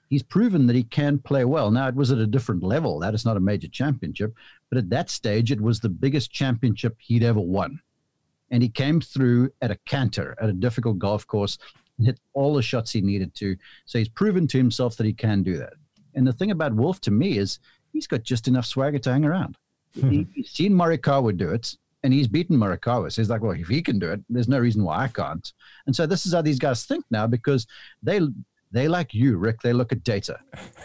he's 0.09 0.22
proven 0.22 0.66
that 0.66 0.76
he 0.76 0.85
can 0.85 1.18
play 1.18 1.44
well. 1.44 1.70
Now 1.70 1.88
it 1.88 1.94
was 1.94 2.11
at 2.11 2.18
a 2.18 2.26
different 2.26 2.62
level. 2.62 2.98
That 2.98 3.14
is 3.14 3.24
not 3.24 3.37
a 3.37 3.40
major 3.40 3.68
championship 3.68 4.35
but 4.70 4.78
at 4.78 4.90
that 4.90 5.11
stage 5.11 5.52
it 5.52 5.61
was 5.61 5.81
the 5.81 5.90
biggest 5.90 6.33
championship 6.33 6.96
he'd 7.00 7.22
ever 7.22 7.40
won. 7.40 7.81
And 8.50 8.62
he 8.62 8.68
came 8.70 9.00
through 9.00 9.50
at 9.61 9.70
a 9.70 9.78
canter 9.87 10.37
at 10.40 10.48
a 10.48 10.55
difficult 10.55 10.98
golf 10.98 11.26
course 11.26 11.59
hit 12.05 12.20
all 12.33 12.55
the 12.55 12.62
shots 12.62 12.92
he 12.92 13.00
needed 13.00 13.35
to. 13.37 13.57
So 13.85 13.98
he's 13.98 14.09
proven 14.09 14.46
to 14.48 14.59
himself 14.59 14.96
that 14.96 15.07
he 15.07 15.12
can 15.12 15.42
do 15.42 15.57
that. 15.59 15.74
And 16.14 16.27
the 16.27 16.33
thing 16.33 16.51
about 16.51 16.75
Wolff 16.75 17.01
to 17.03 17.11
me 17.11 17.38
is 17.38 17.59
he's 17.92 18.07
got 18.07 18.22
just 18.22 18.48
enough 18.48 18.66
swagger 18.66 18.98
to 18.98 19.12
hang 19.12 19.25
around. 19.25 19.57
Mm-hmm. 19.96 20.11
He, 20.11 20.27
he's 20.35 20.51
seen 20.51 20.72
Morikawa 20.72 21.37
do 21.37 21.51
it, 21.51 21.77
and 22.03 22.12
he's 22.12 22.29
beaten 22.29 22.57
Morikawa. 22.57 23.12
So 23.12 23.22
he's 23.22 23.31
like, 23.31 23.42
well, 23.42 23.53
if 23.53 23.68
he 23.68 23.83
can 23.83 23.98
do 23.98 24.11
it, 24.11 24.20
there's 24.29 24.48
no 24.48 24.59
reason 24.59 24.85
why 24.85 25.05
I 25.05 25.09
can't. 25.09 25.53
And 25.87 25.94
so 25.94 26.07
this 26.07 26.27
is 26.27 26.35
how 26.35 26.42
these 26.42 26.59
guys 26.59 26.85
think 26.85 27.05
now 27.11 27.27
because 27.27 27.66
they 28.03 28.20
they 28.72 28.88
like 28.88 29.14
you, 29.14 29.37
Rick. 29.37 29.61
They 29.62 29.72
look 29.72 29.92
at 29.92 30.03
data. 30.03 30.38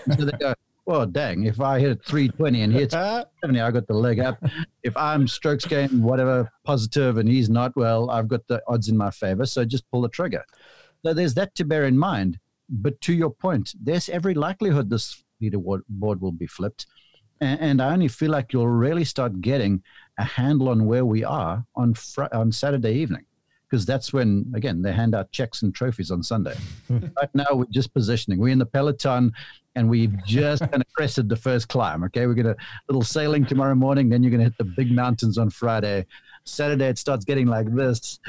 so 0.05 0.25
they 0.25 0.37
go, 0.37 0.53
well, 0.85 1.05
dang, 1.05 1.45
if 1.45 1.61
I 1.61 1.79
hit 1.79 2.03
320 2.03 2.61
and 2.61 2.73
he 2.73 2.79
hits 2.79 2.93
70, 3.41 3.59
I 3.59 3.71
got 3.71 3.87
the 3.87 3.93
leg 3.93 4.19
up. 4.19 4.43
If 4.83 4.95
I'm 4.97 5.27
strokes 5.27 5.65
gained, 5.65 6.03
whatever, 6.03 6.49
positive, 6.65 7.17
and 7.17 7.27
he's 7.29 7.49
not, 7.49 7.75
well, 7.75 8.09
I've 8.09 8.27
got 8.27 8.45
the 8.47 8.61
odds 8.67 8.89
in 8.89 8.97
my 8.97 9.11
favor. 9.11 9.45
So 9.45 9.65
just 9.65 9.89
pull 9.89 10.01
the 10.01 10.09
trigger. 10.09 10.43
So 11.03 11.13
there's 11.13 11.33
that 11.35 11.55
to 11.55 11.65
bear 11.65 11.85
in 11.85 11.97
mind. 11.97 12.39
But 12.69 12.99
to 13.01 13.13
your 13.13 13.29
point, 13.29 13.73
there's 13.81 14.09
every 14.09 14.33
likelihood 14.33 14.89
this 14.89 15.23
leaderboard 15.41 15.83
will 16.19 16.31
be 16.31 16.47
flipped. 16.47 16.85
And, 17.39 17.59
and 17.59 17.81
I 17.81 17.93
only 17.93 18.07
feel 18.07 18.31
like 18.31 18.53
you'll 18.53 18.67
really 18.67 19.05
start 19.05 19.41
getting 19.41 19.83
a 20.17 20.23
handle 20.23 20.69
on 20.69 20.85
where 20.85 21.05
we 21.05 21.23
are 21.23 21.65
on 21.75 21.93
fr- 21.93 22.33
on 22.33 22.51
Saturday 22.51 22.93
evening 22.93 23.25
because 23.69 23.85
that's 23.85 24.13
when 24.13 24.51
again 24.55 24.81
they 24.81 24.93
hand 24.93 25.13
out 25.13 25.31
checks 25.31 25.61
and 25.61 25.75
trophies 25.75 26.11
on 26.11 26.23
Sunday. 26.23 26.55
right 26.89 27.33
now 27.33 27.45
we're 27.51 27.65
just 27.65 27.93
positioning. 27.93 28.39
We're 28.39 28.53
in 28.53 28.59
the 28.59 28.65
peloton 28.65 29.31
and 29.75 29.89
we've 29.89 30.13
just 30.25 30.61
kind 30.61 30.81
of 30.81 30.93
crested 30.93 31.29
the 31.29 31.35
first 31.35 31.67
climb. 31.67 32.03
Okay, 32.05 32.25
we're 32.25 32.33
gonna 32.33 32.51
a 32.51 32.55
little 32.87 33.03
sailing 33.03 33.45
tomorrow 33.45 33.75
morning. 33.75 34.09
Then 34.09 34.23
you're 34.23 34.31
gonna 34.31 34.45
hit 34.45 34.57
the 34.57 34.63
big 34.63 34.91
mountains 34.91 35.37
on 35.37 35.49
Friday, 35.49 36.05
Saturday 36.47 36.85
it 36.85 36.97
starts 36.97 37.25
getting 37.25 37.47
like 37.47 37.73
this, 37.73 38.19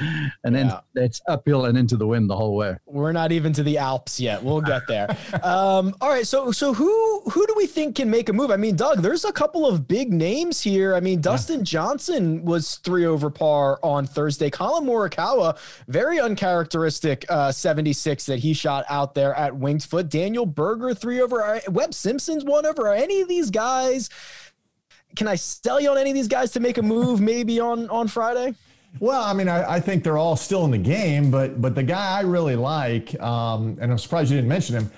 and 0.43 0.55
then 0.55 0.67
yeah. 0.67 0.79
it's 0.95 1.21
uphill 1.27 1.65
and 1.65 1.77
into 1.77 1.97
the 1.97 2.07
wind 2.07 2.29
the 2.29 2.35
whole 2.35 2.55
way. 2.55 2.77
We're 2.85 3.11
not 3.11 3.31
even 3.31 3.53
to 3.53 3.63
the 3.63 3.77
Alps 3.77 4.19
yet. 4.19 4.43
We'll 4.43 4.61
get 4.61 4.83
there. 4.87 5.09
um, 5.43 5.95
all 6.01 6.09
right, 6.09 6.27
so 6.27 6.51
so 6.51 6.73
who 6.73 7.21
who 7.31 7.47
do 7.47 7.53
we 7.55 7.67
think 7.67 7.95
can 7.95 8.09
make 8.09 8.29
a 8.29 8.33
move? 8.33 8.51
I 8.51 8.57
mean, 8.57 8.75
Doug, 8.75 9.01
there's 9.01 9.25
a 9.25 9.31
couple 9.31 9.65
of 9.65 9.87
big 9.87 10.11
names 10.11 10.61
here. 10.61 10.95
I 10.95 10.99
mean, 10.99 11.21
Dustin 11.21 11.59
yeah. 11.59 11.65
Johnson 11.65 12.43
was 12.43 12.75
three 12.77 13.05
over 13.05 13.29
par 13.29 13.79
on 13.83 14.05
Thursday. 14.05 14.49
Collin 14.49 14.85
Morikawa, 14.85 15.57
very 15.87 16.19
uncharacteristic 16.19 17.25
uh, 17.29 17.51
76 17.51 18.25
that 18.25 18.39
he 18.39 18.53
shot 18.53 18.85
out 18.89 19.13
there 19.15 19.33
at 19.35 19.55
Winged 19.55 19.83
Foot. 19.83 20.09
Daniel 20.09 20.45
Berger 20.45 20.93
three 20.93 21.21
over. 21.21 21.61
Webb 21.69 21.93
Simpson's 21.93 22.43
one 22.43 22.65
over. 22.65 22.87
Are 22.87 22.95
any 22.95 23.21
of 23.21 23.27
these 23.27 23.49
guys? 23.49 24.09
Can 25.15 25.27
I 25.27 25.35
sell 25.35 25.79
you 25.79 25.89
on 25.89 25.97
any 25.97 26.11
of 26.11 26.15
these 26.15 26.27
guys 26.27 26.51
to 26.51 26.59
make 26.59 26.77
a 26.77 26.81
move 26.81 27.19
maybe 27.21 27.59
on 27.59 27.89
on 27.89 28.07
Friday? 28.07 28.55
Well, 28.99 29.21
I 29.21 29.33
mean, 29.33 29.47
I, 29.47 29.75
I, 29.75 29.79
think 29.79 30.03
they're 30.03 30.17
all 30.17 30.35
still 30.35 30.65
in 30.65 30.71
the 30.71 30.77
game, 30.77 31.29
but 31.29 31.61
but 31.61 31.75
the 31.75 31.83
guy 31.83 32.17
I 32.17 32.21
really 32.21 32.55
like, 32.55 33.19
um, 33.21 33.77
and 33.79 33.91
I'm 33.91 33.97
surprised 33.97 34.31
you 34.31 34.37
didn't 34.37 34.49
mention 34.49 34.77
him, 34.77 34.91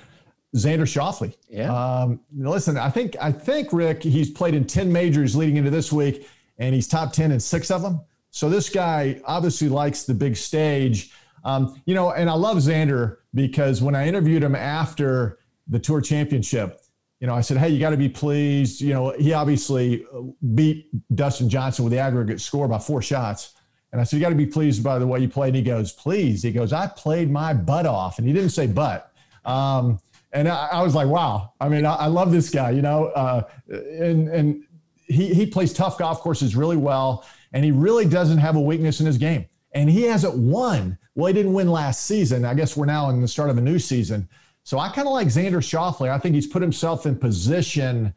Xander 0.56 0.82
Schauffele. 0.82 1.36
Yeah. 1.50 1.74
Um, 1.74 2.20
listen, 2.34 2.78
I 2.78 2.90
think 2.90 3.16
I 3.20 3.32
think 3.32 3.74
Rick, 3.74 4.04
he's 4.04 4.30
played 4.30 4.54
in 4.54 4.66
ten 4.66 4.92
majors 4.92 5.36
leading 5.36 5.58
into 5.58 5.70
this 5.70 5.92
week, 5.92 6.28
and 6.58 6.74
he's 6.74 6.88
top 6.88 7.12
ten 7.12 7.32
in 7.32 7.40
six 7.40 7.70
of 7.70 7.82
them. 7.82 8.02
So 8.32 8.50
this 8.50 8.70
guy 8.70 9.22
obviously 9.26 9.68
likes 9.68 10.04
the 10.04 10.14
big 10.14 10.38
stage. 10.38 11.12
Um, 11.44 11.82
you 11.86 11.94
know, 11.94 12.12
and 12.12 12.30
I 12.30 12.34
love 12.34 12.58
Xander 12.58 13.18
because 13.34 13.82
when 13.82 13.96
I 13.96 14.08
interviewed 14.08 14.44
him 14.44 14.56
after 14.56 15.40
the 15.68 15.80
Tour 15.80 16.00
Championship, 16.02 16.81
you 17.22 17.28
know, 17.28 17.36
I 17.36 17.42
said, 17.42 17.58
hey, 17.58 17.70
you 17.70 17.80
got 17.80 17.92
to 17.92 17.98
be 17.98 18.10
pleased. 18.10 18.82
You 18.82 18.94
know, 18.96 19.12
he 19.12 19.32
obviously 19.32 20.06
uh, 20.12 20.22
beat 20.56 20.90
Dustin 21.16 21.48
Johnson 21.48 21.86
with 21.86 21.94
the 21.94 22.00
aggregate 22.00 22.42
score 22.42 22.68
by 22.68 22.80
four 22.80 23.00
shots. 23.04 23.54
And 23.92 24.02
I 24.02 24.04
said, 24.04 24.18
you 24.18 24.24
got 24.24 24.30
to 24.30 24.36
be 24.36 24.48
pleased 24.48 24.84
by 24.84 24.98
the 24.98 25.06
way 25.06 25.20
you 25.20 25.30
played. 25.30 25.50
And 25.50 25.58
he 25.58 25.62
goes, 25.62 25.92
please. 25.92 26.42
He 26.42 26.52
goes, 26.52 26.74
I 26.74 26.88
played 26.88 27.30
my 27.30 27.54
butt 27.54 27.86
off. 27.86 28.18
And 28.18 28.28
he 28.28 28.34
didn't 28.34 28.50
say 28.50 28.66
but. 28.66 29.14
Um, 29.46 30.00
and 30.34 30.48
I, 30.48 30.70
I, 30.72 30.82
was 30.82 30.96
like, 30.96 31.08
wow. 31.08 31.54
I 31.62 31.70
mean, 31.70 31.86
I, 31.86 31.94
I 31.94 32.06
love 32.08 32.32
this 32.32 32.50
guy, 32.50 32.72
you 32.72 32.82
know, 32.82 33.08
uh, 33.08 33.44
and, 33.70 34.28
and 34.30 34.64
he, 35.06 35.32
he 35.32 35.46
plays 35.46 35.74
tough 35.74 36.00
golf 36.00 36.22
courses 36.22 36.56
really 36.56 36.78
well. 36.78 37.26
And 37.54 37.64
he 37.64 37.70
really 37.70 38.06
doesn't 38.06 38.40
have 38.40 38.56
a 38.56 38.62
weakness 38.62 39.00
in 39.00 39.06
his 39.06 39.20
game. 39.20 39.46
And 39.74 39.90
he 39.90 40.04
hasn't 40.04 40.36
won. 40.36 40.98
Well, 41.14 41.28
he 41.28 41.34
didn't 41.34 41.54
win 41.54 41.70
last 41.70 42.06
season. 42.08 42.46
I 42.46 42.56
guess 42.56 42.76
we're 42.76 42.86
now 42.88 43.12
in 43.12 43.22
the 43.22 43.28
start 43.28 43.52
of 43.52 43.60
a 43.60 43.62
new 43.62 43.78
season. 43.78 44.28
So 44.64 44.80
I 44.80 44.90
kind 44.90 45.08
of 45.08 45.14
like 45.14 45.28
Xander 45.28 45.62
Schauffele. 45.62 46.10
I 46.10 46.18
think 46.18 46.36
he's 46.36 46.48
put 46.48 46.62
himself 46.62 47.06
in 47.06 47.18
position, 47.18 48.14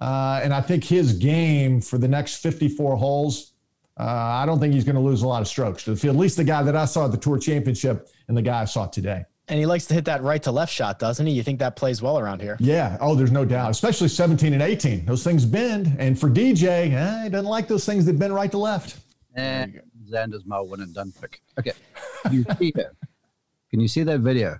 uh, 0.00 0.40
and 0.42 0.52
I 0.52 0.60
think 0.60 0.84
his 0.84 1.12
game 1.14 1.80
for 1.80 1.98
the 1.98 2.08
next 2.08 2.36
54 2.36 2.96
holes. 2.96 3.52
Uh, 3.98 4.04
I 4.04 4.46
don't 4.46 4.60
think 4.60 4.74
he's 4.74 4.84
going 4.84 4.94
to 4.96 5.02
lose 5.02 5.22
a 5.22 5.26
lot 5.26 5.42
of 5.42 5.48
strokes 5.48 5.82
to 5.84 5.90
the 5.90 5.96
field. 5.96 6.14
At 6.14 6.20
least 6.20 6.36
the 6.36 6.44
guy 6.44 6.62
that 6.62 6.76
I 6.76 6.84
saw 6.84 7.06
at 7.06 7.10
the 7.10 7.16
Tour 7.16 7.36
Championship 7.36 8.08
and 8.28 8.36
the 8.36 8.42
guy 8.42 8.62
I 8.62 8.64
saw 8.64 8.86
today. 8.86 9.24
And 9.48 9.58
he 9.58 9.66
likes 9.66 9.86
to 9.86 9.94
hit 9.94 10.04
that 10.04 10.22
right 10.22 10.42
to 10.42 10.52
left 10.52 10.72
shot, 10.72 10.98
doesn't 10.98 11.26
he? 11.26 11.32
You 11.32 11.42
think 11.42 11.58
that 11.60 11.74
plays 11.74 12.02
well 12.02 12.18
around 12.18 12.42
here? 12.42 12.56
Yeah. 12.60 12.98
Oh, 13.00 13.14
there's 13.14 13.32
no 13.32 13.46
doubt. 13.46 13.70
Especially 13.70 14.08
17 14.08 14.52
and 14.52 14.62
18. 14.62 15.06
Those 15.06 15.24
things 15.24 15.46
bend. 15.46 15.96
And 15.98 16.20
for 16.20 16.28
DJ, 16.28 16.92
eh, 16.92 17.24
he 17.24 17.30
doesn't 17.30 17.46
like 17.48 17.66
those 17.66 17.86
things 17.86 18.04
that 18.04 18.18
bend 18.18 18.34
right 18.34 18.50
to 18.50 18.58
left. 18.58 19.00
And 19.34 19.80
Xander's 20.08 20.44
my 20.44 20.60
one 20.60 20.80
and 20.82 20.94
done 20.94 21.12
pick. 21.20 21.40
Okay. 21.58 21.72
You 22.32 22.44
see 22.58 22.72
it. 22.74 22.94
Can 23.70 23.80
you 23.80 23.86
see 23.88 24.02
that 24.02 24.20
video? 24.20 24.58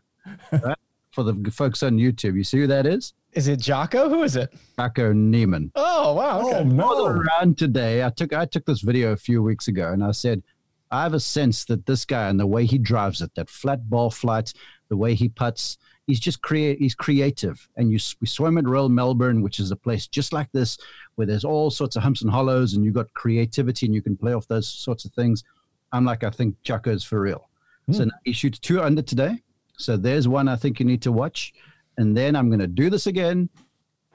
Right? 0.53 0.77
for 1.19 1.25
the 1.25 1.51
folks 1.51 1.83
on 1.83 1.97
YouTube. 1.97 2.37
You 2.37 2.45
see 2.45 2.59
who 2.59 2.67
that 2.69 2.87
is? 2.87 3.13
Is 3.33 3.49
it 3.49 3.59
Joaco? 3.59 4.09
Who 4.09 4.23
is 4.23 4.37
it? 4.37 4.55
Joaco 4.79 5.13
Niemann. 5.13 5.73
Oh 5.75 6.15
wow! 6.15 6.47
Okay. 6.47 6.59
Oh 6.59 6.63
no! 6.63 7.07
Around 7.07 7.59
today, 7.59 8.05
I 8.05 8.11
took 8.11 8.33
I 8.33 8.47
took 8.47 8.65
this 8.67 8.83
video 8.83 9.11
a 9.11 9.17
few 9.17 9.43
weeks 9.43 9.67
ago, 9.67 9.93
and 9.93 10.05
I 10.05 10.13
said, 10.13 10.45
I 10.93 11.03
have 11.03 11.15
a 11.15 11.21
sense 11.21 11.65
that 11.65 11.85
this 11.87 12.05
guy 12.05 12.29
and 12.29 12.39
the 12.39 12.47
way 12.47 12.67
he 12.67 12.79
drives 12.79 13.21
it, 13.21 13.35
that 13.35 13.51
flat 13.51 13.91
ball 13.91 14.13
flight, 14.13 14.53
the 14.91 14.97
way 14.97 15.15
he 15.15 15.29
puts, 15.29 15.79
he's 16.07 16.21
just 16.21 16.41
create. 16.41 16.79
He's 16.79 16.95
creative. 16.95 17.69
And 17.77 17.91
you 17.91 17.99
we 18.21 18.29
swim 18.29 18.57
at 18.57 18.69
Royal 18.69 18.89
Melbourne, 18.89 19.43
which 19.43 19.59
is 19.59 19.73
a 19.73 19.77
place 19.77 20.07
just 20.07 20.33
like 20.33 20.53
this, 20.53 20.79
where 21.17 21.27
there's 21.27 21.45
all 21.45 21.73
sorts 21.73 21.97
of 21.97 22.05
humps 22.05 22.23
and 22.23 22.31
hollows, 22.31 22.75
and 22.75 22.85
you've 22.85 22.95
got 22.95 23.13
creativity, 23.15 23.87
and 23.87 23.95
you 23.95 24.03
can 24.03 24.17
play 24.17 24.35
off 24.35 24.47
those 24.47 24.69
sorts 24.69 25.05
of 25.05 25.13
things. 25.15 25.43
I'm 25.91 26.05
like, 26.05 26.23
I 26.23 26.31
think 26.31 26.55
Joaco's 26.63 27.03
for 27.03 27.21
real. 27.21 27.51
Mm. 27.91 27.97
So 27.97 28.07
he 28.25 28.33
shoots 28.33 28.61
two 28.61 28.81
under 28.81 29.03
today. 29.03 29.43
So 29.79 29.97
there's 29.97 30.29
one 30.29 30.49
I 30.49 30.57
think 30.57 30.81
you 30.81 30.87
need 30.87 31.03
to 31.03 31.12
watch. 31.12 31.55
And 31.97 32.17
then 32.17 32.37
I'm 32.37 32.49
going 32.49 32.61
to 32.61 32.67
do 32.67 32.91
this 32.91 33.07
again. 33.07 33.49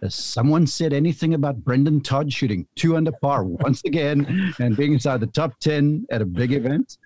Has 0.02 0.16
someone 0.16 0.68
said 0.68 0.92
anything 0.92 1.34
about 1.34 1.64
Brendon 1.64 2.02
Todd 2.02 2.32
shooting 2.32 2.68
two 2.76 2.98
under 2.98 3.12
par 3.12 3.46
once 3.46 3.82
again 3.86 4.54
and 4.60 4.76
being 4.76 4.94
inside 4.94 5.22
the 5.22 5.28
top 5.28 5.58
10 5.60 6.06
at 6.12 6.22
a 6.22 6.26
big 6.26 6.52
event? 6.52 6.98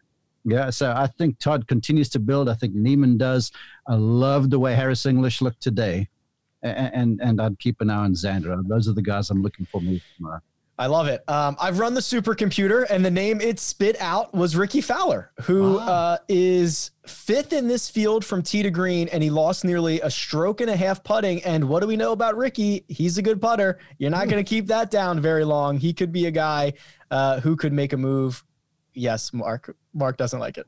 Yeah, 0.43 0.69
so 0.69 0.91
I 0.95 1.07
think 1.07 1.39
Todd 1.39 1.67
continues 1.67 2.09
to 2.09 2.19
build. 2.19 2.47
I 2.47 2.53
think 2.53 2.73
Niemann 2.73 3.17
does. 3.17 3.51
I 3.87 3.95
love 3.95 4.49
the 4.49 4.57
way 4.57 4.73
Harris 4.73 5.05
English 5.05 5.41
looked 5.41 5.61
today. 5.61 6.07
And, 6.63 6.93
and, 6.93 7.21
and 7.21 7.41
I'd 7.41 7.59
keep 7.59 7.81
an 7.81 7.89
eye 7.89 8.05
on 8.05 8.13
Xander. 8.13 8.65
Those 8.67 8.87
are 8.87 8.93
the 8.93 9.01
guys 9.01 9.29
I'm 9.29 9.43
looking 9.43 9.65
for 9.65 9.81
tomorrow. 9.81 10.39
I 10.79 10.85
love 10.85 11.07
it. 11.07 11.27
Um, 11.27 11.57
I've 11.59 11.79
run 11.79 11.95
the 11.95 12.01
supercomputer, 12.01 12.85
and 12.87 13.03
the 13.03 13.09
name 13.09 13.41
it 13.41 13.59
spit 13.59 13.99
out 13.99 14.33
was 14.33 14.55
Rickie 14.55 14.81
Fowler, 14.81 15.31
who 15.41 15.77
wow. 15.77 15.87
uh, 15.87 16.17
is 16.27 16.91
fifth 17.07 17.51
in 17.51 17.67
this 17.67 17.89
field 17.89 18.23
from 18.23 18.43
tee 18.43 18.61
to 18.61 18.69
green, 18.69 19.07
and 19.07 19.23
he 19.23 19.31
lost 19.31 19.65
nearly 19.65 19.99
a 20.01 20.11
stroke 20.11 20.61
and 20.61 20.69
a 20.69 20.75
half 20.75 21.03
putting. 21.03 21.43
And 21.43 21.67
what 21.67 21.79
do 21.79 21.87
we 21.87 21.97
know 21.97 22.11
about 22.11 22.37
Rickie? 22.37 22.85
He's 22.89 23.17
a 23.17 23.23
good 23.23 23.41
putter. 23.41 23.79
You're 23.97 24.11
not 24.11 24.29
going 24.29 24.43
to 24.43 24.47
keep 24.47 24.67
that 24.67 24.91
down 24.91 25.19
very 25.19 25.43
long. 25.43 25.77
He 25.77 25.93
could 25.93 26.11
be 26.11 26.27
a 26.27 26.31
guy 26.31 26.73
uh, 27.09 27.39
who 27.39 27.55
could 27.55 27.73
make 27.73 27.93
a 27.93 27.97
move. 27.97 28.43
Yes, 28.93 29.33
Mark. 29.33 29.75
Mark 29.95 30.17
doesn't 30.17 30.39
like 30.39 30.59
it. 30.59 30.67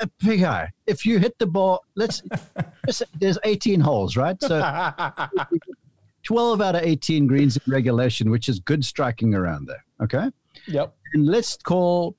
A 0.00 0.08
big 0.24 0.40
guy. 0.40 0.70
If 0.86 1.04
you 1.04 1.18
hit 1.18 1.38
the 1.38 1.46
ball, 1.46 1.84
let's. 1.94 2.22
there's 3.20 3.38
18 3.44 3.80
holes, 3.80 4.16
right? 4.16 4.40
So 4.40 4.60
12 6.22 6.60
out 6.60 6.76
of 6.76 6.82
18 6.82 7.26
greens 7.26 7.56
in 7.56 7.72
regulation, 7.72 8.30
which 8.30 8.48
is 8.48 8.60
good 8.60 8.84
striking 8.84 9.34
around 9.34 9.66
there. 9.66 9.84
Okay. 10.02 10.30
Yep. 10.66 10.94
And 11.14 11.26
let's 11.26 11.56
call 11.56 12.16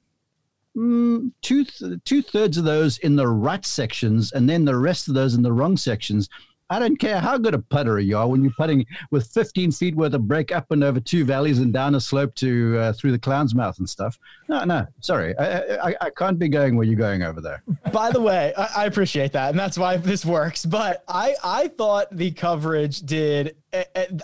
mm, 0.76 1.32
two 1.42 1.66
two 2.06 2.22
thirds 2.22 2.58
of 2.58 2.64
those 2.64 2.98
in 3.00 3.16
the 3.16 3.28
right 3.28 3.66
sections, 3.66 4.32
and 4.32 4.50
then 4.50 4.66
the 4.66 4.76
rest 4.76 5.08
of 5.08 5.14
those 5.14 5.34
in 5.36 5.42
the 5.42 5.52
wrong 5.52 5.78
sections. 5.78 6.30
I 6.70 6.80
don't 6.80 6.98
care 6.98 7.20
how 7.20 7.38
good 7.38 7.54
a 7.54 7.60
putter 7.60 8.00
you 8.00 8.18
are 8.18 8.28
when 8.28 8.42
you're 8.42 8.54
putting 8.58 8.86
with 9.12 9.28
15 9.28 9.72
feet 9.74 9.96
worth 9.96 10.14
of 10.14 10.28
break 10.28 10.52
up 10.52 10.72
and 10.72 10.84
over 10.84 11.00
two 11.00 11.24
valleys 11.24 11.60
and 11.60 11.72
down 11.72 11.94
a 11.94 12.00
slope 12.00 12.34
to 12.36 12.80
uh, 12.80 12.94
through 12.94 13.12
the 13.12 13.20
clown's 13.20 13.54
mouth 13.54 13.78
and 13.78 13.88
stuff. 13.88 14.18
No, 14.48 14.64
no, 14.64 14.88
sorry, 15.00 15.38
I, 15.38 15.90
I, 15.90 15.96
I 16.02 16.10
can't 16.10 16.40
be 16.40 16.48
going 16.50 16.76
where 16.76 16.88
you're 16.88 16.96
going 16.96 17.22
over 17.22 17.42
there. 17.42 17.62
By 17.92 18.12
the 18.12 18.22
way, 18.22 18.54
I, 18.58 18.70
I 18.78 18.86
appreciate 18.86 19.34
that, 19.34 19.52
and 19.52 19.60
that's 19.60 19.78
why 19.78 19.98
this 19.98 20.26
works. 20.26 20.66
But 20.66 21.04
I 21.08 21.36
I 21.44 21.68
thought 21.68 22.08
the 22.12 22.32
coverage 22.32 23.02
did. 23.02 23.56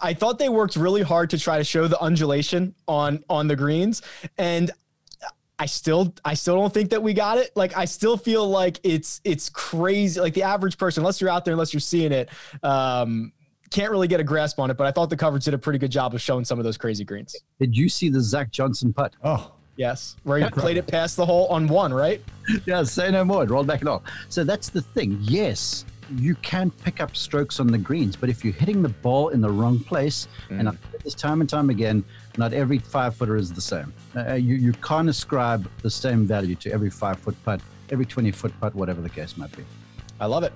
I 0.02 0.14
thought 0.14 0.40
they 0.40 0.50
worked 0.50 0.76
really 0.76 1.02
hard 1.02 1.30
to 1.32 1.40
try 1.40 1.58
to 1.58 1.64
show 1.64 1.88
the 1.88 2.00
undulation 2.00 2.76
on 2.88 3.24
on 3.30 3.48
the 3.48 3.56
greens, 3.56 4.02
and 4.38 4.72
I 5.58 5.66
still 5.66 6.14
I 6.24 6.36
still 6.36 6.56
don't 6.56 6.74
think 6.74 6.92
that 6.92 7.02
we 7.02 7.14
got 7.14 7.38
it. 7.38 7.52
Like 7.56 7.76
I 7.76 7.86
still 7.86 8.16
feel 8.16 8.48
like 8.48 8.80
it's 8.84 9.22
it's 9.24 9.50
crazy. 9.50 10.20
Like 10.20 10.34
the 10.34 10.44
average 10.44 10.78
person, 10.78 11.02
unless 11.02 11.20
you're 11.20 11.30
out 11.30 11.46
there, 11.46 11.54
unless 11.54 11.74
you're 11.74 11.82
seeing 11.82 12.12
it, 12.12 12.30
um, 12.64 13.34
can't 13.72 13.92
really 13.92 14.08
get 14.08 14.20
a 14.20 14.24
grasp 14.24 14.60
on 14.60 14.70
it. 14.70 14.78
But 14.78 14.88
I 14.88 14.92
thought 14.92 15.10
the 15.10 15.18
coverage 15.18 15.46
did 15.46 15.54
a 15.54 15.58
pretty 15.58 15.80
good 15.80 15.92
job 15.92 16.14
of 16.14 16.22
showing 16.22 16.46
some 16.46 16.60
of 16.60 16.66
those 16.66 16.78
crazy 16.78 17.04
greens. 17.04 17.36
Did 17.60 17.76
you 17.76 17.90
see 17.90 18.10
the 18.10 18.22
Zach 18.22 18.52
Johnson 18.52 18.94
putt? 18.94 19.16
Oh, 19.24 19.52
Yes, 19.80 20.18
where 20.24 20.38
he 20.40 20.50
played 20.50 20.76
it 20.76 20.88
past 20.88 21.16
the 21.16 21.26
hole 21.26 21.48
on 21.48 21.66
one, 21.66 21.94
right? 21.94 22.22
yeah, 22.66 22.84
say 22.84 23.12
no 23.12 23.24
more. 23.24 23.44
It 23.46 23.50
rolled 23.50 23.66
back 23.66 23.80
and 23.80 23.88
all. 23.88 24.04
So 24.28 24.44
that's 24.44 24.68
the 24.68 24.82
thing. 24.82 25.18
Yes, 25.22 25.86
you 26.16 26.36
can 26.36 26.72
pick 26.72 27.02
up 27.02 27.16
strokes 27.16 27.60
on 27.60 27.68
the 27.68 27.78
greens, 27.78 28.16
but 28.16 28.30
if 28.30 28.44
you're 28.44 28.54
hitting 28.54 28.82
the 28.82 28.90
ball 28.90 29.30
in 29.30 29.42
the 29.42 29.50
wrong 29.50 29.80
place, 29.80 30.28
and 30.50 30.68
I've 30.70 30.78
said 30.92 31.02
this 31.02 31.14
time 31.14 31.42
and 31.42 31.50
time 31.50 31.70
again, 31.70 32.04
not 32.38 32.54
every 32.54 32.80
five 32.80 33.16
footer 33.16 33.36
is 33.36 33.52
the 33.52 33.62
same. 33.62 33.94
Uh, 34.16 34.34
you, 34.34 34.56
you 34.56 34.74
can't 34.74 35.10
ascribe 35.10 35.70
the 35.82 35.90
same 35.90 36.26
value 36.26 36.56
to 36.56 36.72
every 36.72 36.90
five 36.90 37.20
foot 37.20 37.36
putt, 37.44 37.62
every 37.90 38.06
20 38.06 38.32
foot 38.32 38.54
putt, 38.60 38.74
whatever 38.76 39.02
the 39.02 39.10
case 39.10 39.38
might 39.38 39.56
be. 39.56 39.64
I 40.20 40.26
love 40.26 40.44
it. 40.44 40.54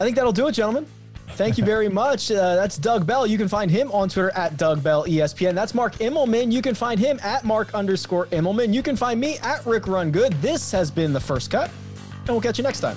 I 0.00 0.04
think 0.04 0.16
that'll 0.16 0.32
do 0.32 0.46
it, 0.48 0.52
gentlemen. 0.52 0.86
Thank 1.30 1.58
you 1.58 1.64
very 1.64 1.88
much. 2.02 2.30
Uh, 2.30 2.54
that's 2.54 2.78
Doug 2.78 3.06
Bell. 3.06 3.26
You 3.26 3.38
can 3.38 3.48
find 3.48 3.70
him 3.70 3.90
on 3.92 4.08
Twitter 4.08 4.30
at 4.30 4.56
Doug 4.56 4.82
Bell 4.82 5.04
ESPN. 5.04 5.54
That's 5.54 5.74
Mark 5.74 5.94
Immelman. 5.96 6.52
You 6.52 6.62
can 6.62 6.74
find 6.74 6.98
him 6.98 7.18
at 7.22 7.44
Mark 7.44 7.74
underscore 7.74 8.26
Immelman. 8.26 8.72
You 8.72 8.82
can 8.82 8.96
find 8.96 9.20
me 9.20 9.38
at 9.38 9.64
Rick 9.66 9.86
Run 9.86 10.10
Good. 10.10 10.32
This 10.34 10.70
has 10.72 10.90
been 10.90 11.12
the 11.12 11.20
first 11.20 11.50
cut, 11.50 11.70
and 12.20 12.28
we'll 12.28 12.40
catch 12.40 12.58
you 12.58 12.64
next 12.64 12.80
time. 12.80 12.96